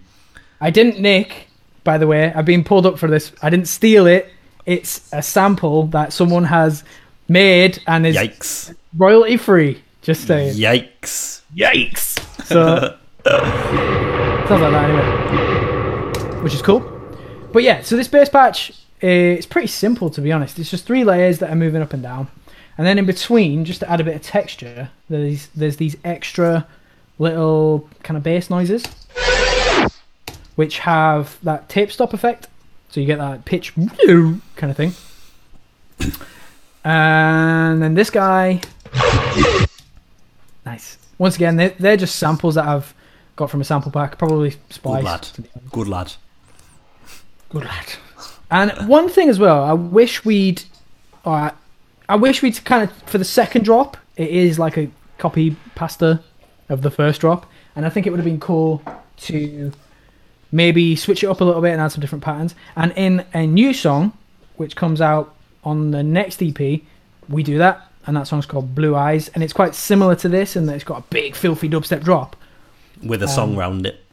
I 0.59 0.69
didn't 0.69 0.99
nick. 0.99 1.47
By 1.83 1.97
the 1.97 2.07
way, 2.07 2.33
I've 2.33 2.45
been 2.45 2.63
pulled 2.63 2.85
up 2.85 2.97
for 2.99 3.07
this. 3.09 3.31
I 3.41 3.49
didn't 3.49 3.67
steal 3.67 4.07
it. 4.07 4.29
It's 4.65 5.09
a 5.13 5.21
sample 5.21 5.87
that 5.87 6.13
someone 6.13 6.43
has 6.45 6.83
made 7.27 7.81
and 7.87 8.05
is 8.05 8.15
yikes, 8.15 8.75
royalty 8.97 9.37
free. 9.37 9.81
Just 10.01 10.27
saying. 10.27 10.55
yikes. 10.55 11.41
Yikes. 11.55 12.19
So 12.45 12.97
sounds 13.25 14.61
like 14.61 14.71
that 14.71 14.89
anyway, 14.89 15.52
which 16.43 16.53
is 16.53 16.61
cool. 16.61 16.81
But 17.51 17.63
yeah, 17.63 17.81
so 17.81 17.95
this 17.95 18.07
bass 18.07 18.29
patch 18.29 18.71
eh, 19.01 19.35
is 19.35 19.45
pretty 19.45 19.67
simple 19.67 20.09
to 20.11 20.21
be 20.21 20.31
honest. 20.31 20.59
It's 20.59 20.69
just 20.69 20.85
three 20.85 21.03
layers 21.03 21.39
that 21.39 21.49
are 21.49 21.55
moving 21.55 21.81
up 21.81 21.93
and 21.93 22.03
down, 22.03 22.27
and 22.77 22.85
then 22.85 22.99
in 22.99 23.05
between, 23.05 23.65
just 23.65 23.79
to 23.79 23.89
add 23.89 24.01
a 24.01 24.03
bit 24.03 24.15
of 24.15 24.21
texture, 24.21 24.89
there's 25.09 25.47
there's 25.55 25.77
these 25.77 25.95
extra 26.03 26.67
little 27.19 27.89
kind 28.03 28.17
of 28.17 28.23
bass 28.23 28.49
noises, 28.49 28.83
which 30.55 30.79
have 30.79 31.37
that 31.43 31.69
tape 31.69 31.91
stop 31.91 32.13
effect. 32.13 32.47
So 32.89 32.99
you 32.99 33.07
get 33.07 33.17
that 33.17 33.45
pitch 33.45 33.73
kind 34.05 34.41
of 34.63 34.77
thing. 34.77 34.93
And 36.83 37.81
then 37.81 37.95
this 37.95 38.09
guy 38.09 38.61
Nice. 40.65 40.97
Once 41.17 41.35
again, 41.35 41.55
they're, 41.57 41.75
they're 41.79 41.97
just 41.97 42.15
samples 42.15 42.55
that 42.55 42.65
I've 42.65 42.93
got 43.35 43.49
from 43.49 43.61
a 43.61 43.63
sample 43.63 43.91
pack, 43.91 44.17
probably 44.17 44.55
Good 44.81 45.03
lad. 45.03 45.27
Good 45.71 45.87
lad. 45.87 46.13
Good 47.53 47.63
lad. 47.65 47.93
And 48.51 48.71
one 48.89 49.07
thing 49.09 49.29
as 49.29 49.39
well, 49.39 49.63
I 49.63 49.73
wish 49.73 50.25
we'd, 50.25 50.63
or 51.23 51.53
I, 52.09 52.15
wish 52.15 52.41
we'd 52.41 52.63
kind 52.65 52.83
of 52.83 52.91
for 53.09 53.17
the 53.17 53.25
second 53.25 53.63
drop, 53.63 53.95
it 54.17 54.29
is 54.29 54.59
like 54.59 54.77
a 54.77 54.89
copy 55.17 55.55
pasta 55.75 56.21
of 56.69 56.81
the 56.81 56.91
first 56.91 57.21
drop, 57.21 57.45
and 57.75 57.85
I 57.85 57.89
think 57.89 58.05
it 58.05 58.09
would 58.09 58.19
have 58.19 58.25
been 58.25 58.39
cool 58.39 58.83
to 59.17 59.71
maybe 60.51 60.95
switch 60.95 61.23
it 61.23 61.27
up 61.27 61.41
a 61.41 61.43
little 61.43 61.61
bit 61.61 61.71
and 61.71 61.81
add 61.81 61.91
some 61.91 62.01
different 62.01 62.23
patterns. 62.23 62.53
And 62.75 62.91
in 62.95 63.25
a 63.33 63.47
new 63.47 63.73
song, 63.73 64.13
which 64.57 64.75
comes 64.75 65.01
out 65.01 65.33
on 65.63 65.91
the 65.91 66.03
next 66.03 66.41
EP, 66.43 66.81
we 67.29 67.41
do 67.43 67.57
that, 67.59 67.87
and 68.05 68.15
that 68.17 68.27
song's 68.27 68.45
called 68.45 68.75
Blue 68.75 68.95
Eyes, 68.95 69.29
and 69.29 69.43
it's 69.43 69.53
quite 69.53 69.73
similar 69.73 70.15
to 70.17 70.29
this 70.29 70.55
in 70.55 70.65
that 70.67 70.75
it's 70.75 70.83
got 70.83 70.99
a 70.99 71.03
big 71.09 71.35
filthy 71.35 71.69
dubstep 71.69 72.03
drop 72.03 72.35
With 73.01 73.21
a 73.23 73.25
Um, 73.27 73.31
song 73.31 73.55
round 73.55 73.85
it. 73.87 74.03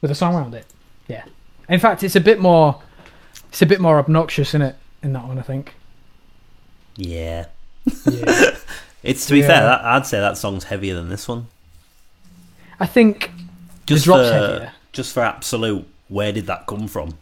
with 0.00 0.10
a 0.10 0.14
song 0.14 0.34
around 0.34 0.54
it. 0.54 0.64
Yeah. 1.68 1.74
In 1.74 1.80
fact, 1.80 2.02
it's 2.02 2.16
a 2.16 2.20
bit 2.20 2.40
more, 2.40 2.80
it's 3.48 3.62
a 3.62 3.66
bit 3.66 3.80
more 3.80 3.98
obnoxious 3.98 4.54
in 4.54 4.62
it 4.62 4.76
in 5.02 5.12
that 5.14 5.26
one, 5.26 5.38
I 5.38 5.42
think. 5.42 5.74
Yeah. 6.96 7.46
Yeah. 8.10 8.56
It's 9.02 9.26
to 9.26 9.32
be 9.32 9.40
Yeah. 9.40 9.46
fair, 9.48 9.60
that, 9.62 9.84
I'd 9.84 10.06
say 10.06 10.20
that 10.20 10.38
song's 10.38 10.62
heavier 10.62 10.94
than 10.94 11.08
this 11.08 11.26
one. 11.26 11.48
I 12.78 12.86
think 12.86 13.32
Just 13.84 14.04
drop's 14.04 14.28
for, 14.28 14.34
heavier. 14.34 14.72
just 14.92 15.12
for 15.12 15.24
absolute, 15.24 15.84
where 16.06 16.30
did 16.30 16.46
that 16.46 16.68
come 16.68 16.86
from? 16.86 17.18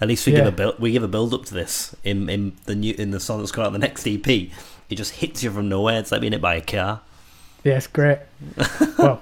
At 0.00 0.06
least 0.06 0.24
we 0.26 0.32
Yeah. 0.32 0.38
give 0.38 0.46
a 0.46 0.52
build, 0.52 0.78
we 0.78 0.92
give 0.92 1.02
a 1.02 1.08
build 1.08 1.34
up 1.34 1.44
to 1.46 1.54
this 1.54 1.92
in 2.04 2.28
in 2.28 2.52
the 2.66 2.76
new 2.76 2.94
in 2.96 3.10
the 3.10 3.18
song 3.18 3.40
that's 3.40 3.50
coming 3.50 3.66
out 3.66 3.72
the 3.72 3.80
next 3.80 4.06
EP. 4.06 4.28
It 4.88 4.94
just 4.94 5.10
hits 5.14 5.42
you 5.42 5.50
from 5.50 5.68
nowhere. 5.68 5.98
It's 5.98 6.12
like 6.12 6.20
being 6.20 6.32
hit 6.34 6.40
by 6.40 6.54
a 6.54 6.60
car. 6.60 7.00
Yeah, 7.64 7.78
it's 7.78 7.88
great. 7.88 8.18
well, 8.96 9.20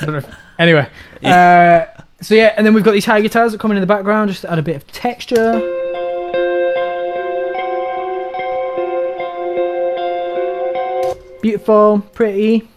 I 0.00 0.04
don't 0.04 0.12
know. 0.12 0.18
if- 0.18 0.36
anyway, 0.60 0.86
uh, 1.24 1.86
so 2.22 2.34
yeah, 2.34 2.54
and 2.56 2.64
then 2.66 2.74
we've 2.74 2.84
got 2.84 2.92
these 2.92 3.04
high 3.04 3.20
guitars 3.20 3.52
that 3.52 3.58
come 3.60 3.70
in 3.70 3.76
in 3.76 3.80
the 3.80 3.86
background 3.86 4.30
just 4.30 4.42
to 4.42 4.50
add 4.52 4.58
a 4.58 4.62
bit 4.62 4.76
of 4.76 4.86
texture. 4.92 5.60
Beautiful, 11.42 12.02
pretty. 12.14 12.68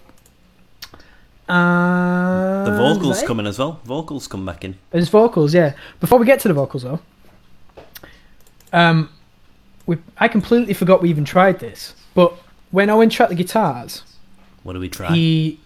Uh, 1.47 2.63
The 2.65 2.71
vocals 2.75 3.21
come 3.21 3.39
in 3.39 3.45
as 3.45 3.59
well. 3.59 3.79
Vocals 3.85 4.27
come 4.27 4.43
back 4.43 4.63
in. 4.65 4.75
There's 4.89 5.09
vocals, 5.09 5.53
yeah. 5.53 5.73
Before 5.99 6.17
we 6.17 6.25
get 6.25 6.39
to 6.39 6.47
the 6.47 6.55
vocals, 6.55 6.81
though, 6.81 6.99
um, 8.73 9.09
we 9.85 9.97
I 10.17 10.27
completely 10.27 10.73
forgot 10.73 11.03
we 11.03 11.09
even 11.11 11.25
tried 11.25 11.59
this. 11.59 11.93
But 12.15 12.33
when 12.71 12.89
Owen 12.89 13.09
tracked 13.11 13.29
the 13.29 13.35
guitars, 13.35 14.01
What 14.63 14.73
do 14.73 14.79
we 14.79 14.89
try? 14.89 15.13
he 15.13 15.59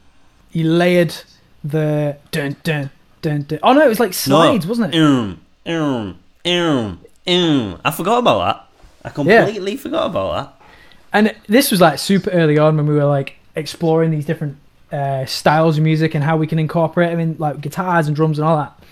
he 0.49 0.63
layered 0.63 1.15
the 1.63 2.17
dun 2.31 2.57
dun 2.63 2.89
dun 3.21 3.43
dun. 3.43 3.59
Oh 3.63 3.73
no, 3.73 3.85
it 3.85 3.89
was 3.89 3.99
like 3.99 4.13
slides, 4.13 4.65
wasn't 4.67 4.93
it? 4.93 4.99
Um, 4.99 5.39
um, 5.65 6.19
um, 6.45 6.99
um. 7.27 7.81
I 7.83 7.91
forgot 7.91 8.19
about 8.19 8.39
that. 8.45 9.09
I 9.09 9.09
completely 9.09 9.77
forgot 9.77 10.07
about 10.07 10.35
that. 10.35 10.65
And 11.11 11.35
this 11.47 11.71
was 11.71 11.81
like 11.81 11.99
super 11.99 12.29
early 12.31 12.57
on 12.57 12.77
when 12.77 12.85
we 12.87 12.95
were 12.95 13.05
like 13.05 13.35
exploring 13.55 14.11
these 14.11 14.25
different 14.25 14.57
uh, 14.91 15.25
styles 15.25 15.77
of 15.77 15.83
music 15.83 16.15
and 16.15 16.23
how 16.23 16.37
we 16.37 16.47
can 16.47 16.59
incorporate 16.59 17.11
them 17.11 17.19
in 17.19 17.35
like 17.37 17.61
guitars 17.61 18.07
and 18.07 18.15
drums 18.15 18.39
and 18.39 18.47
all 18.47 18.57
that. 18.57 18.83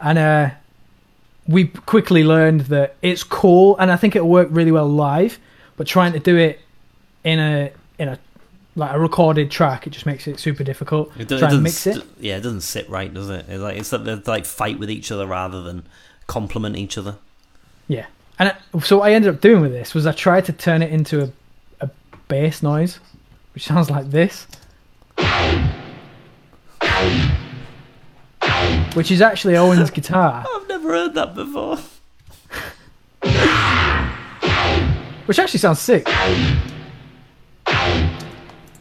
And 0.00 0.18
uh, 0.18 0.50
we 1.48 1.66
quickly 1.66 2.24
learned 2.24 2.62
that 2.62 2.96
it's 3.02 3.22
cool, 3.22 3.76
and 3.78 3.90
I 3.90 3.96
think 3.96 4.16
it'll 4.16 4.28
work 4.28 4.48
really 4.50 4.72
well 4.72 4.88
live. 4.88 5.38
But 5.76 5.86
trying 5.86 6.12
to 6.12 6.18
do 6.18 6.36
it 6.36 6.60
in 7.24 7.38
a 7.38 7.72
in 7.98 8.08
a 8.08 8.18
like 8.76 8.94
a 8.94 8.98
recorded 8.98 9.50
track, 9.50 9.86
it 9.86 9.90
just 9.90 10.06
makes 10.06 10.28
it 10.28 10.38
super 10.38 10.62
difficult. 10.62 11.10
It, 11.18 11.26
do, 11.28 11.36
it 11.36 11.38
Try 11.40 11.48
and 11.48 11.62
doesn't. 11.62 11.62
mix 11.62 11.86
it. 11.86 12.04
yeah, 12.20 12.36
it 12.36 12.42
doesn't 12.42 12.60
sit 12.60 12.88
right, 12.88 13.12
does 13.12 13.30
it? 13.30 13.46
It's 13.48 13.62
like 13.62 13.76
it's 13.78 13.90
like 13.90 14.04
they 14.04 14.14
like 14.14 14.44
fight 14.44 14.78
with 14.78 14.90
each 14.90 15.10
other 15.10 15.26
rather 15.26 15.62
than 15.62 15.84
complement 16.26 16.76
each 16.76 16.98
other. 16.98 17.16
Yeah. 17.88 18.06
And 18.38 18.50
I, 18.74 18.78
so 18.80 18.98
what 18.98 19.10
I 19.10 19.14
ended 19.14 19.34
up 19.34 19.40
doing 19.40 19.62
with 19.62 19.72
this 19.72 19.94
was 19.94 20.06
I 20.06 20.12
tried 20.12 20.44
to 20.44 20.52
turn 20.52 20.82
it 20.82 20.92
into 20.92 21.22
a, 21.24 21.30
a 21.80 21.90
bass 22.28 22.62
noise, 22.62 23.00
which 23.54 23.64
sounds 23.66 23.90
like 23.90 24.10
this. 24.10 24.46
Which 28.94 29.10
is 29.10 29.20
actually 29.20 29.56
Owen's 29.56 29.90
guitar, 29.90 30.44
I've 30.54 30.68
never 30.68 30.88
heard 30.90 31.14
that 31.14 31.34
before. 31.34 31.76
which 35.26 35.38
actually 35.38 35.60
sounds 35.60 35.80
sick. 35.80 36.06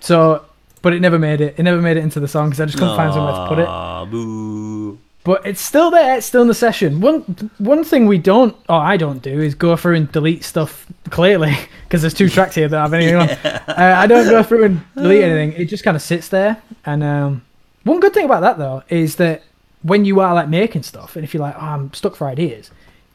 So, 0.06 0.46
but 0.82 0.94
it 0.94 1.00
never 1.02 1.18
made 1.18 1.42
it. 1.42 1.56
It 1.58 1.64
never 1.64 1.82
made 1.82 1.98
it 1.98 2.04
into 2.04 2.20
the 2.20 2.28
song 2.28 2.50
because 2.50 2.62
I 2.62 2.66
just 2.66 2.78
couldn't 2.78 2.96
find 2.96 3.14
somewhere 3.14 3.34
to 3.34 3.48
put 3.48 3.60
it. 3.60 4.12
Boo. 4.12 5.00
But 5.24 5.44
it's 5.48 5.60
still 5.60 5.90
there. 5.90 6.18
It's 6.18 6.28
still 6.28 6.44
in 6.44 6.48
the 6.48 6.54
session. 6.54 7.02
One 7.02 7.22
one 7.58 7.84
thing 7.84 8.06
we 8.06 8.20
don't, 8.20 8.56
or 8.70 8.76
I 8.80 8.96
don't 8.96 9.24
do, 9.24 9.42
is 9.42 9.56
go 9.56 9.76
through 9.76 9.96
and 9.96 10.12
delete 10.12 10.44
stuff 10.44 10.86
clearly 11.10 11.58
because 11.86 12.02
there's 12.02 12.14
two 12.14 12.30
tracks 12.30 12.54
here 12.54 12.68
that 12.68 12.80
have 12.80 12.94
anything 12.94 13.16
on. 13.16 13.30
Uh, 13.30 13.96
I 13.98 14.06
don't 14.06 14.30
go 14.30 14.44
through 14.44 14.66
and 14.66 14.82
delete 14.96 15.24
anything. 15.24 15.60
It 15.60 15.66
just 15.66 15.84
kind 15.84 15.96
of 15.98 16.04
sits 16.04 16.30
there. 16.30 16.62
And 16.86 17.02
um, 17.04 17.44
one 17.84 18.00
good 18.00 18.14
thing 18.14 18.26
about 18.26 18.42
that 18.42 18.60
though 18.60 18.84
is 18.88 19.16
that 19.16 19.42
when 19.82 20.06
you 20.06 20.20
are 20.20 20.36
like 20.36 20.50
making 20.50 20.84
stuff, 20.84 21.16
and 21.16 21.24
if 21.26 21.34
you're 21.34 21.42
like, 21.42 21.56
oh, 21.56 21.60
I'm 21.66 21.92
stuck 21.94 22.16
for 22.16 22.28
ideas, 22.28 22.70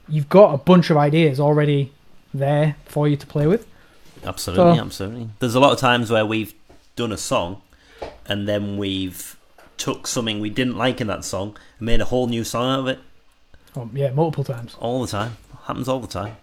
you've 0.08 0.28
got 0.28 0.52
a 0.52 0.58
bunch 0.58 0.90
of 0.90 0.96
ideas 0.96 1.38
already 1.38 1.92
there 2.34 2.74
for 2.86 3.06
you 3.06 3.16
to 3.16 3.26
play 3.28 3.46
with. 3.46 3.68
Absolutely, 4.24 4.76
So- 4.76 4.82
absolutely. 4.84 5.28
There's 5.38 5.54
a 5.54 5.60
lot 5.60 5.72
of 5.72 5.78
times 5.78 6.10
where 6.10 6.26
we've 6.26 6.52
done 7.00 7.12
a 7.12 7.16
song 7.16 7.62
and 8.26 8.46
then 8.46 8.76
we've 8.76 9.36
took 9.78 10.06
something 10.06 10.38
we 10.40 10.50
didn't 10.50 10.76
like 10.76 11.00
in 11.00 11.06
that 11.06 11.24
song 11.24 11.56
and 11.78 11.86
made 11.86 12.00
a 12.00 12.04
whole 12.04 12.26
new 12.26 12.44
song 12.44 12.70
out 12.72 12.80
of 12.80 12.86
it. 12.88 12.98
Oh, 13.74 13.88
yeah, 13.94 14.10
multiple 14.10 14.44
times. 14.44 14.76
All 14.78 15.00
the 15.00 15.06
time. 15.10 15.36
Happens 15.64 15.88
all 15.88 16.00
the 16.00 16.06
time. 16.20 16.36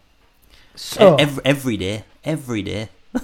So 0.75 1.15
every, 1.15 1.45
every 1.45 1.77
day. 1.77 2.03
Every 2.23 2.61
day. 2.63 2.89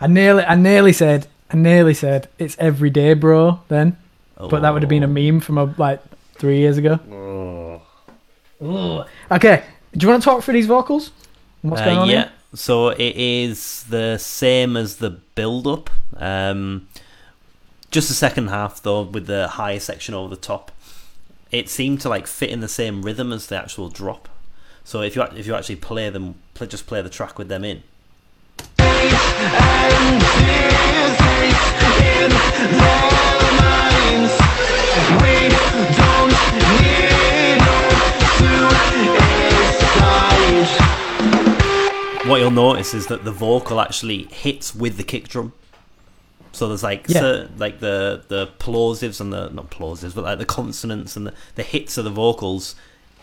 I 0.00 0.06
nearly, 0.08 0.42
I 0.44 0.54
nearly 0.54 0.92
said, 0.92 1.26
I 1.50 1.56
nearly 1.56 1.94
said 1.94 2.28
it's 2.38 2.56
every 2.58 2.90
day, 2.90 3.14
bro. 3.14 3.60
Then. 3.68 3.96
but 4.36 4.60
that 4.62 4.70
would 4.72 4.82
have 4.82 4.88
been 4.90 5.02
a 5.02 5.08
meme 5.08 5.40
from 5.40 5.58
a, 5.58 5.72
like 5.78 6.00
three 6.34 6.58
years 6.58 6.78
ago. 6.78 6.98
Ugh. 8.60 9.06
Okay, 9.30 9.64
do 9.96 10.04
you 10.04 10.10
want 10.10 10.22
to 10.22 10.24
talk 10.24 10.42
through 10.42 10.54
these 10.54 10.66
vocals? 10.66 11.12
What's 11.62 11.82
Uh, 11.82 11.84
going 11.84 11.98
on? 11.98 12.08
yeah. 12.08 12.14
here? 12.24 12.32
So 12.54 12.88
it 12.88 13.14
is 13.16 13.84
the 13.84 14.16
same 14.18 14.76
as 14.76 14.96
the 14.96 15.10
build 15.10 15.66
up. 15.66 15.90
Um, 16.16 16.88
just 17.90 18.08
the 18.08 18.14
second 18.14 18.48
half 18.48 18.82
though, 18.82 19.02
with 19.02 19.26
the 19.26 19.48
higher 19.48 19.80
section 19.80 20.14
over 20.14 20.34
the 20.34 20.40
top. 20.40 20.72
It 21.50 21.68
seemed 21.68 22.00
to 22.02 22.08
like 22.08 22.26
fit 22.26 22.50
in 22.50 22.60
the 22.60 22.68
same 22.68 23.02
rhythm 23.02 23.32
as 23.32 23.46
the 23.46 23.56
actual 23.56 23.88
drop. 23.88 24.28
So 24.84 25.02
if 25.02 25.14
you 25.16 25.22
if 25.22 25.46
you 25.46 25.54
actually 25.54 25.76
play 25.76 26.08
them, 26.10 26.36
play, 26.54 26.66
just 26.66 26.86
play 26.86 27.02
the 27.02 27.10
track 27.10 27.38
with 27.38 27.48
them 27.48 27.64
in. 27.64 27.82
You'll 42.36 42.50
notice 42.50 42.94
is 42.94 43.06
that 43.08 43.24
the 43.24 43.32
vocal 43.32 43.80
actually 43.80 44.24
hits 44.24 44.74
with 44.74 44.96
the 44.98 45.02
kick 45.02 45.28
drum. 45.28 45.52
So 46.52 46.68
there's 46.68 46.82
like 46.82 47.06
Yeah. 47.08 47.20
cer- 47.20 47.50
like 47.56 47.80
the 47.80 48.22
the 48.28 48.48
plosives 48.58 49.20
and 49.20 49.32
the 49.32 49.48
not 49.50 49.70
plosives, 49.70 50.14
but 50.14 50.24
like 50.24 50.38
the 50.38 50.44
consonants 50.44 51.16
and 51.16 51.26
the, 51.26 51.34
the 51.54 51.62
hits 51.62 51.96
of 51.98 52.04
the 52.04 52.10
vocals 52.10 52.74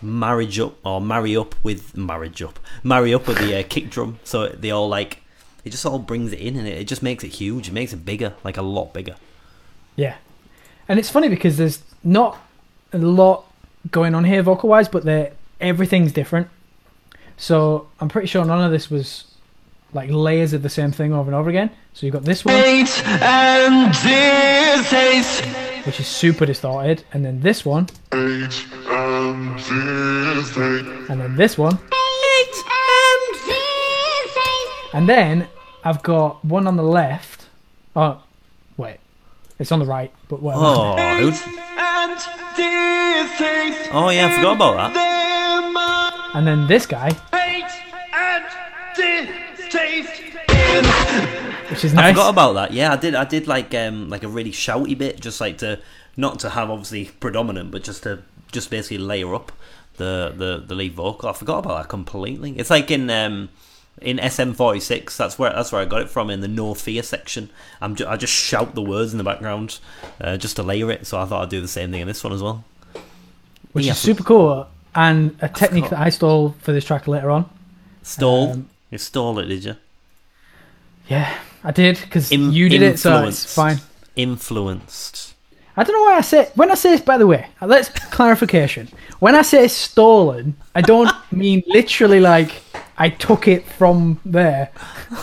marriage 0.02 0.58
up 0.58 0.74
or 0.84 1.00
marry 1.00 1.34
up 1.36 1.54
with 1.62 1.96
marriage 1.96 2.42
up 2.42 2.58
marry 2.84 3.14
up 3.14 3.26
with 3.26 3.38
the 3.38 3.58
uh, 3.58 3.62
kick 3.68 3.88
drum. 3.90 4.18
So 4.24 4.48
they 4.48 4.70
all 4.70 4.88
like 4.88 5.22
it 5.64 5.70
just 5.70 5.84
all 5.84 5.98
brings 5.98 6.32
it 6.32 6.38
in 6.38 6.56
and 6.56 6.66
it, 6.68 6.78
it 6.78 6.84
just 6.84 7.02
makes 7.02 7.24
it 7.24 7.28
huge. 7.34 7.68
It 7.68 7.72
makes 7.72 7.92
it 7.92 8.04
bigger, 8.04 8.34
like 8.44 8.56
a 8.56 8.62
lot 8.62 8.92
bigger. 8.94 9.16
Yeah. 9.96 10.14
And 10.88 10.98
it's 11.00 11.10
funny 11.10 11.28
because 11.28 11.56
there's 11.56 11.82
not 12.04 12.38
a 12.92 12.98
lot 12.98 13.44
going 13.90 14.14
on 14.14 14.22
here 14.24 14.42
vocal 14.42 14.68
wise, 14.68 14.86
but 14.88 15.04
they're, 15.04 15.32
everything's 15.60 16.12
different. 16.12 16.48
So 17.36 17.88
I'm 18.00 18.08
pretty 18.08 18.26
sure 18.28 18.44
none 18.44 18.62
of 18.64 18.70
this 18.72 18.90
was 18.90 19.24
like 19.92 20.10
layers 20.10 20.52
of 20.52 20.62
the 20.62 20.68
same 20.68 20.90
thing 20.92 21.12
over 21.12 21.28
and 21.30 21.34
over 21.34 21.48
again. 21.50 21.70
So 21.92 22.06
you've 22.06 22.12
got 22.12 22.24
this 22.24 22.44
one, 22.44 22.54
Hate 22.54 23.06
and 23.22 23.92
distaste. 23.92 25.44
which 25.86 26.00
is 26.00 26.06
super 26.06 26.44
distorted, 26.46 27.04
and 27.12 27.24
then 27.24 27.40
this 27.40 27.64
one, 27.64 27.88
Age 28.12 28.66
and 28.88 29.56
distaste. 29.56 30.56
and 31.10 31.20
then 31.20 31.36
this 31.36 31.56
one, 31.56 31.78
This 31.78 32.64
and 34.94 35.08
then 35.08 35.46
I've 35.84 36.02
got 36.02 36.42
one 36.44 36.66
on 36.66 36.76
the 36.76 36.82
left. 36.82 37.46
Oh, 37.94 38.22
wait. 38.76 38.98
It's 39.58 39.70
on 39.72 39.78
the 39.78 39.84
right, 39.86 40.10
but 40.28 40.40
whatever. 40.42 40.64
Oh, 40.64 40.96
who- 41.18 41.28
And 41.78 42.14
distaste. 42.56 43.90
oh 43.92 44.08
yeah, 44.10 44.26
I 44.26 44.36
forgot 44.36 44.56
about 44.56 44.92
that. 44.94 45.15
Them 46.36 46.48
are 46.48 46.50
And 46.52 46.60
then 46.62 46.66
this 46.68 46.86
guy, 46.86 47.12
hate 47.32 47.64
and 48.12 48.44
distaste. 49.56 50.22
which 51.70 51.84
is 51.84 51.94
nice. 51.94 52.04
I 52.04 52.12
forgot 52.12 52.30
about 52.30 52.52
that. 52.54 52.72
Yeah, 52.72 52.92
I 52.92 52.96
did. 52.96 53.14
I 53.14 53.24
did 53.24 53.46
like 53.46 53.74
um 53.74 54.08
like 54.08 54.22
a 54.22 54.28
really 54.28 54.52
shouty 54.52 54.96
bit, 54.96 55.20
just 55.20 55.40
like 55.40 55.58
to 55.58 55.78
not 56.16 56.38
to 56.40 56.50
have 56.50 56.70
obviously 56.70 57.06
predominant, 57.20 57.70
but 57.70 57.82
just 57.82 58.02
to 58.04 58.22
just 58.52 58.70
basically 58.70 58.98
layer 58.98 59.34
up 59.34 59.52
the 59.96 60.32
the 60.36 60.62
the 60.66 60.74
lead 60.74 60.94
vocal. 60.94 61.28
I 61.28 61.32
forgot 61.32 61.58
about 61.58 61.78
that 61.82 61.88
completely. 61.88 62.52
It's 62.58 62.70
like 62.70 62.90
in 62.90 63.08
um 63.10 63.48
in 64.02 64.18
SM46. 64.18 65.16
That's 65.16 65.38
where 65.38 65.50
that's 65.52 65.72
where 65.72 65.80
I 65.80 65.84
got 65.86 66.02
it 66.02 66.10
from 66.10 66.28
in 66.30 66.40
the 66.40 66.48
No 66.48 66.74
Fear 66.74 67.02
section. 67.02 67.50
I'm 67.80 67.94
ju- 67.96 68.06
I 68.06 68.16
just 68.16 68.32
shout 68.32 68.74
the 68.74 68.82
words 68.82 69.12
in 69.12 69.18
the 69.18 69.24
background 69.24 69.78
uh, 70.20 70.36
just 70.36 70.56
to 70.56 70.62
layer 70.62 70.90
it. 70.90 71.06
So 71.06 71.18
I 71.18 71.24
thought 71.24 71.42
I'd 71.44 71.48
do 71.50 71.60
the 71.62 71.68
same 71.68 71.90
thing 71.92 72.02
in 72.02 72.06
this 72.06 72.22
one 72.22 72.32
as 72.34 72.42
well. 72.42 72.62
which 73.72 73.86
Yeah. 73.86 73.92
is 73.92 73.98
super 73.98 74.22
cool. 74.22 74.68
And 74.96 75.36
a 75.42 75.48
technique 75.48 75.90
that 75.90 75.98
I 75.98 76.08
stole 76.08 76.56
for 76.60 76.72
this 76.72 76.84
track 76.84 77.06
later 77.06 77.30
on. 77.30 77.48
Stole. 78.02 78.52
Um, 78.52 78.70
you 78.90 78.98
stole 78.98 79.38
it, 79.38 79.46
did 79.46 79.64
you? 79.64 79.76
Yeah, 81.08 81.38
I 81.62 81.70
did 81.70 82.00
because 82.00 82.32
Im- 82.32 82.50
you 82.50 82.68
did 82.68 82.82
it, 82.82 82.98
so 82.98 83.24
it's 83.24 83.54
fine. 83.54 83.78
Influenced. 84.16 85.34
I 85.76 85.84
don't 85.84 85.94
know 85.94 86.02
why 86.02 86.16
I 86.16 86.22
say 86.22 86.50
when 86.54 86.70
I 86.70 86.74
say 86.74 86.94
it's 86.94 87.02
by 87.02 87.18
the 87.18 87.26
way. 87.26 87.46
Let's 87.60 87.90
clarification. 87.90 88.88
When 89.18 89.34
I 89.34 89.42
say 89.42 89.68
stolen, 89.68 90.56
I 90.74 90.80
don't 90.80 91.12
mean 91.32 91.62
literally 91.66 92.20
like 92.20 92.62
I 92.96 93.10
took 93.10 93.46
it 93.46 93.66
from 93.66 94.18
there. 94.24 94.70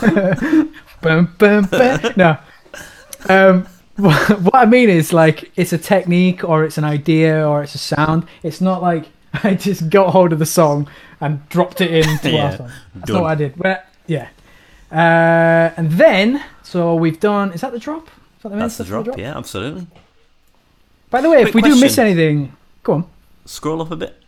bum, 1.00 1.34
bum, 1.38 1.64
bum. 1.64 2.00
No. 2.16 2.38
Um, 3.28 3.66
what 3.96 4.54
I 4.54 4.66
mean 4.66 4.88
is 4.88 5.12
like 5.12 5.50
it's 5.56 5.72
a 5.72 5.78
technique 5.78 6.44
or 6.44 6.64
it's 6.64 6.78
an 6.78 6.84
idea 6.84 7.48
or 7.48 7.62
it's 7.62 7.74
a 7.74 7.78
sound. 7.78 8.26
It's 8.42 8.60
not 8.60 8.82
like 8.82 9.06
I 9.42 9.54
just 9.54 9.90
got 9.90 10.10
hold 10.12 10.32
of 10.32 10.38
the 10.38 10.46
song 10.46 10.88
and 11.20 11.46
dropped 11.48 11.80
it 11.80 11.90
into 11.90 12.30
Yeah. 12.32 12.56
That's 12.94 13.10
done. 13.10 13.22
what 13.22 13.30
I 13.30 13.34
did. 13.34 13.56
Well, 13.56 13.82
yeah. 14.06 14.28
Uh, 14.92 15.74
and 15.76 15.90
then 15.92 16.42
so 16.62 16.94
we've 16.94 17.18
done. 17.20 17.52
Is 17.52 17.60
that 17.62 17.72
the 17.72 17.78
drop? 17.78 18.06
Is 18.06 18.42
that 18.44 18.48
the 18.50 18.56
That's 18.56 18.76
the 18.76 18.84
stuff 18.84 18.98
for 18.98 19.04
drop. 19.04 19.18
Yeah, 19.18 19.36
absolutely. 19.36 19.86
By 21.10 21.20
the 21.20 21.30
way, 21.30 21.42
if 21.42 21.52
Quick 21.52 21.64
we 21.64 21.70
do 21.70 21.80
miss 21.80 21.98
anything, 21.98 22.54
go 22.82 22.92
on. 22.94 23.10
scroll 23.44 23.82
up 23.82 23.90
a 23.90 23.96
bit. 23.96 24.20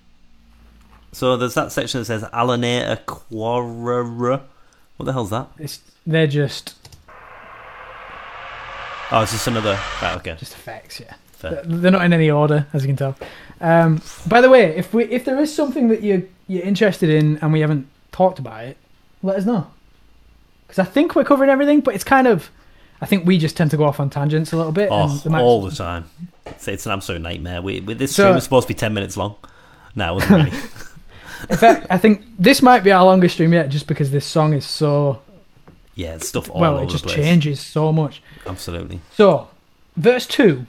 So 1.12 1.36
there's 1.36 1.54
that 1.54 1.72
section 1.72 2.00
that 2.00 2.04
says 2.06 2.22
Alanator 2.24 3.04
Quarra. 3.06 4.42
What 4.96 5.06
the 5.06 5.12
hell's 5.12 5.30
that? 5.30 5.48
It's 5.58 5.80
they're 6.06 6.26
just 6.26 6.74
Oh, 9.12 9.22
it's 9.22 9.32
just 9.32 9.46
another. 9.46 9.78
Right, 10.02 10.16
okay. 10.16 10.34
just 10.36 10.52
effects, 10.54 10.98
yeah. 11.00 11.14
Fair. 11.36 11.62
They're 11.64 11.90
not 11.90 12.04
in 12.04 12.12
any 12.12 12.30
order, 12.30 12.66
as 12.72 12.82
you 12.82 12.88
can 12.88 12.96
tell. 12.96 13.16
Um, 13.60 14.02
by 14.26 14.40
the 14.40 14.50
way, 14.50 14.76
if 14.76 14.92
we 14.92 15.04
if 15.04 15.24
there 15.24 15.38
is 15.38 15.54
something 15.54 15.88
that 15.88 16.02
you 16.02 16.28
you're 16.48 16.62
interested 16.62 17.10
in 17.10 17.38
and 17.38 17.52
we 17.52 17.60
haven't 17.60 17.88
talked 18.12 18.38
about 18.38 18.64
it, 18.64 18.76
let 19.22 19.36
us 19.36 19.44
know. 19.44 19.66
Because 20.66 20.78
I 20.78 20.84
think 20.84 21.14
we're 21.14 21.24
covering 21.24 21.50
everything, 21.50 21.80
but 21.80 21.94
it's 21.94 22.04
kind 22.04 22.26
of, 22.26 22.50
I 23.00 23.06
think 23.06 23.26
we 23.26 23.38
just 23.38 23.56
tend 23.56 23.70
to 23.72 23.76
go 23.76 23.84
off 23.84 24.00
on 24.00 24.10
tangents 24.10 24.52
a 24.52 24.56
little 24.56 24.72
bit. 24.72 24.88
Oh, 24.90 25.20
might- 25.26 25.42
all 25.42 25.62
the 25.62 25.74
time. 25.74 26.08
It's, 26.46 26.66
it's 26.68 26.86
an 26.86 26.92
absolute 26.92 27.20
nightmare. 27.20 27.62
We, 27.62 27.80
with 27.80 27.98
this 27.98 28.14
So- 28.14 28.24
stream, 28.24 28.36
it's 28.36 28.44
supposed 28.44 28.68
to 28.68 28.74
be 28.74 28.78
10 28.78 28.94
minutes 28.94 29.16
long. 29.16 29.36
No, 29.94 30.12
it 30.12 30.14
wasn't 30.14 30.44
really. 30.44 30.58
In 31.50 31.56
fact, 31.56 31.86
I 31.90 31.98
think 31.98 32.24
this 32.38 32.62
might 32.62 32.82
be 32.82 32.90
our 32.90 33.04
longest 33.04 33.34
stream 33.34 33.52
yet, 33.52 33.68
just 33.68 33.86
because 33.86 34.10
this 34.10 34.24
song 34.24 34.54
is 34.54 34.64
so 34.64 35.20
yeah, 35.94 36.14
it's 36.14 36.28
stuff 36.28 36.50
all 36.50 36.60
well, 36.60 36.74
over 36.76 36.84
it 36.84 36.90
just 36.90 37.08
changes 37.08 37.60
so 37.60 37.92
much. 37.92 38.22
Absolutely. 38.46 39.00
So, 39.12 39.48
verse 39.96 40.26
2 40.26 40.66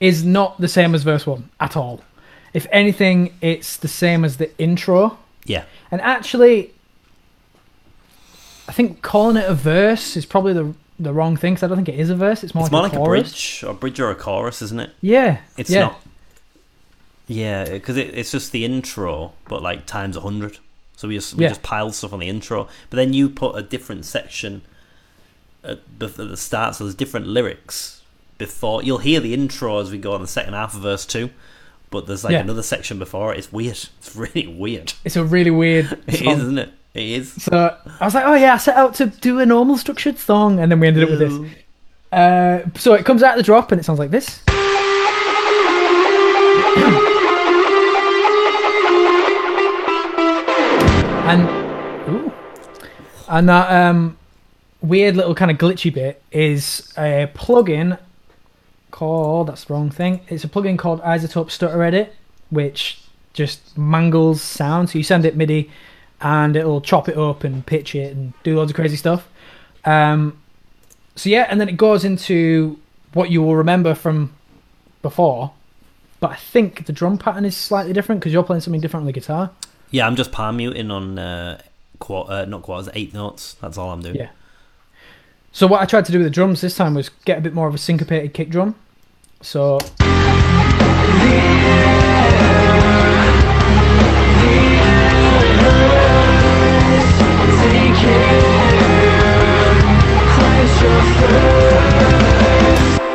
is 0.00 0.24
not 0.24 0.60
the 0.60 0.68
same 0.68 0.94
as 0.94 1.02
verse 1.02 1.26
1 1.26 1.48
at 1.60 1.76
all. 1.76 2.02
If 2.52 2.66
anything, 2.70 3.34
it's 3.40 3.76
the 3.76 3.88
same 3.88 4.24
as 4.24 4.36
the 4.38 4.56
intro. 4.58 5.18
Yeah. 5.44 5.64
And 5.90 6.00
actually, 6.00 6.72
I 8.68 8.72
think 8.72 9.02
calling 9.02 9.36
it 9.36 9.48
a 9.48 9.54
verse 9.54 10.16
is 10.16 10.26
probably 10.26 10.52
the 10.52 10.74
the 10.98 11.12
wrong 11.12 11.36
thing 11.36 11.52
because 11.52 11.62
I 11.62 11.66
don't 11.66 11.76
think 11.76 11.90
it 11.90 12.00
is 12.00 12.08
a 12.08 12.16
verse. 12.16 12.42
It's 12.42 12.54
more 12.54 12.64
It's 12.64 12.72
like 12.72 12.94
more 12.94 13.14
a 13.14 13.18
like 13.18 13.18
a 13.18 13.22
bridge, 13.28 13.62
or 13.66 13.70
a 13.72 13.74
bridge 13.74 14.00
or 14.00 14.10
a 14.10 14.14
chorus, 14.14 14.62
isn't 14.62 14.80
it? 14.80 14.90
Yeah, 15.02 15.40
It's 15.58 15.68
yeah. 15.68 15.80
not. 15.80 16.00
Yeah, 17.26 17.64
because 17.66 17.98
it, 17.98 18.14
it's 18.16 18.30
just 18.30 18.50
the 18.52 18.64
intro, 18.64 19.34
but 19.46 19.62
like 19.62 19.84
times 19.84 20.16
a 20.16 20.20
hundred. 20.22 20.58
So 20.96 21.08
we 21.08 21.16
just 21.16 21.34
we 21.34 21.42
Yeah. 21.42 21.50
just 21.50 21.62
pile 21.62 21.90
stuff 21.92 22.14
on 22.14 22.20
the 22.20 22.28
intro, 22.28 22.66
but 22.88 22.96
then 22.96 23.12
you 23.12 23.28
put 23.28 23.56
a 23.56 23.62
different 23.62 24.06
section 24.06 24.62
at 25.62 25.80
the, 25.98 26.06
at 26.06 26.16
the 26.16 26.36
start, 26.38 26.76
so 26.76 26.84
there's 26.84 26.94
different 26.94 27.26
lyrics 27.26 27.95
before. 28.38 28.82
You'll 28.82 28.98
hear 28.98 29.20
the 29.20 29.34
intro 29.34 29.78
as 29.78 29.90
we 29.90 29.98
go 29.98 30.12
on 30.12 30.20
the 30.20 30.26
second 30.26 30.54
half 30.54 30.74
of 30.74 30.80
verse 30.82 31.04
two, 31.06 31.30
but 31.90 32.06
there's 32.06 32.24
like 32.24 32.32
Yeah. 32.32 32.40
another 32.40 32.62
section 32.62 32.98
before 32.98 33.32
it. 33.34 33.38
It's 33.38 33.52
weird. 33.52 33.78
It's 33.98 34.14
really 34.16 34.46
weird. 34.46 34.92
It's 35.04 35.16
a 35.16 35.24
really 35.24 35.50
weird. 35.50 35.86
It 36.06 36.14
is, 36.14 36.18
song. 36.20 36.28
isn't 36.40 36.58
it? 36.58 36.70
It 36.94 37.02
is. 37.04 37.32
So 37.42 37.76
I 38.00 38.04
was 38.04 38.14
like, 38.14 38.24
oh 38.24 38.34
yeah, 38.34 38.54
I 38.54 38.56
set 38.58 38.76
out 38.76 38.94
to 38.94 39.06
do 39.06 39.40
a 39.40 39.46
normal 39.46 39.76
structured 39.76 40.18
song, 40.18 40.58
and 40.60 40.70
then 40.72 40.80
we 40.80 40.86
ended 40.88 41.04
up 41.04 41.10
with 41.10 41.18
this. 41.18 41.52
Uh, 42.12 42.60
so 42.78 42.94
it 42.94 43.04
comes 43.04 43.22
out 43.22 43.32
of 43.32 43.36
the 43.38 43.42
drop, 43.42 43.70
and 43.72 43.80
it 43.80 43.84
sounds 43.84 43.98
like 43.98 44.10
this. 44.10 44.40
and 51.28 51.42
ooh, 52.08 52.32
and 53.28 53.48
that 53.48 53.70
um, 53.88 54.16
weird 54.80 55.16
little 55.16 55.34
kind 55.34 55.50
of 55.50 55.58
glitchy 55.58 55.92
bit 55.92 56.22
is 56.30 56.92
a 56.96 57.28
plugin 57.34 57.98
called 58.90 59.48
that's 59.48 59.64
the 59.64 59.74
wrong 59.74 59.90
thing. 59.90 60.20
It's 60.28 60.44
a 60.44 60.48
plugin 60.48 60.78
called 60.78 61.00
iZotope 61.02 61.50
Stutter 61.50 61.82
Edit, 61.82 62.14
which 62.50 63.02
just 63.32 63.76
mangles 63.76 64.42
sound. 64.42 64.90
So 64.90 64.98
you 64.98 65.04
send 65.04 65.24
it 65.24 65.36
MIDI, 65.36 65.70
and 66.20 66.56
it'll 66.56 66.80
chop 66.80 67.08
it 67.08 67.16
up 67.16 67.44
and 67.44 67.64
pitch 67.64 67.94
it 67.94 68.16
and 68.16 68.32
do 68.42 68.56
loads 68.56 68.70
of 68.70 68.76
crazy 68.76 68.96
stuff. 68.96 69.28
Um, 69.84 70.38
so 71.14 71.30
yeah, 71.30 71.46
and 71.48 71.60
then 71.60 71.68
it 71.68 71.76
goes 71.76 72.04
into 72.04 72.78
what 73.12 73.30
you 73.30 73.42
will 73.42 73.56
remember 73.56 73.94
from 73.94 74.34
before. 75.02 75.52
But 76.18 76.30
I 76.30 76.36
think 76.36 76.86
the 76.86 76.92
drum 76.92 77.18
pattern 77.18 77.44
is 77.44 77.56
slightly 77.56 77.92
different 77.92 78.20
because 78.20 78.32
you're 78.32 78.42
playing 78.42 78.62
something 78.62 78.80
different 78.80 79.02
on 79.02 79.06
the 79.06 79.12
guitar. 79.12 79.50
Yeah, 79.90 80.06
I'm 80.06 80.16
just 80.16 80.32
palm 80.32 80.56
muting 80.56 80.90
on 80.90 81.18
uh, 81.18 81.60
quar- 81.98 82.30
uh, 82.30 82.44
not 82.46 82.62
quarters, 82.62 82.88
eight 82.94 83.14
notes. 83.14 83.54
That's 83.60 83.78
all 83.78 83.90
I'm 83.90 84.00
doing. 84.00 84.16
Yeah. 84.16 84.30
So 85.56 85.66
what 85.66 85.80
I 85.80 85.86
tried 85.86 86.04
to 86.04 86.12
do 86.12 86.18
with 86.18 86.26
the 86.26 86.30
drums 86.30 86.60
this 86.60 86.76
time 86.76 86.92
was 86.92 87.08
get 87.24 87.38
a 87.38 87.40
bit 87.40 87.54
more 87.54 87.66
of 87.66 87.74
a 87.74 87.78
syncopated 87.78 88.34
kick 88.34 88.50
drum. 88.50 88.74
So 89.40 89.78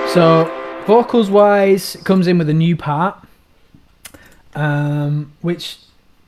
So 0.07 0.83
vocals 0.87 1.29
wise, 1.29 1.93
it 1.93 2.05
comes 2.05 2.25
in 2.25 2.39
with 2.39 2.49
a 2.49 2.55
new 2.55 2.75
part, 2.75 3.23
um, 4.55 5.31
which 5.41 5.77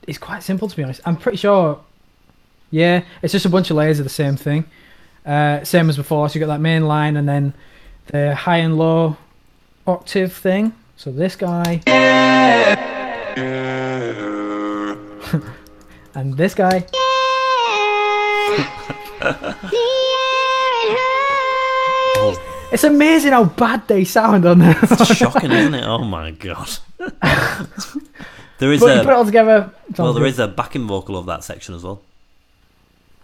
is 0.05 0.19
quite 0.19 0.43
simple 0.43 0.67
to 0.67 0.75
be 0.75 0.83
honest. 0.83 1.01
I'm 1.05 1.17
pretty 1.17 1.39
sure. 1.39 1.83
Yeah, 2.69 3.03
it's 3.23 3.31
just 3.31 3.47
a 3.47 3.49
bunch 3.49 3.71
of 3.71 3.77
layers 3.77 3.97
of 3.97 4.03
the 4.03 4.11
same 4.11 4.35
thing, 4.35 4.65
uh, 5.25 5.63
same 5.63 5.89
as 5.89 5.97
before. 5.97 6.29
So 6.29 6.35
you 6.35 6.39
got 6.39 6.53
that 6.53 6.61
main 6.61 6.87
line 6.87 7.17
and 7.17 7.27
then 7.27 7.53
the 8.07 8.35
high 8.35 8.57
and 8.57 8.77
low 8.77 9.17
octave 9.87 10.33
thing. 10.33 10.73
So 10.95 11.11
this 11.11 11.35
guy 11.35 11.81
and 16.15 16.37
this 16.37 16.53
guy. 16.53 16.85
It's 22.73 22.83
amazing 22.83 23.33
how 23.33 23.45
bad 23.45 23.87
they 23.87 24.03
sound 24.03 24.45
on 24.45 24.57
there. 24.57 24.75
it's 24.81 25.15
shocking, 25.15 25.51
isn't 25.51 25.75
it? 25.75 25.83
Oh 25.85 26.03
my 26.03 26.31
god. 26.31 26.69
there 28.57 28.73
is 28.73 28.79
but 28.79 28.97
you 28.97 29.01
put 29.03 29.09
it 29.09 29.09
a 29.09 29.15
all 29.15 29.25
together. 29.25 29.71
well, 29.97 30.13
there 30.13 30.23
good. 30.23 30.29
is 30.29 30.39
a 30.39 30.47
backing 30.47 30.87
vocal 30.87 31.15
of 31.15 31.27
that 31.27 31.43
section 31.43 31.75
as 31.75 31.83
well. 31.83 32.01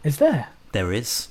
Is 0.03 0.17
there? 0.17 0.49
There 0.71 0.93
is. 0.93 1.29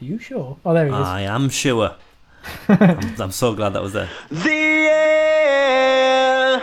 Are 0.00 0.04
you 0.04 0.18
sure? 0.18 0.58
Oh, 0.62 0.74
there 0.74 0.86
he 0.86 0.92
is. 0.92 0.98
I 0.98 1.22
am 1.22 1.48
sure. 1.48 1.94
I'm, 2.68 3.20
I'm 3.20 3.30
so 3.32 3.54
glad 3.54 3.70
that 3.70 3.82
was 3.82 3.94
there. 3.94 4.10
The 4.30 4.50
air, 4.50 6.62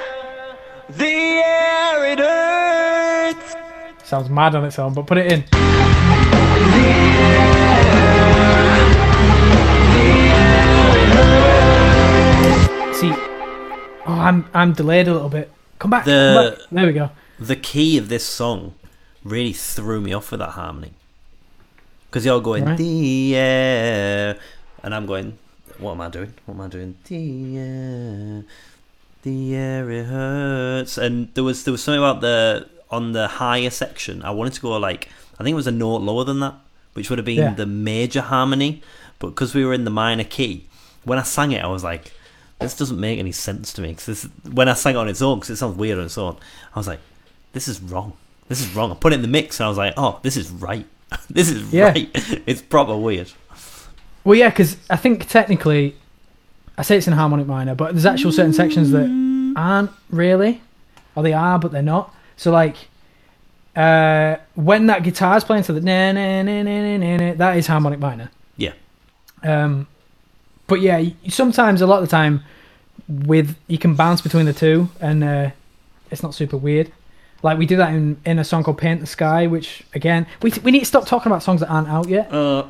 the 0.87 1.41
air 1.43 2.05
it 2.11 2.19
hurts. 2.19 3.55
Sounds 4.07 4.29
mad 4.29 4.53
on 4.53 4.65
its 4.65 4.77
own, 4.77 4.93
but 4.93 5.07
put 5.07 5.17
it 5.17 5.31
in. 5.31 5.41
See, 12.93 13.11
oh, 14.05 14.07
I'm 14.07 14.45
I'm 14.53 14.73
delayed 14.73 15.07
a 15.07 15.13
little 15.13 15.29
bit. 15.29 15.51
Come 15.79 15.89
back. 15.89 16.05
come 16.05 16.51
back. 16.51 16.59
There 16.71 16.85
we 16.85 16.93
go. 16.93 17.09
The 17.39 17.55
key 17.55 17.97
of 17.97 18.09
this 18.09 18.25
song 18.25 18.75
really 19.23 19.53
threw 19.53 20.01
me 20.01 20.13
off 20.13 20.29
with 20.29 20.39
that 20.39 20.51
harmony. 20.51 20.93
Because 22.13 22.25
you're 22.25 22.35
all 22.35 22.41
going, 22.41 22.63
Right. 22.63 22.77
the 22.77 23.35
air. 23.35 24.37
And 24.83 24.93
I'm 24.93 25.07
going, 25.07 25.35
what 25.79 25.93
am 25.93 26.01
I 26.01 26.09
doing? 26.09 26.31
What 26.45 26.53
am 26.53 26.61
I 26.61 26.67
doing? 26.67 26.93
The 27.05 27.57
air. 27.57 28.43
The 29.23 29.55
air 29.55 29.89
it 29.89 30.05
hurts. 30.05 30.99
And 30.99 31.33
there 31.33 31.43
was 31.43 31.63
there 31.63 31.71
was 31.71 31.81
something 31.81 31.97
about 31.99 32.21
the 32.21 32.69
on 32.91 33.13
the 33.13 33.27
higher 33.27 33.71
section. 33.71 34.21
I 34.21 34.29
wanted 34.29 34.53
to 34.53 34.61
go 34.61 34.77
like 34.77 35.09
I 35.39 35.43
think 35.43 35.53
it 35.53 35.55
was 35.55 35.65
a 35.65 35.71
note 35.71 36.03
lower 36.03 36.23
than 36.23 36.39
that, 36.41 36.53
which 36.93 37.09
would 37.09 37.17
have 37.17 37.25
been 37.25 37.37
Yeah. 37.37 37.53
the 37.55 37.65
major 37.65 38.21
harmony. 38.21 38.83
But 39.17 39.29
because 39.29 39.55
we 39.55 39.65
were 39.65 39.73
in 39.73 39.83
the 39.83 39.89
minor 39.89 40.23
key, 40.23 40.65
when 41.05 41.17
I 41.17 41.23
sang 41.23 41.51
it, 41.51 41.63
I 41.63 41.67
was 41.67 41.83
like, 41.83 42.11
this 42.59 42.77
doesn't 42.77 42.99
make 42.99 43.17
any 43.17 43.31
sense 43.31 43.73
to 43.73 43.81
me. 43.81 43.89
Because 43.93 44.25
when 44.51 44.69
I 44.69 44.73
sang 44.75 44.93
it 44.93 44.99
on 44.99 45.09
its 45.09 45.23
own, 45.23 45.39
because 45.39 45.49
it 45.49 45.55
sounds 45.55 45.77
weird 45.77 45.97
on 45.97 46.05
its 46.05 46.17
own, 46.19 46.37
I 46.75 46.79
was 46.79 46.87
like, 46.87 46.99
this 47.53 47.67
is 47.67 47.81
wrong. 47.81 48.13
This 48.49 48.61
is 48.61 48.75
wrong. 48.75 48.91
I 48.91 48.95
put 48.95 49.13
it 49.13 49.15
in 49.15 49.21
the 49.23 49.27
mix 49.39 49.59
and 49.59 49.65
I 49.65 49.69
was 49.69 49.79
like, 49.79 49.95
oh, 49.97 50.19
this 50.21 50.37
is 50.37 50.51
right. 50.51 50.85
this 51.29 51.49
is 51.49 51.71
Yeah. 51.73 51.89
right. 51.89 52.09
It's 52.45 52.61
proper 52.61 52.95
weird. 52.97 53.31
Well, 54.23 54.35
yeah, 54.37 54.49
because 54.49 54.77
I 54.89 54.95
think 54.95 55.27
technically, 55.27 55.95
I 56.77 56.81
say 56.83 56.97
it's 56.97 57.07
in 57.07 57.13
harmonic 57.13 57.47
minor, 57.47 57.75
but 57.75 57.91
there's 57.93 58.05
actual 58.05 58.31
certain 58.31 58.53
sections 58.53 58.91
that 58.91 59.53
aren't 59.57 59.91
really, 60.09 60.61
or 61.15 61.23
they 61.23 61.33
are, 61.33 61.59
but 61.59 61.71
they're 61.71 61.81
not. 61.81 62.13
So 62.37 62.51
like, 62.51 62.75
uh, 63.75 64.37
when 64.55 64.85
that 64.87 65.03
guitar's 65.03 65.43
playing, 65.43 65.63
so 65.63 65.73
the 65.73 65.81
na 65.81 66.11
na 66.13 66.41
na 66.41 66.63
na 66.63 66.81
na 66.81 66.97
na, 66.97 67.17
na 67.17 67.33
that 67.35 67.57
is 67.57 67.67
harmonic 67.67 67.99
minor. 67.99 68.29
Yeah. 68.57 68.73
Um, 69.43 69.87
but 70.67 70.79
yeah, 70.79 71.03
sometimes 71.27 71.81
a 71.81 71.87
lot 71.87 72.01
of 72.01 72.09
the 72.09 72.11
time, 72.15 72.43
with 73.09 73.57
you 73.67 73.77
can 73.77 73.95
bounce 73.95 74.21
between 74.21 74.45
the 74.45 74.53
two, 74.53 74.87
and 75.01 75.23
uh, 75.23 75.49
it's 76.11 76.23
not 76.23 76.33
super 76.33 76.55
weird. 76.57 76.91
Like 77.43 77.57
we 77.57 77.65
do 77.65 77.75
that 77.77 77.93
in, 77.93 78.19
in 78.25 78.39
a 78.39 78.43
song 78.43 78.63
called 78.63 78.77
"Paint 78.77 79.01
the 79.01 79.07
Sky," 79.07 79.47
which 79.47 79.83
again 79.93 80.25
we 80.41 80.51
we 80.63 80.71
need 80.71 80.79
to 80.79 80.85
stop 80.85 81.05
talking 81.05 81.31
about 81.31 81.43
songs 81.43 81.59
that 81.59 81.69
aren't 81.69 81.89
out 81.89 82.07
yet. 82.07 82.33
Uh, 82.33 82.67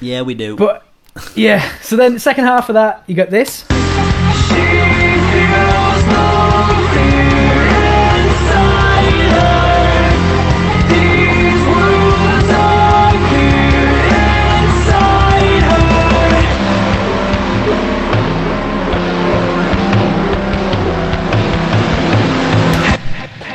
yeah, 0.00 0.22
we 0.22 0.34
do. 0.34 0.56
But 0.56 0.86
yeah, 1.34 1.76
so 1.80 1.96
then 1.96 2.14
the 2.14 2.20
second 2.20 2.44
half 2.44 2.68
of 2.68 2.74
that, 2.74 3.02
you 3.06 3.14
got 3.14 3.30
this. 3.30 3.64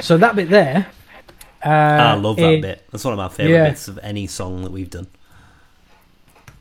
So 0.08 0.18
that 0.20 0.38
bit 0.38 0.50
there. 0.50 0.88
Uh, 1.66 1.68
I 1.68 2.14
love 2.14 2.38
that 2.38 2.54
it- 2.54 2.62
bit. 2.62 2.88
That's 2.94 3.04
one 3.04 3.12
of 3.12 3.18
my 3.18 3.28
favourite 3.28 3.58
yeah. 3.58 3.70
bits 3.70 3.90
of 3.90 4.00
any 4.02 4.26
song 4.26 4.64
that 4.64 4.72
we've 4.72 4.90
done. 4.90 5.08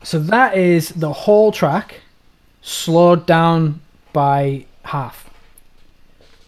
So 0.03 0.19
that 0.19 0.57
is 0.57 0.89
the 0.89 1.13
whole 1.13 1.53
track 1.53 2.01
slowed 2.61 3.25
down 3.25 3.79
by 4.11 4.65
half. 4.83 5.29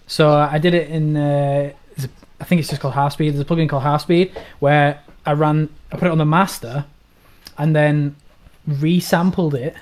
So 0.07 0.33
I 0.33 0.57
did 0.57 0.73
it 0.73 0.89
in, 0.89 1.15
uh, 1.15 1.71
I 2.41 2.43
think 2.43 2.59
it's 2.59 2.67
just 2.67 2.81
called 2.81 2.95
Half 2.95 3.13
Speed. 3.13 3.33
There's 3.33 3.39
a 3.39 3.45
plugin 3.45 3.69
called 3.69 3.83
Half 3.83 4.01
Speed 4.01 4.37
where 4.59 4.99
I 5.25 5.31
ran, 5.31 5.69
I 5.93 5.95
put 5.95 6.07
it 6.07 6.11
on 6.11 6.17
the 6.17 6.25
master, 6.25 6.83
and 7.57 7.73
then 7.73 8.17
resampled 8.67 9.53
it. 9.53 9.73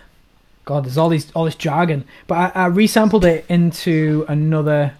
God, 0.66 0.86
there's 0.86 1.00
all 1.00 1.10
these 1.10 1.32
all 1.32 1.46
this 1.46 1.56
jargon, 1.56 2.06
but 2.28 2.56
I, 2.56 2.68
I 2.68 2.70
resampled 2.70 3.24
it 3.24 3.44
into 3.50 4.24
another 4.28 4.94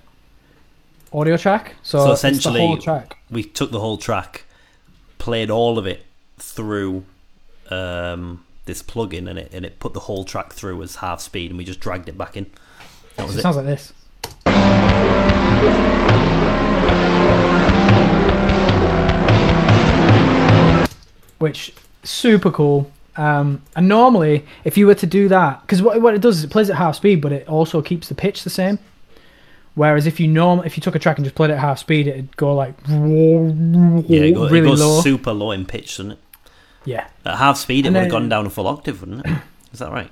audio 1.14 1.38
track. 1.38 1.76
So, 1.84 2.00
So 2.06 2.12
essentially- 2.12 2.60
whole 2.60 2.78
track. 2.78 3.18
We 3.30 3.44
took 3.44 3.72
the 3.72 3.80
whole 3.80 3.98
track, 3.98 4.46
played 5.18 5.50
all 5.50 5.78
of 5.78 5.86
it 5.86 6.06
through 6.38 7.06
um, 7.70 8.44
this 8.66 8.82
plugin, 8.84 9.30
and 9.30 9.38
it 9.40 9.50
and 9.54 9.66
it 9.66 9.80
put 9.80 9.94
the 9.94 10.00
whole 10.02 10.24
track 10.24 10.54
through 10.54 10.82
as 10.84 10.98
half 10.98 11.20
speed, 11.22 11.52
and 11.52 11.58
we 11.58 11.64
just 11.66 11.80
dragged 11.80 12.08
it 12.08 12.18
back 12.18 12.38
in. 12.38 12.46
That 13.16 13.24
So 13.24 13.26
was 13.28 13.36
it 13.36 13.40
it. 13.40 13.42
sounds 13.42 13.56
like 13.58 13.66
this. 13.66 13.94
Which 21.40 21.72
super 22.04 22.50
cool. 22.50 22.92
Um, 23.16 23.62
and 23.76 23.88
normally, 23.88 24.46
if 24.64 24.76
you 24.78 24.88
were 24.88 24.96
to 24.96 25.06
do 25.06 25.28
that, 25.28 25.62
because 25.62 25.82
what, 25.84 26.02
what 26.02 26.14
it 26.16 26.22
does 26.22 26.40
is 26.40 26.44
it 26.44 26.50
plays 26.50 26.70
at 26.70 26.76
half 26.78 26.96
speed, 26.96 27.22
but 27.22 27.32
it 27.32 27.48
also 27.48 27.82
keeps 27.82 28.10
the 28.10 28.16
pitch 28.16 28.44
the 28.44 28.50
same. 28.50 28.80
Whereas 29.78 30.08
if 30.08 30.20
you 30.20 30.28
norm, 30.28 30.64
if 30.66 30.76
you 30.76 30.82
took 30.82 30.96
a 30.96 31.00
track 31.00 31.18
and 31.18 31.24
just 31.26 31.36
played 31.36 31.52
it 31.52 31.54
at 31.54 31.60
half 31.60 31.78
speed, 31.78 32.08
it'd 32.08 32.36
go 32.36 32.56
like 32.56 32.74
Yeah, 32.88 34.22
it 34.22 34.34
goes, 34.34 34.52
really 34.52 34.66
it 34.68 34.72
goes 34.72 34.82
low. 34.82 35.02
super 35.02 35.32
low 35.32 35.52
in 35.52 35.66
pitch, 35.66 35.98
doesn't 35.98 36.14
it? 36.14 36.20
yeah, 36.84 37.08
At 37.26 37.38
half 37.38 37.58
speed, 37.58 37.86
it 37.86 37.92
would 37.92 38.02
have 38.02 38.10
gone 38.12 38.28
down 38.28 38.46
a 38.48 38.50
full 38.50 38.68
octave, 38.68 39.02
wouldn't 39.02 39.26
it? 39.26 39.32
Is 39.74 39.80
that 39.80 39.92
right? 39.92 40.10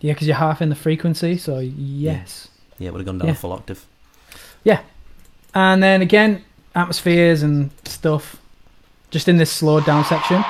yeah, 0.00 0.12
because 0.12 0.26
you're 0.28 0.36
half 0.36 0.60
in 0.62 0.68
the 0.68 0.74
frequency. 0.74 1.36
So 1.38 1.58
yes. 1.58 2.48
Yeah, 2.78 2.88
it 2.88 2.92
would 2.92 3.00
have 3.00 3.06
gone 3.06 3.18
down 3.18 3.28
Yeah. 3.28 3.32
a 3.32 3.36
full 3.36 3.52
octave. 3.52 3.84
Yeah. 4.62 4.80
And 5.54 5.82
then 5.82 6.02
again, 6.02 6.44
atmospheres 6.74 7.42
and 7.42 7.70
stuff, 7.84 8.36
just 9.10 9.28
in 9.28 9.38
this 9.38 9.50
slowed 9.50 9.84
down 9.86 10.04
section. 10.04 10.44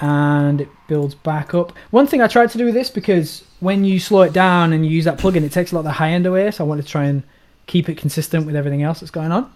And 0.00 0.60
it 0.60 0.68
builds 0.88 1.14
back 1.14 1.52
up. 1.54 1.72
One 1.90 2.06
thing 2.06 2.20
I 2.22 2.26
tried 2.26 2.50
to 2.50 2.58
do 2.58 2.64
with 2.64 2.74
this 2.74 2.90
because 2.90 3.44
when 3.62 3.84
you 3.84 4.00
slow 4.00 4.22
it 4.22 4.32
down 4.32 4.72
and 4.72 4.84
you 4.84 4.90
use 4.90 5.04
that 5.04 5.18
plugin, 5.18 5.44
it 5.44 5.52
takes 5.52 5.70
a 5.70 5.76
lot 5.76 5.82
of 5.82 5.84
the 5.84 5.92
high 5.92 6.10
end 6.10 6.26
away. 6.26 6.50
So 6.50 6.64
I 6.64 6.66
wanted 6.66 6.82
to 6.82 6.88
try 6.88 7.04
and 7.04 7.22
keep 7.68 7.88
it 7.88 7.96
consistent 7.96 8.44
with 8.44 8.56
everything 8.56 8.82
else 8.82 8.98
that's 8.98 9.12
going 9.12 9.30
on. 9.30 9.52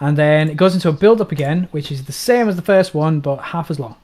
And 0.00 0.18
then 0.18 0.50
it 0.50 0.56
goes 0.56 0.74
into 0.74 0.88
a 0.88 0.92
build 0.92 1.20
up 1.20 1.30
again, 1.30 1.68
which 1.70 1.92
is 1.92 2.06
the 2.06 2.12
same 2.12 2.48
as 2.48 2.56
the 2.56 2.62
first 2.62 2.92
one, 2.92 3.20
but 3.20 3.36
half 3.36 3.70
as 3.70 3.78
long. 3.78 3.94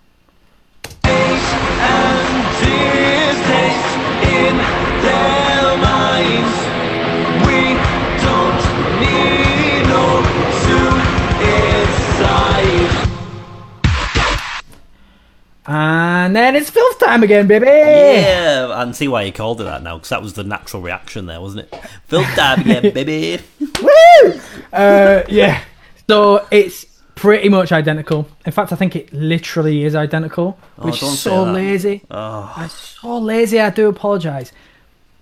And 15.69 16.35
then 16.37 16.55
it's 16.55 16.71
filth 16.71 16.99
time 17.01 17.23
again, 17.23 17.47
baby. 17.47 17.67
Yeah, 17.67 18.69
I 18.73 18.85
can 18.85 18.95
see 18.95 19.09
why 19.09 19.23
you 19.23 19.33
called 19.33 19.61
it 19.61 19.65
that 19.65 19.83
now, 19.83 19.97
because 19.97 20.11
that 20.11 20.23
was 20.23 20.35
the 20.35 20.45
natural 20.45 20.83
reaction 20.83 21.27
there, 21.27 21.41
wasn't 21.41 21.67
it? 21.73 21.75
Phil 22.07 22.23
Dab 22.37 22.61
again, 22.61 22.83
baby. 22.95 23.43
Woo! 23.61 24.41
Uh, 24.73 25.23
yeah. 25.29 25.63
So 26.09 26.47
it's 26.53 26.85
pretty 27.17 27.49
much 27.49 27.73
identical. 27.73 28.29
In 28.45 28.53
fact, 28.53 28.73
I 28.73 28.77
think 28.77 28.95
it 28.95 29.13
literally 29.13 29.83
is 29.85 29.95
identical, 29.97 30.59
Oh, 30.79 30.87
which 30.87 31.03
is 31.03 31.19
so 31.19 31.43
lazy. 31.45 32.03
Oh, 32.11 32.53
I'm 32.57 32.69
so 32.69 33.19
lazy. 33.19 33.59
I 33.59 33.71
do 33.71 33.89
apologize, 33.89 34.53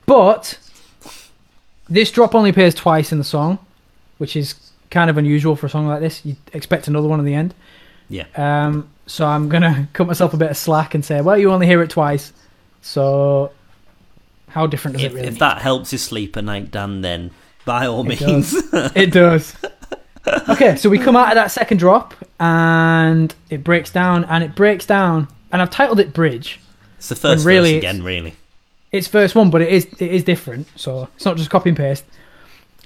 but 0.05 0.59
this 1.89 2.11
drop 2.11 2.35
only 2.35 2.51
appears 2.51 2.75
twice 2.75 3.13
in 3.13 3.19
the 3.19 3.25
song, 3.25 3.59
which 4.19 4.37
is 4.37 4.55
kind 4.91 5.09
of 5.09 5.17
unusual 5.17 5.57
for 5.57 5.67
a 5.67 5.71
song 5.71 5.87
like 5.87 6.01
this. 6.01 6.25
You 6.25 6.37
expect 6.53 6.87
another 6.89 7.09
one 7.09 7.19
at 7.19 7.25
the 7.27 7.35
end. 7.35 7.55
yeah. 8.09 8.27
Um, 8.37 8.91
so 9.07 9.27
I'm 9.27 9.49
gonna 9.49 9.89
cut 9.93 10.07
myself 10.07 10.35
a 10.35 10.37
bit 10.37 10.51
of 10.51 10.57
slack 10.57 10.95
and 10.95 11.05
say, 11.05 11.21
well, 11.21 11.37
you 11.39 11.51
only 11.53 11.67
hear 11.67 11.83
it 11.83 11.91
twice. 11.91 12.33
So 12.83 13.51
how 14.49 14.67
different 14.67 14.97
does 14.97 15.05
If, 15.07 15.13
it 15.13 15.15
really? 15.17 15.29
if 15.29 15.39
that 15.39 15.63
helps 15.63 15.93
you 15.93 15.99
sleep 15.99 16.37
at 16.37 16.45
night, 16.45 16.71
Dan, 16.71 17.01
then 17.01 17.31
by 17.65 17.87
all 17.87 18.09
It 18.11 18.21
means. 18.21 18.55
it 18.95 19.11
does. 19.13 19.57
okay, 20.49 20.77
so 20.77 20.89
we 20.89 20.99
come 20.99 21.17
out 21.17 21.29
of 21.29 21.35
that 21.35 21.51
second 21.51 21.79
drop 21.79 22.15
and 22.41 23.35
it 23.51 23.63
breaks 23.65 23.91
down 23.91 24.25
and 24.25 24.45
it 24.45 24.55
breaks 24.55 24.87
down 24.87 25.29
and 25.53 25.61
I've 25.63 25.71
titled 25.71 26.01
it 26.01 26.13
bridge. 26.13 26.61
it's 26.99 27.09
the 27.09 27.17
first 27.17 27.45
really 27.45 27.73
verse 27.75 27.79
it's- 27.79 27.93
again, 27.95 28.05
really. 28.05 28.35
It's 28.93 29.09
first 29.09 29.35
one, 29.35 29.51
but 29.51 29.61
it 29.61 29.71
is 29.71 29.87
it 29.99 30.03
is 30.13 30.23
different, 30.23 30.69
so 30.77 31.09
it's 31.17 31.25
not 31.25 31.37
just 31.37 31.51
copy 31.51 31.69
and 31.71 31.77
paste. 31.77 32.05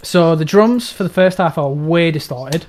So 0.03 0.35
the 0.37 0.45
drums 0.45 0.91
for 0.91 1.03
the 1.03 1.11
first 1.11 1.37
half 1.37 1.59
are 1.59 1.69
way 1.69 2.11
distorted. 2.11 2.64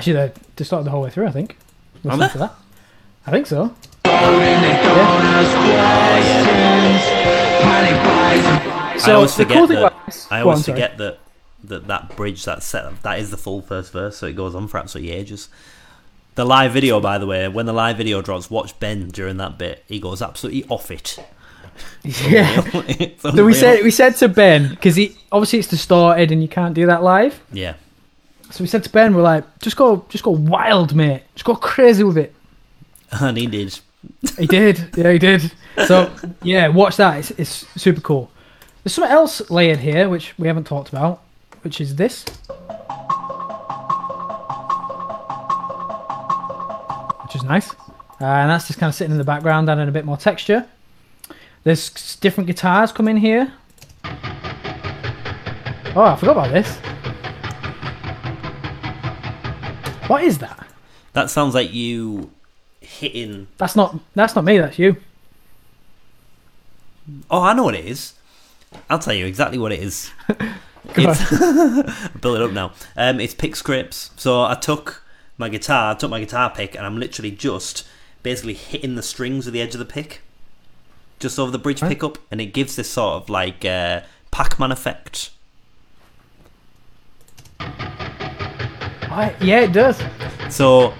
Actually, 0.00 0.12
they're 0.14 0.32
distorted 0.56 0.84
the 0.86 0.90
whole 0.90 1.02
way 1.02 1.10
through. 1.10 1.26
I 1.26 1.32
think. 1.32 1.56
Listen 2.04 2.18
they? 2.20 2.28
to 2.28 2.38
that. 2.38 2.54
I 3.26 3.30
think 3.30 3.46
so. 3.46 3.74
So 8.98 9.12
I 9.12 9.14
always 9.14 9.34
the 9.34 9.44
forget 9.44 9.56
cool 9.56 9.66
thing 9.66 9.76
that. 9.76 9.86
about 9.86 10.06
this, 10.06 10.26
I 10.30 10.40
Go 10.42 10.48
on, 10.48 10.52
always 10.52 10.64
sorry. 10.66 10.76
forget 10.76 10.98
that 10.98 11.18
that 11.64 11.86
that 11.86 12.16
bridge 12.16 12.44
that 12.44 12.62
set 12.62 13.02
that 13.02 13.18
is 13.18 13.30
the 13.30 13.36
full 13.38 13.62
first 13.62 13.92
verse, 13.92 14.18
so 14.18 14.26
it 14.26 14.34
goes 14.36 14.54
on 14.54 14.68
for 14.68 14.76
absolutely 14.78 15.12
ages. 15.12 15.48
The 16.34 16.44
live 16.44 16.72
video, 16.72 17.00
by 17.00 17.16
the 17.18 17.26
way, 17.26 17.48
when 17.48 17.64
the 17.66 17.72
live 17.72 17.96
video 17.96 18.20
drops, 18.22 18.50
watch 18.50 18.78
Ben 18.78 19.08
during 19.08 19.38
that 19.38 19.56
bit. 19.58 19.84
He 19.88 20.00
goes 20.00 20.20
absolutely 20.22 20.64
off 20.68 20.90
it. 20.90 21.18
Yeah. 22.04 22.60
It's 22.88 23.22
So 23.22 23.42
we 23.44 23.54
said 23.54 23.82
we 23.82 23.90
said 23.90 24.14
to 24.16 24.28
Ben 24.28 24.68
because 24.68 24.96
he 24.96 25.16
obviously 25.32 25.60
it's 25.60 25.68
distorted 25.68 26.30
and 26.30 26.42
you 26.42 26.48
can't 26.48 26.74
do 26.74 26.84
that 26.86 27.02
live. 27.02 27.40
yeah. 27.52 27.74
So 28.50 28.64
we 28.64 28.66
said 28.68 28.82
to 28.84 28.90
Ben, 28.90 29.14
we're 29.14 29.22
like, 29.22 29.44
just 29.60 29.76
go, 29.76 30.04
just 30.08 30.24
go 30.24 30.32
wild, 30.32 30.94
mate. 30.94 31.22
Just 31.34 31.44
go 31.44 31.54
crazy 31.54 32.04
with 32.04 32.18
it. 32.18 32.34
And 33.20 33.36
he 33.36 33.46
did. 33.46 33.76
He 34.38 34.46
did, 34.46 34.96
yeah, 34.96 35.10
he 35.10 35.18
did. 35.18 35.52
So 35.86 36.14
yeah, 36.42 36.68
watch 36.68 36.96
that. 36.96 37.18
It's, 37.18 37.30
it's 37.32 37.66
super 37.80 38.00
cool. 38.00 38.30
There's 38.82 38.94
something 38.94 39.12
else 39.12 39.50
layered 39.50 39.80
here 39.80 40.08
which 40.08 40.32
we 40.38 40.46
haven't 40.46 40.64
talked 40.64 40.90
about, 40.90 41.20
which 41.62 41.80
is 41.80 41.96
this. 41.96 42.24
Which 47.24 47.34
is 47.34 47.42
nice. 47.42 47.72
Uh, 48.20 48.26
and 48.26 48.50
that's 48.50 48.68
just 48.68 48.78
kind 48.78 48.88
of 48.88 48.94
sitting 48.94 49.12
in 49.12 49.18
the 49.18 49.24
background, 49.24 49.68
adding 49.68 49.88
a 49.88 49.92
bit 49.92 50.04
more 50.04 50.16
texture. 50.16 50.66
There's 51.64 52.16
different 52.16 52.46
guitars 52.46 52.92
come 52.92 53.08
in 53.08 53.16
here. 53.16 53.52
Oh, 55.94 56.02
I 56.02 56.16
forgot 56.16 56.32
about 56.32 56.52
this. 56.52 56.78
What 60.10 60.24
is 60.24 60.38
that? 60.38 60.66
That 61.12 61.30
sounds 61.30 61.54
like 61.54 61.72
you 61.72 62.32
hitting. 62.80 63.46
That's 63.58 63.76
not 63.76 63.96
that's 64.16 64.34
not 64.34 64.44
me, 64.44 64.58
that's 64.58 64.76
you. 64.76 64.96
Oh, 67.30 67.42
I 67.42 67.54
know 67.54 67.62
what 67.62 67.76
it 67.76 67.84
is. 67.84 68.14
I'll 68.88 68.98
tell 68.98 69.14
you 69.14 69.24
exactly 69.26 69.56
what 69.58 69.70
it 69.72 69.80
is. 69.80 70.10
It's 70.96 71.30
build 72.20 72.36
it 72.36 72.42
up 72.42 72.50
now. 72.52 72.72
Um, 72.96 73.20
it's 73.20 73.34
pick 73.34 73.54
scripts. 73.54 74.10
So 74.16 74.42
I 74.42 74.54
took 74.54 75.04
my 75.38 75.48
guitar, 75.48 75.92
I 75.92 75.94
took 75.94 76.10
my 76.10 76.18
guitar 76.18 76.50
pick, 76.50 76.74
and 76.74 76.84
I'm 76.84 76.98
literally 76.98 77.30
just 77.30 77.86
basically 78.24 78.54
hitting 78.54 78.96
the 78.96 79.02
strings 79.02 79.44
with 79.44 79.52
the 79.54 79.60
edge 79.60 79.74
of 79.74 79.78
the 79.78 79.84
pick, 79.84 80.22
just 81.20 81.38
over 81.38 81.50
the 81.52 81.58
bridge 81.58 81.82
Right. 81.82 81.90
pickup, 81.90 82.18
and 82.30 82.40
it 82.40 82.46
gives 82.46 82.74
this 82.76 82.90
sort 82.90 83.22
of 83.22 83.28
like 83.28 83.64
uh, 83.64 84.00
Pac-Man 84.32 84.72
effect. 84.72 85.30
Right, 89.10 89.34
yeah, 89.42 89.60
it 89.62 89.72
does. 89.72 90.00
So 90.50 90.94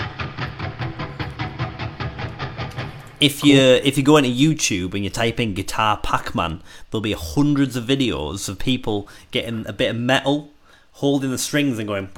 if 3.20 3.44
you 3.44 3.56
if 3.56 3.96
you 3.96 4.02
go 4.02 4.16
into 4.16 4.30
YouTube 4.30 4.94
and 4.94 5.04
you 5.04 5.10
type 5.10 5.38
in 5.38 5.54
guitar 5.54 5.98
Pac-Man, 6.02 6.60
there'll 6.90 7.02
be 7.02 7.12
hundreds 7.12 7.76
of 7.76 7.84
videos 7.84 8.48
of 8.48 8.58
people 8.58 9.08
getting 9.30 9.66
a 9.66 9.72
bit 9.72 9.90
of 9.90 9.96
metal, 9.96 10.50
holding 10.92 11.30
the 11.30 11.38
strings 11.38 11.78
and 11.78 11.86
going. 11.86 12.08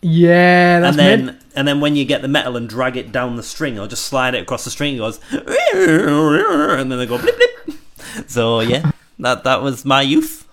Yeah, 0.00 0.78
that's 0.78 0.96
and 0.96 0.98
then 0.98 1.26
mid. 1.26 1.36
and 1.56 1.66
then 1.66 1.80
when 1.80 1.96
you 1.96 2.04
get 2.04 2.22
the 2.22 2.28
metal 2.28 2.56
and 2.56 2.68
drag 2.68 2.96
it 2.96 3.10
down 3.10 3.34
the 3.34 3.42
string 3.42 3.80
or 3.80 3.88
just 3.88 4.04
slide 4.04 4.36
it 4.36 4.42
across 4.42 4.62
the 4.64 4.70
string, 4.70 4.94
it 4.94 4.98
goes 4.98 5.18
and 5.32 6.90
then 6.90 6.98
they 6.98 7.06
go 7.06 7.18
blip 7.18 7.36
blip. 7.36 7.78
So 8.28 8.60
yeah, 8.60 8.92
that 9.18 9.42
that 9.42 9.60
was 9.60 9.84
my 9.84 10.02
youth. 10.02 10.47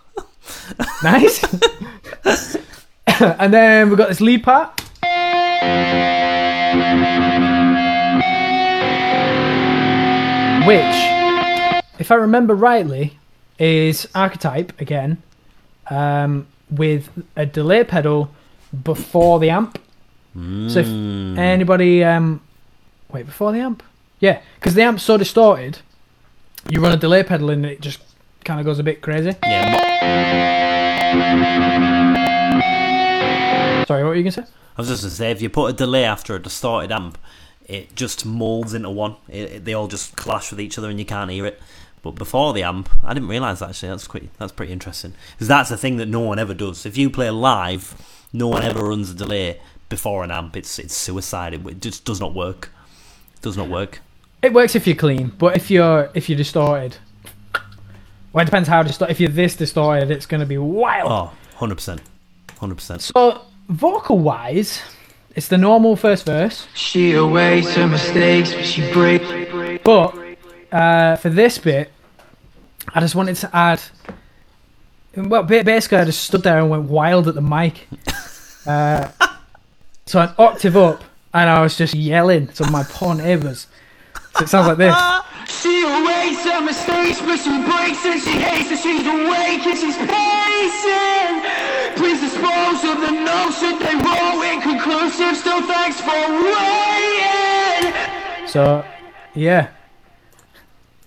Nice. 1.04 1.44
and 3.18 3.54
then 3.54 3.90
we've 3.90 3.98
got 3.98 4.10
this 4.10 4.22
lead 4.22 4.44
part. 4.44 4.82
Which, 10.66 10.96
if 12.00 12.10
I 12.10 12.16
remember 12.16 12.56
rightly, 12.56 13.20
is 13.60 14.08
archetype 14.16 14.82
again, 14.82 15.22
um, 15.92 16.48
with 16.72 17.10
a 17.36 17.46
delay 17.46 17.84
pedal 17.84 18.32
before 18.84 19.40
the 19.40 19.52
amp. 19.52 19.80
So 20.34 20.80
if 20.80 20.88
anybody, 21.38 22.04
um, 22.04 22.42
wait, 23.12 23.26
before 23.26 23.54
the 23.54 23.60
amp? 23.60 23.84
Yeah, 24.20 24.42
because 24.56 24.74
the 24.74 24.82
amp's 24.82 25.04
so 25.04 25.18
distorted, 25.18 25.80
you 26.68 26.82
run 26.82 26.92
a 26.92 26.98
delay 26.98 27.24
pedal 27.24 27.52
in 27.52 27.64
and 27.64 27.72
it 27.72 27.80
just 27.80 28.00
kind 28.44 28.60
of 28.60 28.66
goes 28.66 28.80
a 28.80 28.84
bit 28.84 29.02
crazy. 29.02 29.34
Yeah, 29.44 29.85
Sorry, 33.88 34.04
what 34.04 34.10
were 34.10 34.16
you 34.16 34.24
going 34.24 34.34
to 34.34 34.44
say? 34.44 34.48
I 34.78 34.82
was 34.82 34.88
just 34.90 35.04
gonna 35.04 35.12
say 35.12 35.32
if 35.32 35.42
you 35.42 35.50
put 35.50 35.68
a 35.68 35.74
delay 35.74 36.04
after 36.04 36.36
a 36.36 36.42
distorted 36.42 36.92
amp, 36.92 37.18
it 37.68 37.96
just 37.96 38.26
molds 38.26 38.74
into 38.74 38.90
one. 38.90 39.16
It, 39.30 39.52
it- 39.52 39.66
they 39.66 39.74
all 39.74 39.88
just 39.88 40.16
clash 40.16 40.50
with 40.52 40.60
each 40.60 40.78
other 40.78 40.90
and 40.90 41.00
you 41.00 41.06
can't 41.06 41.30
hear 41.32 41.46
it. 41.46 41.62
But 42.02 42.12
before 42.16 42.52
the 42.54 42.64
amp, 42.64 42.90
I 43.04 43.14
didn't 43.14 43.30
realise 43.30 43.62
actually. 43.62 43.90
That's 43.90 44.08
quite 44.08 44.30
that's 44.38 44.52
pretty 44.52 44.74
interesting 44.74 45.14
because 45.36 45.48
that's 45.48 45.72
a 45.72 45.78
thing 45.78 45.98
that 45.98 46.08
no 46.08 46.20
one 46.20 46.40
ever 46.40 46.54
does. 46.54 46.86
If 46.86 46.98
you 46.98 47.10
play 47.10 47.30
live, 47.30 47.96
no 48.34 48.48
one 48.50 48.64
ever 48.64 48.84
runs 48.84 49.10
a 49.12 49.14
delay 49.14 49.62
before 49.88 50.24
an 50.24 50.32
amp. 50.32 50.58
It's 50.58 50.78
it's 50.78 50.96
suicide. 50.96 51.54
It, 51.54 51.66
it 51.66 51.82
just 51.82 52.04
does 52.06 52.20
not 52.20 52.34
work. 52.34 52.70
It 53.36 53.42
does 53.44 53.56
not 53.56 53.70
work. 53.70 54.02
It 54.42 54.52
works 54.54 54.76
if 54.76 54.86
you're 54.88 54.96
clean, 54.96 55.32
but 55.38 55.56
if 55.56 55.72
you're 55.72 56.10
if 56.16 56.28
you're 56.28 56.38
distorted, 56.38 56.98
well, 58.36 58.42
it 58.42 58.48
depends 58.48 58.68
how 58.68 58.84
distorted. 58.84 59.14
If 59.14 59.22
you're 59.22 59.30
this 59.30 59.56
distorted, 59.56 60.12
it's 60.12 60.26
going 60.26 60.42
to 60.42 60.46
be 60.46 60.58
wild. 60.58 61.10
Oh, 61.10 61.26
100 61.54 61.76
percent, 61.76 62.02
hundred 62.60 62.76
percent. 62.76 63.02
So 63.02 63.44
vocal 63.70 64.20
wise, 64.20 64.82
it's 65.36 65.48
the 65.48 65.58
normal 65.58 65.96
first 65.96 66.26
verse, 66.26 66.68
She 66.74 67.14
awaits 67.14 67.76
her 67.76 67.88
mistakes, 67.88 68.54
but 68.54 68.66
she 68.66 68.92
breaks. 68.92 69.26
but 69.86 70.18
uh, 70.70 71.16
for 71.16 71.30
this 71.30 71.58
bit, 71.58 71.94
I 72.94 73.00
just 73.00 73.16
wanted 73.16 73.38
to 73.38 73.56
add. 73.56 73.82
Well, 75.16 75.44
basically, 75.44 76.00
I 76.00 76.04
just 76.04 76.26
stood 76.26 76.44
there 76.44 76.60
and 76.60 76.70
went 76.70 76.90
wild 76.90 77.30
at 77.30 77.36
the 77.36 77.42
mic. 77.42 77.88
Uh, 78.66 79.10
so 80.08 80.20
an 80.20 80.34
octave 80.38 80.76
up, 80.76 81.06
and 81.34 81.50
I 81.50 81.62
was 81.62 81.78
just 81.78 81.94
yelling 81.94 82.48
to 82.48 82.70
my 82.70 82.84
poor 82.84 83.16
neighbours. 83.16 83.68
So 84.38 84.44
it 84.44 84.50
sounds 84.50 84.68
like 84.68 84.78
this. 84.78 84.96
She 85.48 85.82
awaits 85.84 86.44
her 86.44 86.62
mistakes, 86.62 87.22
but 87.22 87.38
she 87.38 87.56
breaks 87.64 88.06
and 88.06 88.20
she 88.22 88.32
hates 88.42 88.70
and 88.72 88.80
she's 88.80 89.06
awake 89.08 89.66
and 89.66 89.78
she's 89.78 89.96
pacing. 89.98 91.42
Please 91.96 92.20
dispose 92.20 92.84
of 92.84 93.00
the 93.00 93.12
notion 93.12 93.80
they 93.80 93.96
roll 93.96 94.42
inconclusive. 94.44 95.38
Still, 95.38 95.62
thanks 95.66 96.02
for 96.02 96.12
waiting. 96.44 97.94
So, 98.48 98.84
yeah. 99.34 99.70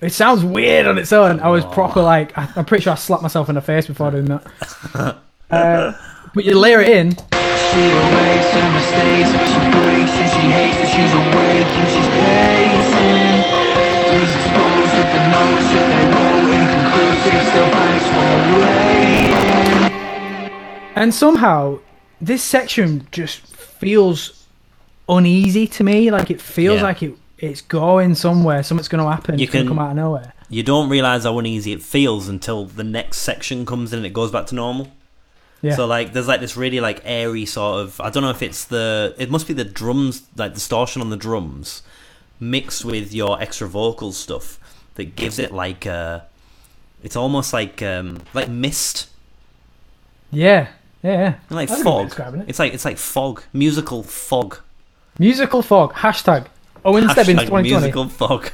It 0.01 0.13
sounds 0.13 0.45
weird 0.45 0.87
on 0.87 0.97
its 0.97 1.13
own. 1.13 1.41
I 1.41 1.49
was 1.49 1.65
proper 1.67 2.01
like, 2.01 2.37
I- 2.39 2.49
I'm 2.57 2.65
pretty 2.65 2.85
sure 2.85 2.93
I 2.93 2.97
slapped 2.97 3.23
myself 3.23 3.49
in 3.49 3.57
the 3.57 3.61
face 3.61 3.87
before 3.89 4.11
doing 4.13 4.27
that. 4.27 4.47
uh, 5.51 5.93
but 6.35 6.45
you 6.45 6.57
layer 6.59 6.81
it 6.81 6.89
in, 6.89 7.11
She 7.13 7.19
awaits 7.19 8.51
her 8.55 8.73
mistakes, 8.73 9.33
but 9.33 9.47
she 9.49 9.59
breaks 9.75 10.13
and 10.13 10.31
she 10.33 10.47
hates 10.49 10.77
and 10.79 10.89
she's 10.89 11.13
awake 11.13 11.67
and 11.67 11.89
she's 11.91 12.08
and 21.03 21.15
somehow 21.15 21.79
this 22.21 22.43
section 22.43 23.07
just 23.13 23.41
feels 23.57 24.47
uneasy 25.09 25.67
to 25.69 25.85
me. 25.85 26.11
Like 26.11 26.31
it 26.31 26.41
feels 26.41 26.77
Yeah. 26.79 26.83
like 26.83 27.03
it 27.03 27.15
it's 27.39 27.61
going 27.61 28.15
somewhere. 28.17 28.63
Something's 28.65 28.89
going 28.89 29.05
to 29.05 29.09
happen. 29.11 29.39
You 29.39 29.45
it's 29.45 29.53
can- 29.53 29.69
come 29.69 29.79
out 29.79 29.91
of 29.91 29.97
nowhere. 29.97 30.35
You 30.51 30.63
don't 30.63 30.89
realise 30.89 31.25
how 31.25 31.39
uneasy 31.39 31.73
it 31.73 31.83
feels 31.83 32.27
until 32.27 32.65
the 32.65 32.83
next 32.83 33.19
section 33.19 33.65
comes 33.67 33.93
in 33.93 33.99
and 33.99 34.07
it 34.07 34.13
goes 34.15 34.31
back 34.33 34.47
to 34.47 34.55
normal. 34.55 34.89
Yeah. 35.61 35.77
So 35.77 35.87
like, 35.87 36.13
there's 36.15 36.27
like 36.27 36.41
this 36.41 36.57
really 36.57 36.81
like 36.81 37.01
airy 37.05 37.45
sort 37.45 37.81
of. 37.83 38.01
I 38.01 38.11
don't 38.11 38.23
know 38.23 38.31
if 38.31 38.43
it's 38.43 38.65
the. 38.65 39.15
It 39.19 39.31
must 39.31 39.47
be 39.47 39.55
the 39.55 39.65
drums, 39.65 40.23
like 40.37 40.55
distortion 40.55 41.03
on 41.03 41.11
the 41.11 41.17
drums, 41.17 41.83
mixed 42.41 42.85
with 42.85 43.13
your 43.13 43.41
extra 43.43 43.69
vocal 43.69 44.11
stuff 44.13 44.59
that 44.95 45.15
gives 45.17 45.39
it 45.39 45.53
like 45.53 45.85
a. 45.87 46.25
It's 47.03 47.15
almost 47.17 47.53
like 47.53 47.83
um 47.83 48.21
like 48.35 48.49
mist, 48.49 49.09
yeah. 50.31 50.69
Yeah. 51.03 51.13
yeah. 51.13 51.35
like 51.51 51.69
That's 51.69 51.81
a 51.81 51.85
good 51.85 51.97
way 51.97 52.03
of 52.05 52.13
fog. 52.13 52.35
it. 52.37 52.45
It's 52.49 52.59
like 52.59 52.75
it's 52.75 52.85
like 52.85 52.99
fog, 52.99 53.43
musical 53.53 54.03
fog. 54.03 54.59
Musical 55.19 55.63
fog. 55.63 55.93
Hashtag. 55.95 56.47
Owen 56.85 57.09
Stebbins 57.11 57.41
Hashtag 57.41 57.47
2020. 57.47 57.69
musical 57.71 58.09
fog. 58.09 58.51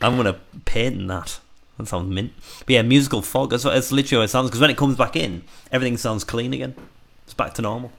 I'm 0.00 0.16
gonna 0.16 0.38
paint 0.64 1.06
that. 1.08 1.40
That 1.78 1.88
sounds 1.88 2.08
mint. 2.12 2.32
But 2.60 2.70
yeah, 2.70 2.82
musical 2.82 3.22
fog. 3.22 3.50
That's, 3.50 3.64
what, 3.64 3.74
that's 3.74 3.92
literally 3.92 4.20
what 4.20 4.24
it 4.24 4.28
sounds. 4.28 4.48
Because 4.48 4.60
when 4.60 4.70
it 4.70 4.76
comes 4.76 4.96
back 4.96 5.14
in, 5.16 5.42
everything 5.70 5.96
sounds 5.96 6.24
clean 6.24 6.54
again. 6.54 6.74
It's 7.24 7.34
back 7.34 7.54
to 7.54 7.62
normal. 7.62 7.92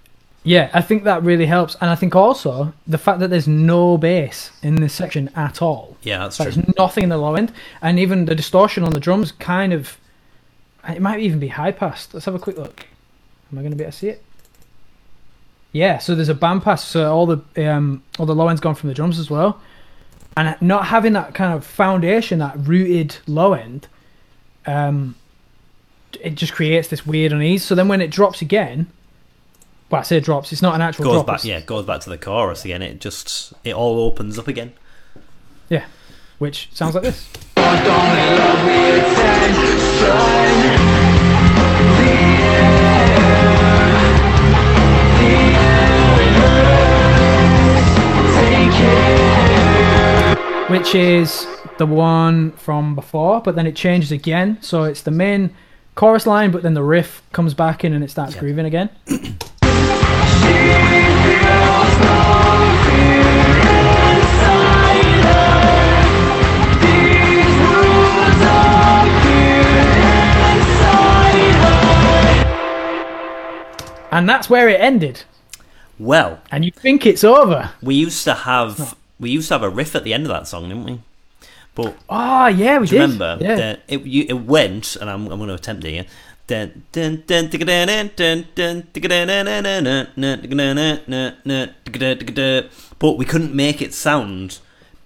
Yeah, 0.44 0.70
I 0.74 0.82
think 0.82 1.04
that 1.04 1.24
really 1.24 1.46
helps, 1.46 1.76
and 1.82 1.90
I 1.90 1.96
think 1.96 2.16
also 2.16 2.74
the 2.88 2.98
fact 2.98 3.20
that 3.20 3.30
there's 3.30 3.50
no 3.50 3.98
bass 3.98 4.52
in 4.64 4.76
this 4.76 4.94
section 4.94 5.30
at 5.36 5.62
all. 5.62 5.98
Yeah, 6.04 6.20
that's 6.20 6.38
There's 6.38 6.54
true. 6.54 6.64
There's 6.64 6.78
nothing 6.78 7.04
in 7.04 7.10
the 7.10 7.18
low 7.18 7.36
end, 7.36 7.52
and 7.82 8.00
even 8.00 8.24
the 8.26 8.36
distortion 8.36 8.84
on 8.84 8.94
the 8.94 9.00
drums 9.00 9.34
kind 9.34 9.74
of. 9.74 9.98
It 10.88 11.02
might 11.02 11.20
even 11.20 11.40
be 11.40 11.50
high 11.50 11.74
passed. 11.74 12.14
Let's 12.14 12.26
have 12.28 12.36
a 12.36 12.40
quick 12.40 12.58
look. 12.58 12.86
Am 13.52 13.58
I 13.58 13.62
going 13.62 13.72
to 13.72 13.78
be 13.78 13.84
able 13.84 13.92
to 13.92 13.98
see 13.98 14.10
it? 14.10 14.24
Yeah, 15.72 15.98
so 16.00 16.16
there's 16.16 16.30
a 16.30 16.34
band 16.34 16.64
pass, 16.64 16.84
so 16.84 17.14
all 17.14 17.26
the 17.26 17.70
um, 17.72 18.02
all 18.18 18.26
the 18.26 18.34
low 18.36 18.48
end's 18.48 18.62
gone 18.62 18.74
from 18.76 18.90
the 18.90 18.96
drums 18.96 19.20
as 19.20 19.30
well, 19.30 19.62
and 20.36 20.56
not 20.62 20.86
having 20.88 21.14
that 21.14 21.34
kind 21.34 21.54
of 21.54 21.66
foundation, 21.66 22.40
that 22.40 22.56
rooted 22.58 23.18
low 23.28 23.54
end, 23.54 23.88
um, 24.66 25.16
it 26.22 26.36
just 26.36 26.54
creates 26.54 26.88
this 26.88 27.06
weird 27.06 27.32
unease. 27.34 27.64
So 27.64 27.76
then 27.76 27.88
when 27.90 28.02
it 28.02 28.10
drops 28.10 28.42
again, 28.42 28.88
well, 29.92 30.00
I 30.02 30.04
say 30.04 30.20
drops, 30.20 30.52
it's 30.52 30.62
not 30.62 30.74
an 30.74 30.82
actual 30.82 31.04
Goes 31.06 31.14
drop. 31.16 31.28
back, 31.28 31.36
it's- 31.40 31.46
yeah, 31.46 31.60
goes 31.62 31.86
back 31.86 32.00
to 32.02 32.10
the 32.10 32.18
chorus 32.18 32.64
again. 32.66 32.82
It 32.82 33.00
just 33.00 33.54
it 33.64 33.74
all 33.76 34.00
opens 34.00 34.40
up 34.40 34.48
again. 34.48 34.74
yeah, 35.70 35.86
which 36.40 36.70
sounds 36.74 36.96
like 36.96 37.04
this. 37.04 37.28
Which 50.68 50.94
is 50.96 51.48
the 51.78 51.86
one 51.86 52.52
from 52.54 52.96
before, 52.96 53.42
but 53.42 53.56
then 53.56 53.66
it 53.68 53.76
changes 53.76 54.12
again. 54.12 54.58
So 54.62 54.84
it's 54.84 55.02
the 55.02 55.12
main 55.12 55.52
chorus 55.96 56.28
line, 56.28 56.52
but 56.52 56.64
then 56.64 56.74
the 56.74 56.84
riff 56.84 57.22
comes 57.32 57.54
back 57.54 57.84
in 57.86 57.94
and 57.94 58.04
it 58.04 58.10
starts 58.12 58.34
Yeah. 58.36 58.42
grooving 58.42 58.66
again. 58.66 58.90
And 74.10 74.28
that's 74.28 74.50
where 74.50 74.70
it 74.70 74.80
ended. 74.80 75.24
Well, 76.00 76.40
And 76.52 76.64
you 76.64 76.72
think 76.72 77.06
it's 77.06 77.24
over. 77.24 77.72
we 77.82 77.96
used 77.96 78.24
to 78.24 78.34
have 78.34 78.96
we 79.20 79.30
used 79.32 79.48
to 79.50 79.54
have 79.56 79.64
a 79.64 79.70
riff 79.70 79.96
at 79.96 80.04
the 80.04 80.14
end 80.14 80.24
of 80.24 80.30
that 80.30 80.48
song, 80.48 80.70
didn't 80.70 80.84
we? 80.86 81.00
But 81.76 81.96
Oh, 82.10 82.48
yeah, 82.48 82.80
we 82.80 82.88
do 82.88 82.92
did. 82.98 83.02
remember 83.02 83.38
Yeah. 83.40 83.56
that 83.56 83.80
it 83.88 84.02
you, 84.04 84.26
it 84.28 84.34
went, 84.46 84.96
and 84.96 85.10
I'm 85.10 85.28
I'm 85.32 85.38
going 85.38 85.50
to 85.50 85.54
attempt 85.56 85.86
it. 85.86 86.08
But 93.00 93.18
we 93.18 93.26
couldn't 93.26 93.54
make 93.54 93.82
it 93.82 93.94
sound 93.94 94.60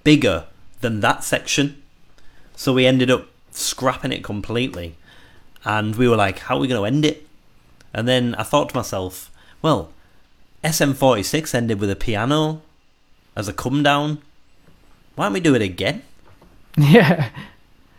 bigger 0.03 0.45
than 0.82 0.99
that 1.01 1.24
section, 1.24 1.82
so 2.55 2.74
we 2.74 2.86
ended 2.86 3.12
up 3.12 3.28
scrapping 3.51 4.12
it 4.12 4.24
completely. 4.24 4.95
And 5.66 5.95
we 5.95 6.07
were 6.07 6.16
like, 6.16 6.39
"How 6.39 6.55
are 6.57 6.59
we 6.59 6.68
going 6.68 6.82
to 6.82 6.86
end 6.88 7.05
it?" 7.05 7.28
And 7.93 8.07
then 8.07 8.34
I 8.36 8.43
thought 8.43 8.70
to 8.70 8.76
myself, 8.76 9.30
"Well, 9.62 9.91
SM46 10.64 11.53
ended 11.53 11.80
with 11.80 11.89
a 11.91 11.95
piano 11.95 12.62
as 13.36 13.48
a 13.48 13.54
come 13.54 13.84
down. 13.84 14.22
Why 15.16 15.26
don't 15.26 15.34
we 15.34 15.40
do 15.40 15.56
it 15.56 15.62
again?" 15.62 16.04
Yeah. 16.78 17.30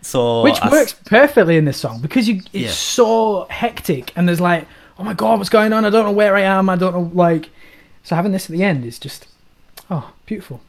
So 0.00 0.42
Which 0.42 0.58
I 0.60 0.70
works 0.70 0.94
perfectly 1.04 1.56
in 1.56 1.64
this 1.64 1.76
song 1.76 2.00
because 2.00 2.26
you 2.28 2.36
it's 2.52 2.52
Yeah. 2.52 2.70
so 2.70 3.46
hectic 3.50 4.12
and 4.16 4.26
there's 4.26 4.40
like, 4.40 4.66
oh 4.98 5.04
my 5.04 5.12
god, 5.14 5.38
what's 5.38 5.50
going 5.50 5.72
on? 5.72 5.84
I 5.84 5.90
don't 5.90 6.04
know 6.06 6.10
where 6.12 6.34
I 6.34 6.40
am. 6.40 6.68
I 6.68 6.76
don't 6.76 6.92
know 6.94 7.10
like. 7.14 7.50
So 8.02 8.16
having 8.16 8.32
this 8.32 8.46
at 8.46 8.50
the 8.52 8.64
end 8.64 8.84
is 8.84 8.98
just, 8.98 9.28
oh, 9.90 10.12
beautiful. 10.26 10.60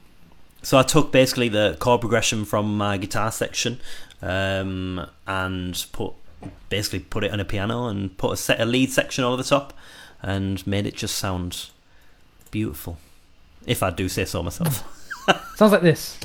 So 0.61 0.77
I 0.77 0.83
took 0.83 1.11
basically 1.11 1.49
the 1.49 1.75
chord 1.79 2.01
progression 2.01 2.45
from 2.45 2.77
my 2.77 2.97
guitar 2.97 3.31
section, 3.31 3.79
um, 4.21 5.07
and 5.25 5.83
put 5.93 6.13
basically 6.69 6.99
put 6.99 7.23
it 7.23 7.31
on 7.31 7.39
a 7.39 7.45
piano 7.45 7.87
and 7.87 8.15
put 8.17 8.33
a 8.33 8.37
set 8.37 8.61
a 8.61 8.65
lead 8.65 8.91
section 8.91 9.23
over 9.23 9.37
the 9.37 9.43
top, 9.49 9.73
and 10.21 10.65
made 10.67 10.85
it 10.85 10.95
just 10.95 11.15
sound 11.17 11.69
beautiful. 12.51 12.97
If 13.65 13.81
I 13.81 13.91
do 13.91 14.09
say 14.09 14.25
so 14.25 14.43
myself. 14.43 14.83
Sounds 15.55 15.71
like 15.71 15.81
this. 15.81 16.17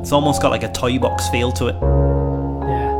It's 0.00 0.12
almost 0.12 0.42
got 0.42 0.50
like 0.50 0.64
a 0.64 0.72
toy 0.72 0.98
box 0.98 1.28
feel 1.28 1.52
to 1.52 1.68
it. 1.68 1.76
Yeah. 1.80 2.90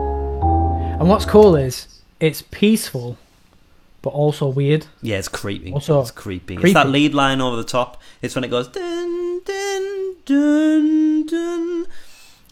And 1.01 1.09
what's 1.09 1.24
cool 1.24 1.57
is 1.57 1.88
it's 2.20 2.43
peaceful, 2.43 3.18
but 4.01 4.11
also 4.11 4.47
weird. 4.47 4.86
Yeah, 5.03 5.18
it's 5.18 5.28
creepy. 5.28 5.72
Also 5.72 6.01
it's 6.01 6.11
creepy. 6.11 6.57
It's 6.57 6.74
that 6.74 6.88
lead 6.88 7.12
line 7.12 7.41
over 7.41 7.57
the 7.57 7.64
top. 7.64 8.01
It's 8.22 8.34
when 8.34 8.45
it 8.45 8.49
goes 8.49 8.68
dun 8.68 9.41
dun 9.45 10.16
dun 10.24 11.26
dun. 11.26 11.86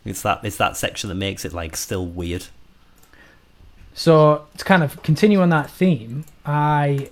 It's 0.05 0.22
that 0.22 0.41
it's 0.43 0.57
that 0.57 0.76
section 0.76 1.09
that 1.09 1.14
makes 1.14 1.45
it 1.45 1.53
like 1.53 1.76
still 1.76 2.05
weird. 2.05 2.47
So 3.99 4.46
to 4.57 4.64
kind 4.64 4.84
of 4.84 5.03
continue 5.03 5.40
on 5.40 5.49
that 5.49 5.68
theme, 5.68 6.24
I 6.46 7.11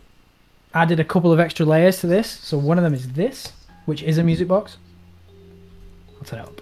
added 0.72 1.00
a 1.00 1.04
couple 1.04 1.32
of 1.32 1.40
extra 1.40 1.66
layers 1.66 1.98
to 2.02 2.06
this. 2.06 2.30
So 2.30 2.56
one 2.56 2.78
of 2.78 2.84
them 2.84 2.94
is 2.94 3.14
this, 3.14 3.52
which 3.86 4.04
is 4.04 4.18
a 4.18 4.22
music 4.22 4.46
box. 4.46 4.76
I'll 6.16 6.24
set 6.24 6.38
it 6.38 6.42
up. 6.42 6.60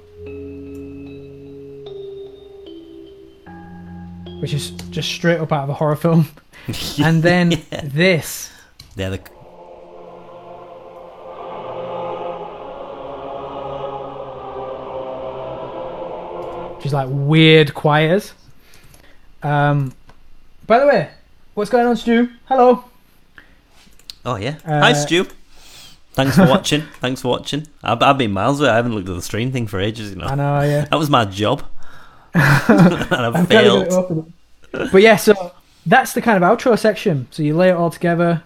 Which 4.41 4.55
is 4.55 4.71
just 4.89 5.11
straight 5.11 5.41
up 5.41 5.53
out 5.53 5.65
of 5.65 5.69
a 5.69 5.75
horror 5.75 5.95
film. 5.95 6.29
and 6.99 7.23
then 7.23 7.51
Yeah. 7.51 7.83
this. 7.85 8.51
They're 8.97 9.11
the 9.11 9.19
which 16.77 16.87
is 16.87 16.93
like 16.93 17.09
weird 17.11 17.75
choirs. 17.75 18.33
Um, 19.43 19.93
by 20.67 20.79
the 20.79 20.87
way, 20.87 21.11
what's 21.55 21.71
going 21.71 21.87
on, 21.87 21.97
Stu? 21.97 22.31
Hello. 22.47 22.85
Oh 24.25 24.37
yeah. 24.37 24.57
Uh, 24.65 24.81
Hi 24.81 24.93
Stu. 24.93 25.27
Thanks 26.13 26.37
for 26.37 26.47
watching. 26.47 26.83
Thanks 27.01 27.23
for 27.23 27.29
watching. 27.29 27.67
I've, 27.83 28.01
I've 28.03 28.19
been 28.19 28.33
miles 28.33 28.61
away. 28.61 28.71
I 28.71 28.77
haven't 28.77 28.95
looked 28.95 29.09
at 29.09 29.15
the 29.15 29.23
stream 29.23 29.53
thing 29.53 29.67
for 29.67 29.81
ages. 29.81 30.11
You 30.11 30.17
know. 30.17 30.27
I 30.27 30.35
know, 30.35 30.61
yeah. 30.63 30.85
That 30.91 30.99
was 30.99 31.11
my 31.11 31.25
job. 31.25 31.65
and 32.35 32.43
I've 32.43 33.37
I'm 33.37 33.47
trying 33.47 33.47
to 33.47 33.85
get 33.85 33.93
failed. 33.93 34.33
But 34.73 35.03
yeah, 35.03 35.17
so 35.17 35.53
that's 35.87 36.15
the 36.15 36.23
kind 36.23 36.43
of 36.43 36.49
outro 36.49 36.79
section. 36.79 37.29
So 37.31 37.43
you 37.43 37.57
lay 37.57 37.69
it 37.69 37.75
all 37.75 37.91
together. 37.91 38.43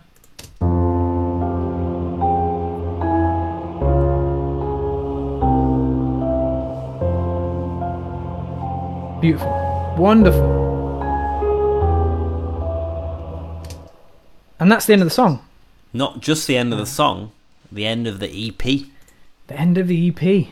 Beautiful. 9.20 9.94
Wonderful. 9.98 10.57
And 14.60 14.70
that's 14.70 14.86
the 14.86 14.92
end 14.92 15.02
of 15.02 15.06
the 15.06 15.14
song. 15.14 15.44
Not 15.92 16.20
just 16.20 16.46
the 16.46 16.56
end 16.56 16.72
of 16.72 16.78
the 16.78 16.86
song, 16.86 17.32
the 17.72 17.86
end 17.86 18.06
of 18.06 18.18
the 18.20 18.48
EP. 18.48 18.62
The 19.46 19.54
end 19.58 19.78
of 19.78 19.88
the 19.88 20.08
EP. 20.08 20.48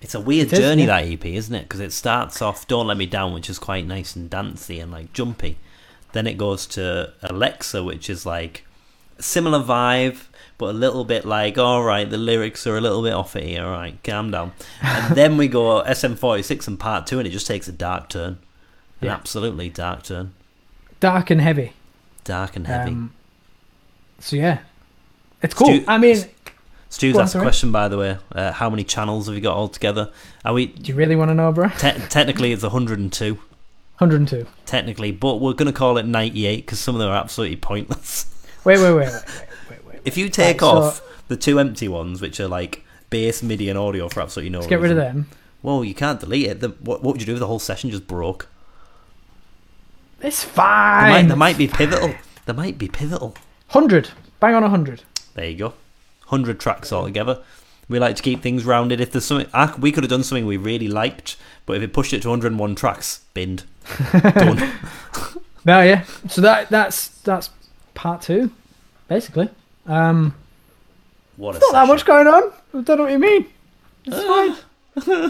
It's 0.00 0.14
a 0.14 0.20
weird 0.20 0.48
It 0.48 0.52
is, 0.54 0.58
journey 0.58 0.82
yeah. 0.84 1.00
that 1.02 1.08
EP, 1.12 1.24
isn't 1.24 1.54
it? 1.54 1.62
Because 1.62 1.80
it 1.80 1.92
starts 1.92 2.40
off 2.42 2.66
"Don't 2.68 2.86
Let 2.86 2.96
Me 2.96 3.06
Down," 3.06 3.32
which 3.34 3.50
is 3.50 3.58
quite 3.58 3.86
nice 3.86 4.14
and 4.14 4.28
dancey 4.30 4.78
and 4.80 4.92
like 4.92 5.12
jumpy. 5.12 5.56
Then 6.12 6.26
it 6.26 6.38
goes 6.38 6.66
to 6.68 7.12
Alexa, 7.22 7.82
which 7.84 8.08
is 8.08 8.24
like 8.24 8.64
a 9.18 9.22
similar 9.22 9.58
vibe, 9.60 10.18
but 10.56 10.66
a 10.70 10.72
little 10.72 11.04
bit 11.04 11.24
like, 11.24 11.58
all 11.58 11.82
right, 11.82 12.08
the 12.08 12.16
lyrics 12.18 12.66
are 12.66 12.76
a 12.76 12.80
little 12.80 13.02
bit 13.02 13.12
off 13.12 13.34
it 13.36 13.44
here. 13.44 13.64
All 13.64 13.72
right, 13.72 13.98
calm 14.04 14.30
down. 14.30 14.52
And 14.82 15.16
then 15.16 15.36
we 15.36 15.48
go 15.48 15.82
SM46 15.84 16.68
and 16.68 16.78
part 16.78 17.06
two, 17.06 17.18
and 17.18 17.26
it 17.26 17.30
just 17.30 17.46
takes 17.46 17.66
a 17.68 17.72
dark 17.72 18.08
turn. 18.08 18.38
An 19.00 19.06
Yeah. 19.06 19.14
absolutely 19.14 19.68
dark 19.68 20.02
turn, 20.04 20.32
Dark 21.00 21.30
and 21.30 21.40
heavy. 21.40 21.72
dark 22.24 22.56
and 22.56 22.66
heavy. 22.66 22.90
Um, 22.92 23.12
so 24.18 24.36
yeah, 24.36 24.60
it's 25.42 25.54
cool. 25.54 25.68
Stu- 25.68 25.84
I 25.88 25.98
mean, 25.98 26.16
Stu's 26.90 27.16
asked 27.18 27.34
a 27.34 27.40
question, 27.40 27.70
by 27.72 27.88
the 27.88 27.98
way. 27.98 28.18
Uh, 28.32 28.52
how 28.52 28.70
many 28.70 28.84
channels 28.84 29.26
have 29.26 29.34
you 29.34 29.40
got 29.40 29.56
altogether? 29.56 30.10
Are 30.44 30.52
we 30.54 30.66
do 30.66 30.90
you 30.92 30.96
really 30.96 31.16
want 31.16 31.30
to 31.30 31.34
know, 31.34 31.52
bro? 31.52 31.68
te- 31.68 31.92
technically 32.08 32.52
it's 32.52 32.62
102. 32.62 33.34
102. 33.98 34.46
technically, 34.64 35.10
but 35.10 35.40
we're 35.40 35.52
going 35.54 35.66
to 35.66 35.76
call 35.76 35.98
it 35.98 36.06
98 36.06 36.64
because 36.64 36.78
some 36.78 36.94
of 36.94 37.00
them 37.00 37.10
are 37.10 37.16
absolutely 37.16 37.56
pointless. 37.56 38.26
Wait, 38.64 38.78
wait, 38.82 38.92
wait, 38.94 38.96
wait, 38.96 39.12
wait, 39.12 39.44
wait, 39.70 39.84
wait. 39.86 40.00
if 40.04 40.16
you 40.16 40.28
take 40.28 40.60
Right, 40.62 40.68
so- 40.70 40.76
off 40.78 41.02
the 41.26 41.36
two 41.36 41.58
empty 41.58 41.88
ones, 41.88 42.20
which 42.22 42.38
are 42.40 42.46
like 42.48 42.84
bass, 43.10 43.42
MIDI, 43.42 43.68
and 43.68 43.78
audio 43.78 44.08
for 44.08 44.20
absolutely 44.20 44.50
no 44.50 44.58
Let's 44.58 44.68
get 44.70 44.80
rid 44.80 44.92
of 44.92 44.96
them. 44.96 45.28
Well, 45.62 45.84
you 45.84 45.94
can't 45.94 46.20
delete 46.20 46.46
it. 46.46 46.60
The, 46.60 46.68
what, 46.68 47.02
what 47.02 47.14
would 47.14 47.20
you 47.20 47.26
do 47.26 47.32
if 47.32 47.38
the 47.40 47.48
whole 47.48 47.58
session 47.58 47.90
just 47.90 48.06
broke? 48.06 48.46
It's 50.20 50.44
There 50.44 50.52
fine. 50.54 51.10
might, 51.10 51.28
there 51.28 51.36
might 51.36 51.58
be 51.58 51.66
pivotal. 51.68 52.14
There 52.46 52.54
might 52.54 52.78
be 52.78 52.88
pivotal. 52.88 53.34
100. 53.70 54.10
Bang 54.40 54.54
on 54.54 54.62
100. 54.62 55.02
There 55.34 55.46
you 55.48 55.56
go. 55.56 55.74
hundred 56.26 56.58
tracks 56.60 56.92
altogether. 56.92 57.42
We 57.88 57.98
like 57.98 58.16
to 58.16 58.22
keep 58.22 58.42
things 58.42 58.64
rounded. 58.64 59.00
If 59.00 59.12
there's 59.12 59.24
something, 59.24 59.48
we 59.80 59.92
could 59.92 60.04
have 60.04 60.10
done 60.10 60.22
something 60.22 60.44
we 60.44 60.58
really 60.58 60.88
liked, 60.88 61.36
but 61.64 61.76
if 61.76 61.82
it 61.82 61.92
pushed 61.94 62.12
it 62.12 62.20
to 62.22 62.28
101 62.28 62.74
tracks, 62.74 63.20
binned, 63.32 63.64
done. 64.12 64.72
No, 65.64 65.80
yeah. 65.82 66.04
So 66.28 66.40
that 66.42 66.68
that's 66.68 67.08
that's 67.22 67.50
part 67.94 68.20
two, 68.22 68.50
basically. 69.08 69.48
Um, 69.86 70.34
What 71.36 71.58
not 71.60 71.72
that 71.72 71.88
much 71.88 72.04
going 72.04 72.26
on. 72.26 72.52
I 72.74 72.82
don't 72.82 72.98
know 72.98 73.04
what 73.04 73.12
you 73.12 73.18
mean. 73.18 73.46
It's 74.04 74.22
fine. 74.22 74.56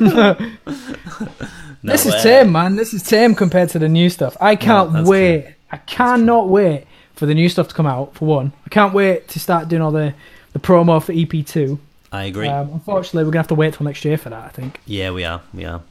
No, 0.00 0.34
this 1.82 2.06
is 2.06 2.14
uh, 2.14 2.22
tame, 2.22 2.50
man. 2.52 2.74
This 2.76 2.92
is 2.92 3.02
tame 3.04 3.34
compared 3.36 3.68
to 3.70 3.78
the 3.78 3.88
new 3.88 4.10
stuff. 4.10 4.36
I 4.40 4.56
can't 4.56 4.92
that's 4.92 5.08
wait. 5.08 5.54
I 5.70 5.76
cannot 5.76 6.48
wait 6.48 6.86
for 7.18 7.26
the 7.26 7.34
new 7.34 7.48
stuff 7.48 7.68
to 7.68 7.74
come 7.74 7.86
out. 7.86 8.14
For 8.14 8.24
one, 8.26 8.52
I 8.64 8.68
can't 8.68 8.94
wait 8.94 9.28
to 9.28 9.40
start 9.40 9.68
doing 9.68 9.82
all 9.82 9.90
the 9.92 10.14
the 10.52 10.58
promo 10.58 11.02
for 11.02 11.12
EP 11.12 11.44
two. 11.44 11.78
I 12.12 12.24
agree. 12.24 12.46
Um, 12.48 12.70
unfortunately, 12.72 13.24
we're 13.24 13.32
gonna 13.32 13.40
have 13.40 13.48
to 13.48 13.54
wait 13.54 13.74
till 13.74 13.84
next 13.84 14.04
year 14.04 14.16
for 14.16 14.30
that. 14.30 14.44
I 14.44 14.48
think. 14.48 14.80
yeah, 14.86 15.10
we 15.10 15.24
are. 15.24 15.42
We 15.52 15.64
are. 15.64 15.82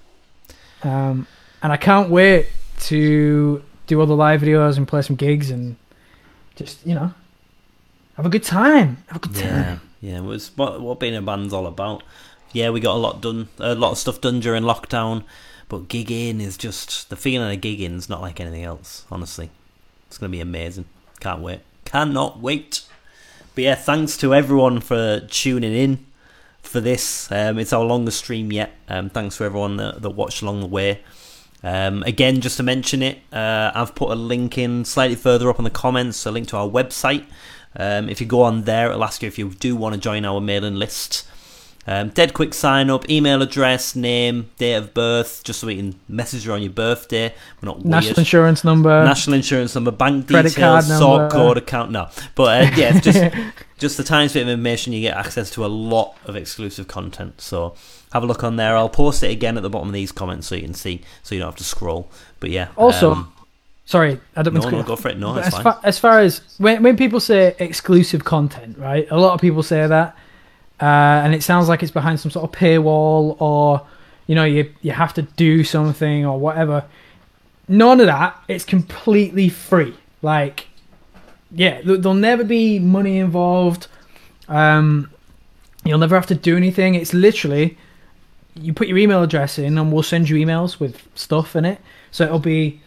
Um, 0.84 1.28
and 1.62 1.72
I 1.74 1.78
can't 1.78 2.10
wait 2.10 2.48
to 2.82 3.64
do 3.88 4.00
all 4.00 4.06
the 4.06 4.16
live 4.16 4.42
videos 4.42 4.78
and 4.78 4.88
play 4.88 5.02
some 5.02 5.16
gigs 5.16 5.50
and 5.52 5.76
just 6.56 6.86
you 6.86 6.96
know 6.96 7.14
have 8.16 8.26
a 8.26 8.30
good 8.30 8.44
time. 8.44 8.98
Have 9.08 9.18
a 9.18 9.28
good 9.28 9.38
Yeah, 9.38 9.64
time. 9.64 9.82
yeah. 10.02 10.18
It 10.18 10.24
was 10.24 10.52
what 10.56 10.82
what 10.82 11.00
being 11.00 11.16
a 11.16 11.22
band's 11.22 11.54
all 11.54 11.68
about. 11.68 12.04
Yeah, 12.54 12.70
we 12.70 12.80
got 12.80 12.96
a 12.96 12.98
lot 13.00 13.22
done, 13.22 13.50
a 13.60 13.76
lot 13.76 13.92
of 13.92 13.98
stuff 13.98 14.22
done 14.22 14.40
during 14.40 14.64
lockdown, 14.64 15.24
but 15.68 15.90
gigging 15.90 16.40
is 16.40 16.58
just 16.58 17.10
the 17.10 17.16
feeling 17.18 17.54
of 17.54 17.62
gigging's 17.62 18.08
not 18.10 18.22
like 18.22 18.40
anything 18.40 18.64
else. 18.64 19.06
Honestly, 19.12 19.50
it's 20.08 20.18
gonna 20.18 20.32
be 20.32 20.40
amazing. 20.40 20.86
Can't 21.20 21.41
wait. 21.41 21.61
Cannot 21.86 22.39
wait. 22.39 22.84
But 23.55 23.63
yeah, 23.63 23.76
thanks 23.76 24.18
to 24.18 24.36
everyone 24.36 24.82
for 24.82 25.22
tuning 25.22 25.74
in 25.74 26.05
for 26.61 26.80
this. 26.80 27.32
Um, 27.32 27.57
it's 27.57 27.74
our 27.74 27.84
longest 27.84 28.20
stream 28.20 28.51
yet. 28.51 28.72
Um, 28.88 29.09
thanks 29.09 29.38
to 29.38 29.45
everyone 29.45 29.78
that, 29.78 30.01
that 30.01 30.11
watched 30.11 30.41
along 30.41 30.59
the 30.59 30.68
way. 30.68 31.01
Um, 31.63 32.03
again, 32.03 32.39
just 32.41 32.57
to 32.57 32.63
mention 32.63 33.01
it, 33.01 33.20
uh, 33.34 33.72
I've 33.74 33.95
put 33.95 34.11
a 34.11 34.15
link 34.15 34.57
in 34.57 34.86
slightly 34.86 35.15
further 35.15 35.49
up 35.49 35.57
in 35.57 35.63
the 35.63 35.72
comments, 35.72 36.26
a 36.26 36.32
link 36.32 36.47
to 36.49 36.57
our 36.57 36.70
website. 36.70 37.26
Um, 37.76 38.09
if 38.09 38.22
you 38.22 38.28
go 38.28 38.43
on 38.43 38.63
there, 38.63 38.89
it'll 38.89 39.03
ask 39.03 39.22
you 39.22 39.28
if 39.28 39.39
you 39.39 39.49
do 39.49 39.76
want 39.76 39.95
to 39.95 40.01
join 40.01 40.26
our 40.26 40.39
mailing 40.39 40.76
list. 40.76 41.28
Um, 41.90 42.10
dead 42.10 42.34
quick 42.34 42.54
sign 42.54 42.90
up, 42.90 43.10
email 43.10 43.42
address, 43.42 43.96
name, 43.96 44.50
date 44.58 44.74
of 44.74 44.94
birth, 44.94 45.42
just 45.46 45.62
so 45.62 45.68
we 45.68 45.78
can 45.78 45.98
message 46.10 46.46
you 46.46 46.52
on 46.52 46.62
your 46.62 46.72
birthday. 46.72 47.34
We're 47.62 47.68
not 47.68 47.86
National 47.86 48.10
weird. 48.10 48.18
insurance 48.18 48.64
number. 48.66 49.06
National 49.06 49.36
insurance 49.36 49.74
number, 49.74 49.92
bank 49.92 50.28
Credit 50.28 50.50
details, 50.50 50.88
card 50.88 51.00
sort 51.00 51.20
number. 51.22 51.34
code, 51.36 51.58
account. 51.58 51.92
No, 51.92 52.10
but 52.36 52.64
uh, 52.74 52.76
yeah, 52.76 53.00
just 53.00 53.34
just 53.78 53.96
the 53.96 54.04
tiniest 54.04 54.34
bit 54.34 54.42
of 54.44 54.50
information. 54.50 54.92
You 54.92 55.02
get 55.02 55.16
access 55.16 55.50
to 55.52 55.66
a 55.66 55.68
lot 55.68 56.18
of 56.26 56.36
exclusive 56.36 56.90
content. 56.90 57.40
So 57.40 57.76
have 58.12 58.22
a 58.22 58.26
look 58.26 58.44
on 58.44 58.58
there. 58.58 58.76
I'll 58.76 58.90
post 58.90 59.24
it 59.24 59.32
again 59.32 59.56
at 59.56 59.64
the 59.64 59.70
bottom 59.70 59.88
of 59.88 59.94
these 59.94 60.12
comments 60.12 60.48
so 60.48 60.56
you 60.56 60.64
can 60.64 60.74
see, 60.74 61.02
so 61.24 61.36
you 61.36 61.40
don't 61.40 61.48
have 61.50 61.56
to 61.58 61.64
scroll. 61.64 62.10
But 62.42 62.50
yeah, 62.50 62.68
Also, 62.76 63.12
um, 63.14 63.34
Sorry, 63.86 64.20
I 64.36 64.42
don't 64.42 64.54
mean 64.54 64.64
no, 64.64 64.70
to 64.70 64.76
no, 64.76 64.84
go 64.84 64.98
for 64.98 65.08
it. 65.08 65.18
No, 65.18 65.38
it's 65.38 65.48
as 65.48 65.54
fine. 65.54 65.64
far, 65.64 65.80
as 65.82 65.98
far 65.98 66.20
as 66.20 66.42
when 66.58 66.84
when 66.84 66.98
people 66.98 67.22
say 67.22 67.56
exclusive 67.60 68.26
content, 68.26 68.78
right? 68.78 69.08
A 69.10 69.18
lot 69.18 69.34
of 69.34 69.40
people 69.40 69.64
say 69.64 69.88
that, 69.88 70.14
uh, 70.80 71.22
and 71.24 71.34
it 71.34 71.44
sounds 71.44 71.68
like 71.68 71.82
it's 71.82 71.92
behind 71.92 72.20
some 72.20 72.32
sort 72.32 72.44
of 72.46 72.52
paywall 72.58 73.40
or 73.42 73.86
you 74.28 74.36
know 74.36 74.44
you 74.44 74.74
you 74.82 74.92
have 74.92 75.14
to 75.16 75.24
do 75.24 75.64
something 75.64 76.26
or 76.26 76.40
whatever. 76.40 76.86
None 77.68 78.00
of 78.00 78.08
that. 78.08 78.40
It's 78.48 78.64
completely 78.64 79.50
free. 79.50 79.94
Like, 80.22 80.68
yeah, 81.52 81.82
th- 81.82 82.00
there'll 82.02 82.14
never 82.14 82.44
be 82.44 82.80
money 82.80 83.18
involved. 83.18 83.88
Um, 84.48 85.12
you'll 85.84 85.98
never 85.98 86.16
have 86.16 86.28
to 86.28 86.36
do 86.36 86.56
anything. 86.56 86.96
It's 86.96 87.14
literally 87.14 87.78
you 88.56 88.74
put 88.74 88.88
your 88.88 88.98
email 88.98 89.22
address 89.22 89.60
in, 89.60 89.78
and 89.78 89.92
we'll 89.92 90.04
send 90.04 90.30
you 90.30 90.38
emails 90.44 90.80
with 90.80 91.08
stuff 91.16 91.56
in 91.56 91.66
it. 91.66 91.80
So 92.12 92.24
it'll 92.24 92.40
be 92.40 92.82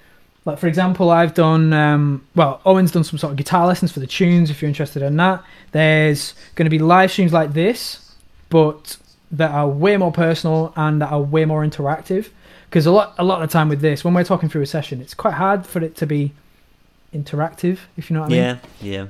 like, 0.50 0.58
for 0.58 0.66
example, 0.66 1.10
I've 1.10 1.34
done 1.34 1.72
um, 1.72 2.26
well. 2.34 2.60
Owen's 2.64 2.92
done 2.92 3.04
some 3.04 3.18
sort 3.18 3.32
of 3.32 3.36
guitar 3.36 3.66
lessons 3.66 3.92
for 3.92 4.00
the 4.00 4.06
tunes. 4.06 4.50
If 4.50 4.60
you're 4.60 4.68
interested 4.68 5.02
in 5.02 5.16
that, 5.16 5.42
there's 5.72 6.34
going 6.54 6.66
to 6.66 6.70
be 6.70 6.78
live 6.78 7.10
streams 7.10 7.32
like 7.32 7.52
this, 7.52 8.14
but 8.48 8.96
that 9.30 9.50
are 9.52 9.68
way 9.68 9.96
more 9.96 10.12
personal 10.12 10.72
and 10.76 11.00
that 11.00 11.10
are 11.12 11.20
way 11.20 11.44
more 11.44 11.64
interactive. 11.64 12.28
Because 12.68 12.86
a 12.86 12.92
lot, 12.92 13.14
a 13.18 13.24
lot 13.24 13.42
of 13.42 13.48
the 13.48 13.52
time 13.52 13.68
with 13.68 13.80
this, 13.80 14.04
when 14.04 14.14
we're 14.14 14.24
talking 14.24 14.48
through 14.48 14.62
a 14.62 14.66
session, 14.66 15.00
it's 15.00 15.14
quite 15.14 15.34
hard 15.34 15.66
for 15.66 15.82
it 15.82 15.96
to 15.96 16.06
be 16.06 16.32
interactive. 17.14 17.78
If 17.96 18.10
you 18.10 18.14
know 18.14 18.22
what 18.22 18.32
I 18.32 18.34
mean. 18.34 18.60
Yeah, 18.80 19.06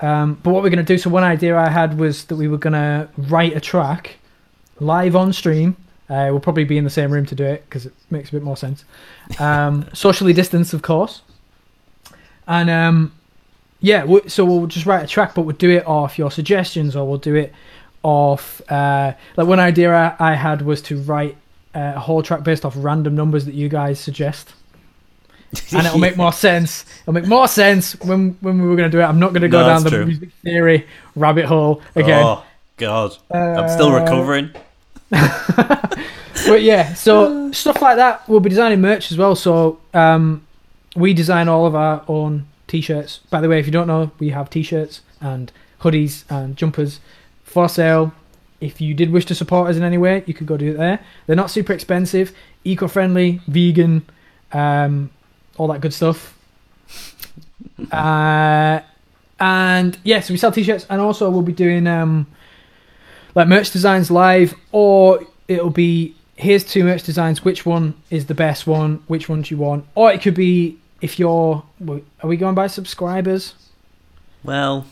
yeah. 0.00 0.22
Um, 0.22 0.34
but 0.42 0.52
what 0.52 0.62
we're 0.62 0.70
going 0.70 0.84
to 0.84 0.92
do, 0.94 0.96
so 0.96 1.10
one 1.10 1.24
idea 1.24 1.58
I 1.58 1.68
had 1.68 1.98
was 1.98 2.24
that 2.26 2.36
we 2.36 2.48
were 2.48 2.58
going 2.58 2.74
to 2.74 3.08
write 3.16 3.56
a 3.56 3.60
track 3.60 4.16
live 4.80 5.16
on 5.16 5.32
stream. 5.32 5.76
Uh, 6.10 6.28
we'll 6.30 6.40
probably 6.40 6.64
be 6.64 6.78
in 6.78 6.84
the 6.84 6.90
same 6.90 7.10
room 7.10 7.26
to 7.26 7.34
do 7.34 7.44
it 7.44 7.64
because 7.66 7.84
it 7.86 7.92
makes 8.10 8.30
a 8.30 8.32
bit 8.32 8.42
more 8.42 8.56
sense. 8.56 8.84
Um, 9.38 9.86
socially 9.92 10.32
distanced, 10.32 10.72
of 10.72 10.80
course. 10.82 11.20
And 12.46 12.70
um, 12.70 13.12
yeah, 13.80 14.04
we 14.04 14.26
so 14.28 14.44
we'll 14.44 14.66
just 14.66 14.86
write 14.86 15.04
a 15.04 15.06
track, 15.06 15.34
but 15.34 15.42
we'll 15.42 15.56
do 15.56 15.70
it 15.70 15.86
off 15.86 16.18
your 16.18 16.30
suggestions 16.30 16.96
or 16.96 17.06
we'll 17.06 17.18
do 17.18 17.34
it 17.34 17.52
off. 18.02 18.62
Uh, 18.70 19.12
like 19.36 19.46
one 19.46 19.60
idea 19.60 20.16
I, 20.18 20.34
had 20.34 20.62
was 20.62 20.80
to 20.82 20.96
write 21.02 21.36
uh, 21.74 21.92
a 21.96 22.00
whole 22.00 22.22
track 22.22 22.42
based 22.42 22.64
off 22.64 22.72
random 22.76 23.14
numbers 23.14 23.44
that 23.44 23.54
you 23.54 23.68
guys 23.68 24.00
suggest 24.00 24.54
and 25.72 25.86
it'll 25.86 25.98
make 25.98 26.16
more 26.16 26.32
sense. 26.48 26.86
It'll 27.02 27.12
make 27.12 27.26
more 27.26 27.48
sense 27.48 27.98
when 28.00 28.36
when 28.40 28.60
we 28.62 28.66
were 28.68 28.76
going 28.76 28.90
to 28.90 28.96
do 28.96 29.00
it. 29.00 29.04
I'm 29.04 29.18
not 29.18 29.32
going 29.32 29.42
to 29.42 29.48
go 29.48 29.60
No, 29.60 29.66
down 29.68 29.84
the 29.84 29.90
true. 29.90 30.06
music 30.06 30.30
theory 30.42 30.86
rabbit 31.14 31.44
hole 31.44 31.82
again. 31.94 32.22
Oh 32.24 32.44
God, 32.78 33.16
I'm 33.30 33.68
still 33.68 33.88
Uh, 33.88 34.00
recovering. 34.00 34.50
But 36.46 36.62
yeah, 36.62 36.94
so 36.94 37.52
stuff 37.52 37.82
like 37.82 37.96
that. 37.96 38.26
We'll 38.28 38.40
be 38.40 38.50
designing 38.50 38.80
merch 38.80 39.10
as 39.10 39.18
well. 39.18 39.34
So 39.34 39.80
um, 39.92 40.46
we 40.96 41.12
design 41.12 41.48
all 41.48 41.66
of 41.66 41.74
our 41.74 42.04
own 42.08 42.46
t-shirts. 42.66 43.18
By 43.30 43.40
the 43.40 43.48
way, 43.48 43.58
if 43.58 43.66
you 43.66 43.72
don't 43.72 43.86
know, 43.86 44.10
we 44.18 44.30
have 44.30 44.48
t-shirts 44.48 45.02
and 45.20 45.52
hoodies 45.80 46.24
and 46.30 46.56
jumpers 46.56 47.00
for 47.44 47.68
sale. 47.68 48.12
If 48.60 48.80
you 48.80 48.94
did 48.94 49.10
wish 49.10 49.26
to 49.26 49.34
support 49.34 49.70
us 49.70 49.76
in 49.76 49.82
any 49.82 49.98
way, 49.98 50.24
you 50.26 50.34
could 50.34 50.46
go 50.46 50.56
do 50.56 50.70
it 50.70 50.76
there. 50.78 51.00
They're 51.26 51.36
not 51.36 51.50
super 51.50 51.72
expensive, 51.72 52.32
eco-friendly, 52.64 53.40
vegan, 53.46 54.08
um, 54.52 55.10
all 55.56 55.68
that 55.68 55.80
good 55.80 55.94
stuff. 55.94 56.36
uh, 57.92 58.80
and 59.38 59.98
yeah, 60.02 60.20
so 60.20 60.32
we 60.34 60.38
sell 60.38 60.50
t-shirts, 60.50 60.86
and 60.90 61.00
also 61.00 61.30
we'll 61.30 61.42
be 61.42 61.52
doing 61.52 61.86
um, 61.86 62.26
like 63.34 63.48
merch 63.48 63.70
designs 63.70 64.10
live, 64.10 64.54
or 64.72 65.20
it'll 65.48 65.70
be 65.70 66.14
here's 66.36 66.64
two 66.64 66.84
merch 66.84 67.02
designs. 67.02 67.44
Which 67.44 67.66
one 67.66 67.94
is 68.10 68.26
the 68.26 68.34
best 68.34 68.66
one? 68.66 69.02
Which 69.06 69.28
one 69.28 69.42
do 69.42 69.54
you 69.54 69.60
want? 69.60 69.86
Or 69.94 70.10
it 70.12 70.22
could 70.22 70.34
be 70.34 70.78
if 71.00 71.18
you're. 71.18 71.62
Are 71.88 72.28
we 72.28 72.36
going 72.36 72.54
by 72.54 72.66
subscribers? 72.68 73.54
Well, 74.44 74.86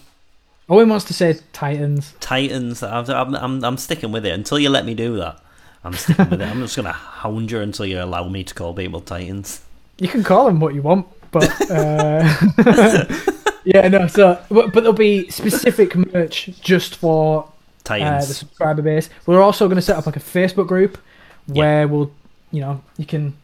Owen 0.68 0.88
wants 0.88 1.04
to 1.06 1.14
say 1.14 1.38
Titans. 1.52 2.14
Titans. 2.20 2.82
I'm, 2.82 3.34
I'm, 3.34 3.64
I'm, 3.64 3.76
sticking 3.76 4.12
with 4.12 4.26
it 4.26 4.32
until 4.32 4.58
you 4.58 4.68
let 4.68 4.84
me 4.84 4.94
do 4.94 5.16
that. 5.16 5.40
I'm 5.84 5.94
sticking 5.94 6.28
with 6.28 6.40
it. 6.40 6.48
I'm 6.48 6.60
just 6.60 6.76
gonna 6.76 6.92
hound 6.92 7.50
you 7.50 7.60
until 7.60 7.86
you 7.86 8.02
allow 8.02 8.28
me 8.28 8.42
to 8.42 8.54
call 8.54 8.74
people 8.74 9.00
Titans. 9.00 9.62
You 9.98 10.08
can 10.08 10.24
call 10.24 10.46
them 10.46 10.58
what 10.60 10.74
you 10.74 10.82
want, 10.82 11.06
but 11.30 11.70
uh, 11.70 12.36
yeah, 13.64 13.86
no. 13.88 14.08
So, 14.08 14.42
but, 14.50 14.72
but 14.72 14.80
there'll 14.80 14.92
be 14.92 15.30
specific 15.30 15.94
merch 15.94 16.50
just 16.60 16.96
for 16.96 17.48
uh, 17.90 18.20
the 18.20 18.34
subscriber 18.34 18.82
base. 18.82 19.08
We're 19.26 19.42
also 19.42 19.66
going 19.66 19.76
to 19.76 19.82
set 19.82 19.96
up 19.96 20.06
like 20.06 20.16
a 20.16 20.20
Facebook 20.20 20.66
group 20.66 20.98
where 21.46 21.86
we'll, 21.88 22.10
you 22.50 22.60
know, 22.60 22.82
you 22.96 23.06
can, 23.06 23.36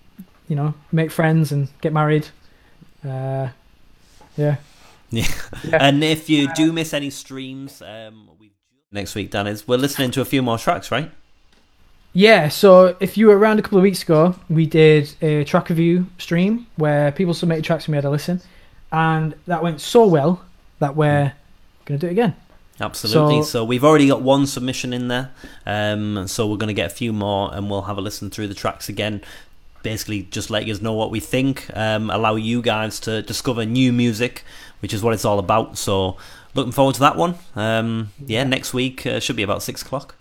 you 0.48 0.56
know, 0.56 0.74
make 0.90 1.10
friends 1.10 1.52
and 1.52 1.68
get 1.80 1.92
married. 1.92 2.28
Uh, 3.04 3.48
yeah. 4.36 4.56
Yeah. 5.14 5.26
Yeah. 5.62 5.76
And 5.78 6.02
if 6.02 6.30
you 6.30 6.50
do 6.54 6.72
miss 6.72 6.94
any 6.94 7.10
streams, 7.10 7.82
um, 7.82 8.30
we 8.40 8.50
next 8.90 9.14
week, 9.14 9.30
Dan 9.30 9.46
is 9.46 9.68
we're 9.68 9.76
listening 9.76 10.10
to 10.12 10.22
a 10.22 10.24
few 10.24 10.40
more 10.40 10.56
tracks, 10.56 10.90
right? 10.90 11.10
Yeah, 12.14 12.48
so 12.48 12.96
if 12.98 13.18
you 13.18 13.26
were 13.26 13.38
around 13.38 13.58
a 13.58 13.62
couple 13.62 13.76
of 13.76 13.82
weeks 13.82 14.02
ago, 14.02 14.34
we 14.48 14.64
did 14.64 15.14
a 15.22 15.44
track 15.44 15.68
review 15.68 16.06
stream 16.16 16.66
where 16.76 17.12
people 17.12 17.34
submitted 17.34 17.62
tracks 17.64 17.84
and 17.84 17.92
we 17.92 17.96
had 17.96 18.06
a 18.06 18.10
listen, 18.10 18.40
and 18.90 19.34
that 19.46 19.62
went 19.62 19.82
so 19.82 20.06
well 20.06 20.42
that 20.78 20.96
we're 20.96 21.32
going 21.84 22.00
to 22.00 22.06
do 22.06 22.08
it 22.08 22.12
again. 22.12 22.34
Absolutely. 22.82 23.42
So- 23.42 23.48
So, 23.48 23.64
we've 23.64 23.84
already 23.84 24.08
got 24.08 24.20
one 24.22 24.46
submission 24.46 24.92
in 24.92 25.08
there. 25.08 25.30
Um, 25.66 26.26
so 26.26 26.46
we're 26.46 26.56
going 26.56 26.68
to 26.68 26.74
get 26.74 26.86
a 26.90 26.94
few 26.94 27.12
more, 27.12 27.54
and 27.54 27.70
we'll 27.70 27.82
have 27.82 27.96
a 27.96 28.00
listen 28.00 28.28
through 28.30 28.48
the 28.48 28.54
tracks 28.54 28.88
again. 28.88 29.22
Basically, 29.82 30.22
just 30.30 30.50
let 30.50 30.66
you 30.66 30.72
guys 30.74 30.82
know 30.82 30.92
what 30.92 31.10
we 31.10 31.20
think. 31.20 31.70
Um, 31.74 32.10
allow 32.10 32.34
you 32.36 32.60
guys 32.62 33.00
to 33.00 33.22
discover 33.22 33.64
new 33.64 33.92
music, 33.92 34.44
which 34.80 34.92
is 34.92 35.02
what 35.02 35.12
it's 35.14 35.24
all 35.24 35.38
about. 35.38 35.76
So 35.78 36.16
looking 36.54 36.72
forward 36.72 36.94
to 36.94 37.00
that 37.00 37.16
one. 37.16 37.34
Um, 37.56 38.10
yeah, 38.24 38.44
next 38.44 38.74
week 38.74 39.06
uh, 39.06 39.18
should 39.20 39.36
be 39.36 39.42
about 39.42 39.62
six 39.62 39.82
o'clock. 39.82 40.14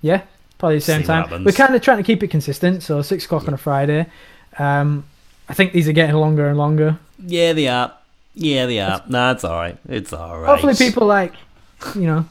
Yeah, 0.00 0.22
probably 0.58 0.76
the 0.76 0.80
same 0.82 1.02
time. 1.02 1.44
We're 1.44 1.52
kind 1.52 1.74
of 1.74 1.82
trying 1.82 1.98
to 1.98 2.02
keep 2.04 2.22
it 2.22 2.28
consistent, 2.28 2.82
so 2.82 3.02
six 3.02 3.24
o'clock 3.26 3.46
on 3.48 3.54
a 3.54 3.58
Friday. 3.58 4.06
Um, 4.58 5.04
I 5.48 5.54
think 5.54 5.72
these 5.72 5.88
are 5.88 5.92
getting 5.92 6.14
longer 6.16 6.48
and 6.48 6.56
longer. 6.58 6.98
Yeah, 7.24 7.52
they 7.52 7.68
are. 7.68 7.92
Yeah, 8.40 8.66
they 8.66 8.80
are. 8.80 9.02
Nah, 9.08 9.32
it's 9.32 9.44
all 9.44 9.56
right. 9.56 9.76
It's 9.88 10.12
all 10.12 10.38
right. 10.38 10.48
Hopefully, 10.48 10.74
people 10.74 11.06
like, 11.06 11.34
you 11.94 12.02
know, 12.02 12.24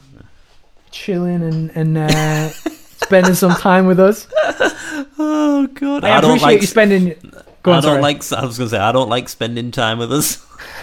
chilling 0.90 1.42
and 1.42 1.70
and 1.74 1.98
uh, 1.98 2.48
spending 3.04 3.34
some 3.34 3.52
time 3.54 3.86
with 3.86 4.00
us. 4.00 4.26
Oh 5.20 5.66
god, 5.66 6.04
I, 6.04 6.20
don't 6.20 6.30
appreciate 6.30 6.46
like. 6.52 6.60
you 6.60 6.66
spending. 6.68 7.32
Go 7.64 7.72
I 7.72 7.76
on, 7.76 7.82
don't 7.82 7.82
sorry. 7.82 8.02
like. 8.02 8.32
I 8.32 8.44
was 8.44 8.56
gonna 8.58 8.70
say 8.70 8.78
I 8.78 8.92
don't 8.92 9.08
like 9.08 9.28
spending 9.28 9.70
time 9.72 9.98
with 9.98 10.12
us. 10.12 10.44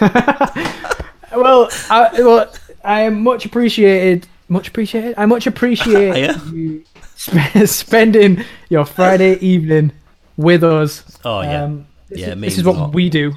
Well, 1.34 1.68
I, 1.90 2.10
well, 2.18 2.52
I 2.84 3.00
am 3.02 3.22
much 3.22 3.44
appreciated. 3.44 4.26
Much 4.48 4.68
appreciated. 4.68 5.14
I 5.18 5.26
much 5.26 5.46
appreciate 5.46 6.16
Yeah. 6.16 6.42
you 6.50 6.84
sp- 7.18 7.66
spending 7.66 8.44
your 8.70 8.84
Friday 8.86 9.34
evening 9.40 9.92
with 10.36 10.62
us. 10.64 11.02
Oh 11.24 11.42
yeah, 11.42 11.64
Um, 11.64 11.86
this 12.08 12.20
Yeah, 12.20 12.28
is, 12.34 12.40
this 12.40 12.58
is 12.58 12.64
what 12.64 12.94
we 12.94 13.10
do 13.10 13.32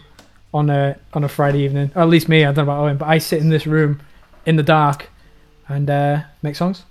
on 0.53 0.69
a 0.69 0.97
on 1.13 1.23
a 1.23 1.29
Friday 1.29 1.59
evening. 1.59 1.91
Or 1.95 2.01
at 2.01 2.09
least 2.09 2.27
me. 2.29 2.43
I 2.43 2.51
don't 2.51 2.65
know 2.65 2.71
about 2.73 2.83
Owen, 2.83 2.97
but 2.97 3.07
I 3.07 3.17
sit 3.19 3.39
in 3.41 3.49
this 3.49 3.65
room 3.67 4.01
in 4.45 4.55
the 4.55 4.63
dark 4.63 5.09
and 5.67 5.89
uh, 5.89 6.21
make 6.41 6.55
songs. 6.55 6.83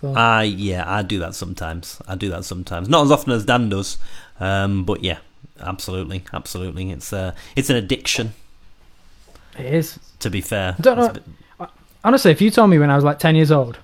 So 0.00 0.12
I 0.14 0.42
yeah, 0.44 0.84
I 0.86 1.02
do 1.02 1.18
that 1.20 1.34
sometimes. 1.34 2.00
I 2.06 2.14
do 2.14 2.28
that 2.30 2.44
sometimes. 2.44 2.88
Not 2.88 3.04
as 3.04 3.10
often 3.12 3.32
as 3.32 3.44
Dan 3.44 3.68
does, 3.68 3.98
um, 4.40 4.84
but 4.84 5.02
yeah, 5.02 5.18
absolutely, 5.60 6.24
absolutely. 6.32 6.90
It's 6.90 7.12
uh, 7.12 7.34
it's 7.56 7.70
an 7.70 7.76
addiction. 7.76 8.34
it 9.58 9.66
is. 9.66 9.98
To 10.20 10.30
be 10.30 10.40
fair, 10.40 10.74
I 10.78 10.82
don't 10.82 10.96
know- 10.98 11.08
bit- 11.12 11.22
Honestly, 12.04 12.30
if 12.30 12.42
you 12.42 12.50
told 12.50 12.68
me 12.68 12.78
when 12.78 12.90
I 12.90 12.96
was 12.96 13.04
like 13.04 13.18
ten 13.18 13.34
years 13.34 13.50
old, 13.50 13.78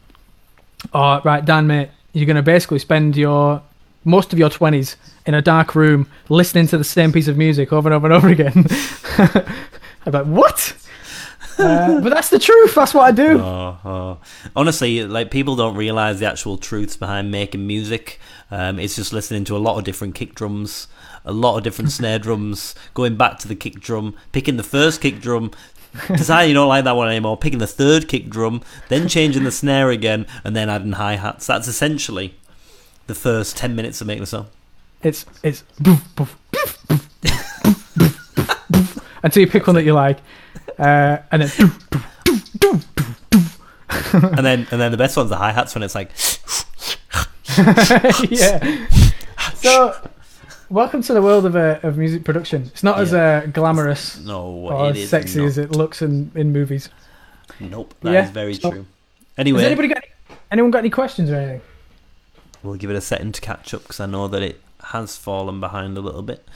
oh 0.93 1.21
right, 1.25 1.43
Dan, 1.43 1.67
mate, 1.67 1.89
you're 2.13 2.27
gonna 2.27 2.43
basically 2.43 2.79
spend 2.79 3.17
your 3.17 3.63
most 4.05 4.33
of 4.33 4.39
your 4.39 4.51
twenties 4.51 4.97
in 5.27 5.35
a 5.35 5.43
dark 5.43 5.75
room 5.75 6.09
listening 6.29 6.67
to 6.69 6.79
the 6.79 6.85
same 6.85 7.13
piece 7.13 7.29
of 7.29 7.37
music 7.37 7.73
over 7.73 7.89
and 7.89 7.95
over 7.95 8.07
and 8.07 8.15
over 8.15 8.29
again. 8.29 8.67
Be 10.05 10.11
like, 10.11 10.27
what? 10.27 10.75
Uh, 11.59 12.01
but 12.01 12.11
that's 12.11 12.31
the 12.31 12.39
truth. 12.39 12.75
That's 12.75 12.95
what 12.95 13.05
I 13.05 13.13
do. 13.13 13.39
Oh, 13.39 13.79
oh. 13.85 14.19
Honestly, 14.57 15.05
like 15.05 15.31
people 15.31 15.57
don't 15.57 15.77
realize 15.77 16.21
the 16.21 16.27
actual 16.27 16.57
truths 16.57 16.97
behind 16.97 17.31
making 17.31 17.67
music. 17.67 18.19
Um, 18.51 18.79
it's 18.79 18.97
just 18.97 19.13
listening 19.13 19.45
to 19.45 19.57
a 19.57 19.59
lot 19.59 19.79
of 19.79 19.85
different 19.85 20.15
kick 20.15 20.35
drums, 20.35 20.89
a 21.25 21.33
lot 21.33 21.59
of 21.59 21.63
different 21.63 21.93
snare 21.93 22.19
drums, 22.27 22.75
going 22.95 23.17
back 23.17 23.39
to 23.41 23.49
the 23.49 23.55
kick 23.55 23.81
drum, 23.81 24.17
picking 24.33 24.57
the 24.57 24.63
first 24.63 25.01
kick 25.01 25.21
drum, 25.21 25.51
deciding 26.09 26.49
you 26.49 26.55
don't 26.55 26.69
like 26.69 26.85
that 26.85 26.97
one 26.97 27.09
anymore, 27.09 27.37
picking 27.37 27.59
the 27.59 27.67
third 27.67 28.09
kick 28.09 28.31
drum, 28.31 28.63
then 28.89 29.07
changing 29.09 29.45
the 29.45 29.53
snare 29.53 29.91
again, 29.91 30.27
and 30.45 30.57
then 30.57 30.71
adding 30.71 30.93
hi 30.93 31.17
hats. 31.17 31.47
That's 31.47 31.69
essentially 31.69 32.37
the 33.11 33.15
first 33.15 33.57
ten 33.57 33.75
minutes 33.75 34.01
of 34.01 34.07
making 34.07 34.23
the 34.23 34.27
song. 34.27 34.47
It's 35.03 35.27
it's 35.43 35.65
until 39.23 39.41
you 39.41 39.47
pick 39.47 39.67
one 39.67 39.75
that 39.77 39.85
you 39.85 39.93
like, 39.93 40.19
uh, 40.79 41.19
and 41.31 41.43
then. 41.43 41.51
and 44.13 44.47
then 44.47 44.67
and 44.71 44.81
then 44.81 44.91
the 44.93 44.97
best 44.97 45.17
one's 45.17 45.31
the 45.31 45.37
hi 45.37 45.53
hats 45.53 45.75
when 45.75 45.83
it's 45.83 45.95
like. 45.95 46.11
yeah. 48.31 48.87
So, 49.57 50.09
welcome 50.69 51.03
to 51.03 51.13
the 51.13 51.21
world 51.21 51.47
of 51.47 51.57
uh, 51.57 51.81
of 51.83 51.99
music 51.99 52.25
production. 52.25 52.63
It's 52.67 52.83
not 52.83 52.97
yeah. 52.97 53.03
as 53.03 53.15
uh, 53.15 53.47
glamorous 53.53 54.19
no, 54.21 54.43
or 54.43 54.91
as 54.91 55.09
sexy 55.09 55.41
not. 55.41 55.47
as 55.47 55.59
it 55.59 55.73
looks 55.73 56.03
in, 56.03 56.31
in 56.35 56.53
movies. 56.53 56.89
Nope, 57.59 57.95
that 58.03 58.13
yeah. 58.13 58.25
is 58.25 58.31
very 58.31 58.55
so, 58.55 58.71
true. 58.71 58.87
Anyway, 59.37 59.63
has 59.63 59.67
anybody 59.67 59.89
got 59.89 59.99
any, 59.99 60.39
anyone 60.53 60.71
got 60.71 60.79
any 60.79 60.91
questions 60.91 61.31
or 61.31 61.37
anything? 61.37 61.61
We'll 62.63 62.77
give 62.77 62.91
it 62.91 62.97
a 62.97 63.01
second 63.01 63.35
to 63.35 63.41
catch 63.41 63.73
up 63.75 63.83
because 63.83 64.01
I 64.01 64.07
know 64.07 64.29
that 64.29 64.43
it 64.43 64.61
has 64.85 65.17
fallen 65.17 65.61
behind 65.61 65.97
a 65.97 66.01
little 66.01 66.23
bit. 66.23 66.47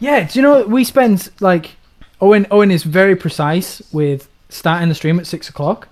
Yeah, 0.00 0.26
do 0.26 0.38
you 0.38 0.42
know 0.42 0.66
we 0.66 0.84
spend 0.84 1.30
like 1.40 1.76
Owen? 2.20 2.46
Owen 2.50 2.70
is 2.70 2.82
very 2.82 3.14
precise 3.14 3.80
with 3.92 4.28
starting 4.48 4.88
the 4.88 4.94
stream 4.94 5.20
at 5.20 5.26
six 5.26 5.48
o'clock. 5.48 5.88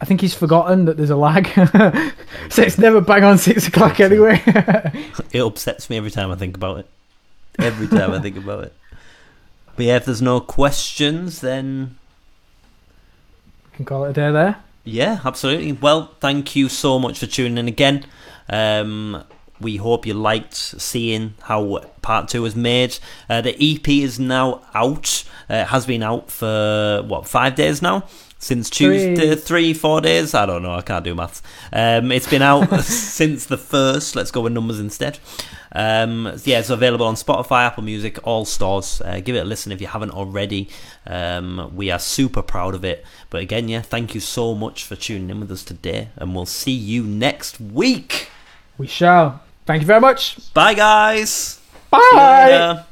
I 0.00 0.04
think 0.04 0.20
he's 0.20 0.34
forgotten 0.34 0.86
that 0.86 0.96
there's 0.96 1.10
a 1.10 1.16
lag, 1.16 1.46
so 2.48 2.62
it's 2.62 2.78
never 2.78 3.00
bang 3.00 3.22
on 3.22 3.38
six 3.38 3.68
o'clock 3.68 4.00
anyway. 4.00 4.42
It 5.32 5.40
upsets 5.40 5.88
me 5.88 5.96
every 5.96 6.10
time 6.10 6.30
I 6.30 6.34
think 6.34 6.56
about 6.56 6.78
it. 6.80 6.86
Every 7.58 7.86
time 7.86 8.10
I 8.12 8.18
think 8.20 8.36
about 8.36 8.64
it. 8.64 8.74
But 9.76 9.86
yeah, 9.86 9.96
if 9.96 10.04
there's 10.04 10.20
no 10.20 10.40
questions, 10.40 11.40
then 11.40 11.96
We 13.70 13.76
can 13.76 13.84
call 13.84 14.04
it 14.04 14.10
a 14.10 14.12
day 14.12 14.30
there. 14.32 14.56
Yeah, 14.84 15.20
absolutely. 15.24 15.72
Well, 15.72 16.14
thank 16.20 16.56
you 16.56 16.68
so 16.68 16.98
much 16.98 17.18
for 17.18 17.26
tuning 17.26 17.58
in 17.58 17.68
again. 17.68 18.04
Um, 18.48 19.24
we 19.60 19.76
hope 19.76 20.06
you 20.06 20.14
liked 20.14 20.54
seeing 20.54 21.34
how 21.42 21.78
part 22.02 22.28
two 22.28 22.42
was 22.42 22.56
made. 22.56 22.98
Uh, 23.30 23.40
the 23.40 23.54
EP 23.58 23.88
is 23.88 24.18
now 24.18 24.62
out. 24.74 25.24
Uh, 25.48 25.54
it 25.54 25.66
has 25.68 25.86
been 25.86 26.02
out 26.02 26.30
for 26.30 27.02
what 27.06 27.26
five 27.26 27.54
days 27.54 27.80
now. 27.80 28.04
Since 28.42 28.70
Tuesday, 28.70 29.36
three, 29.36 29.72
four 29.72 30.00
days. 30.00 30.34
I 30.34 30.46
don't 30.46 30.64
know. 30.64 30.74
I 30.74 30.82
can't 30.82 31.04
do 31.04 31.14
maths. 31.14 31.42
Um, 31.72 32.10
it's 32.10 32.28
been 32.28 32.42
out 32.42 32.80
since 32.82 33.46
the 33.46 33.56
first. 33.56 34.16
Let's 34.16 34.32
go 34.32 34.40
with 34.40 34.52
numbers 34.52 34.80
instead. 34.80 35.20
Um, 35.70 36.24
yeah, 36.42 36.58
it's 36.58 36.68
available 36.68 37.06
on 37.06 37.14
Spotify, 37.14 37.66
Apple 37.66 37.84
Music, 37.84 38.18
all 38.26 38.44
stores. 38.44 39.00
Uh, 39.00 39.20
give 39.20 39.36
it 39.36 39.38
a 39.38 39.44
listen 39.44 39.70
if 39.70 39.80
you 39.80 39.86
haven't 39.86 40.10
already. 40.10 40.68
Um, 41.06 41.70
we 41.76 41.92
are 41.92 42.00
super 42.00 42.42
proud 42.42 42.74
of 42.74 42.84
it. 42.84 43.06
But 43.30 43.42
again, 43.42 43.68
yeah, 43.68 43.80
thank 43.80 44.12
you 44.12 44.20
so 44.20 44.56
much 44.56 44.82
for 44.82 44.96
tuning 44.96 45.30
in 45.30 45.38
with 45.38 45.52
us 45.52 45.62
today, 45.62 46.08
and 46.16 46.34
we'll 46.34 46.44
see 46.44 46.72
you 46.72 47.04
next 47.04 47.60
week. 47.60 48.28
We 48.76 48.88
shall. 48.88 49.40
Thank 49.66 49.82
you 49.82 49.86
very 49.86 50.00
much. 50.00 50.52
Bye, 50.52 50.74
guys. 50.74 51.60
Bye. 51.92 52.86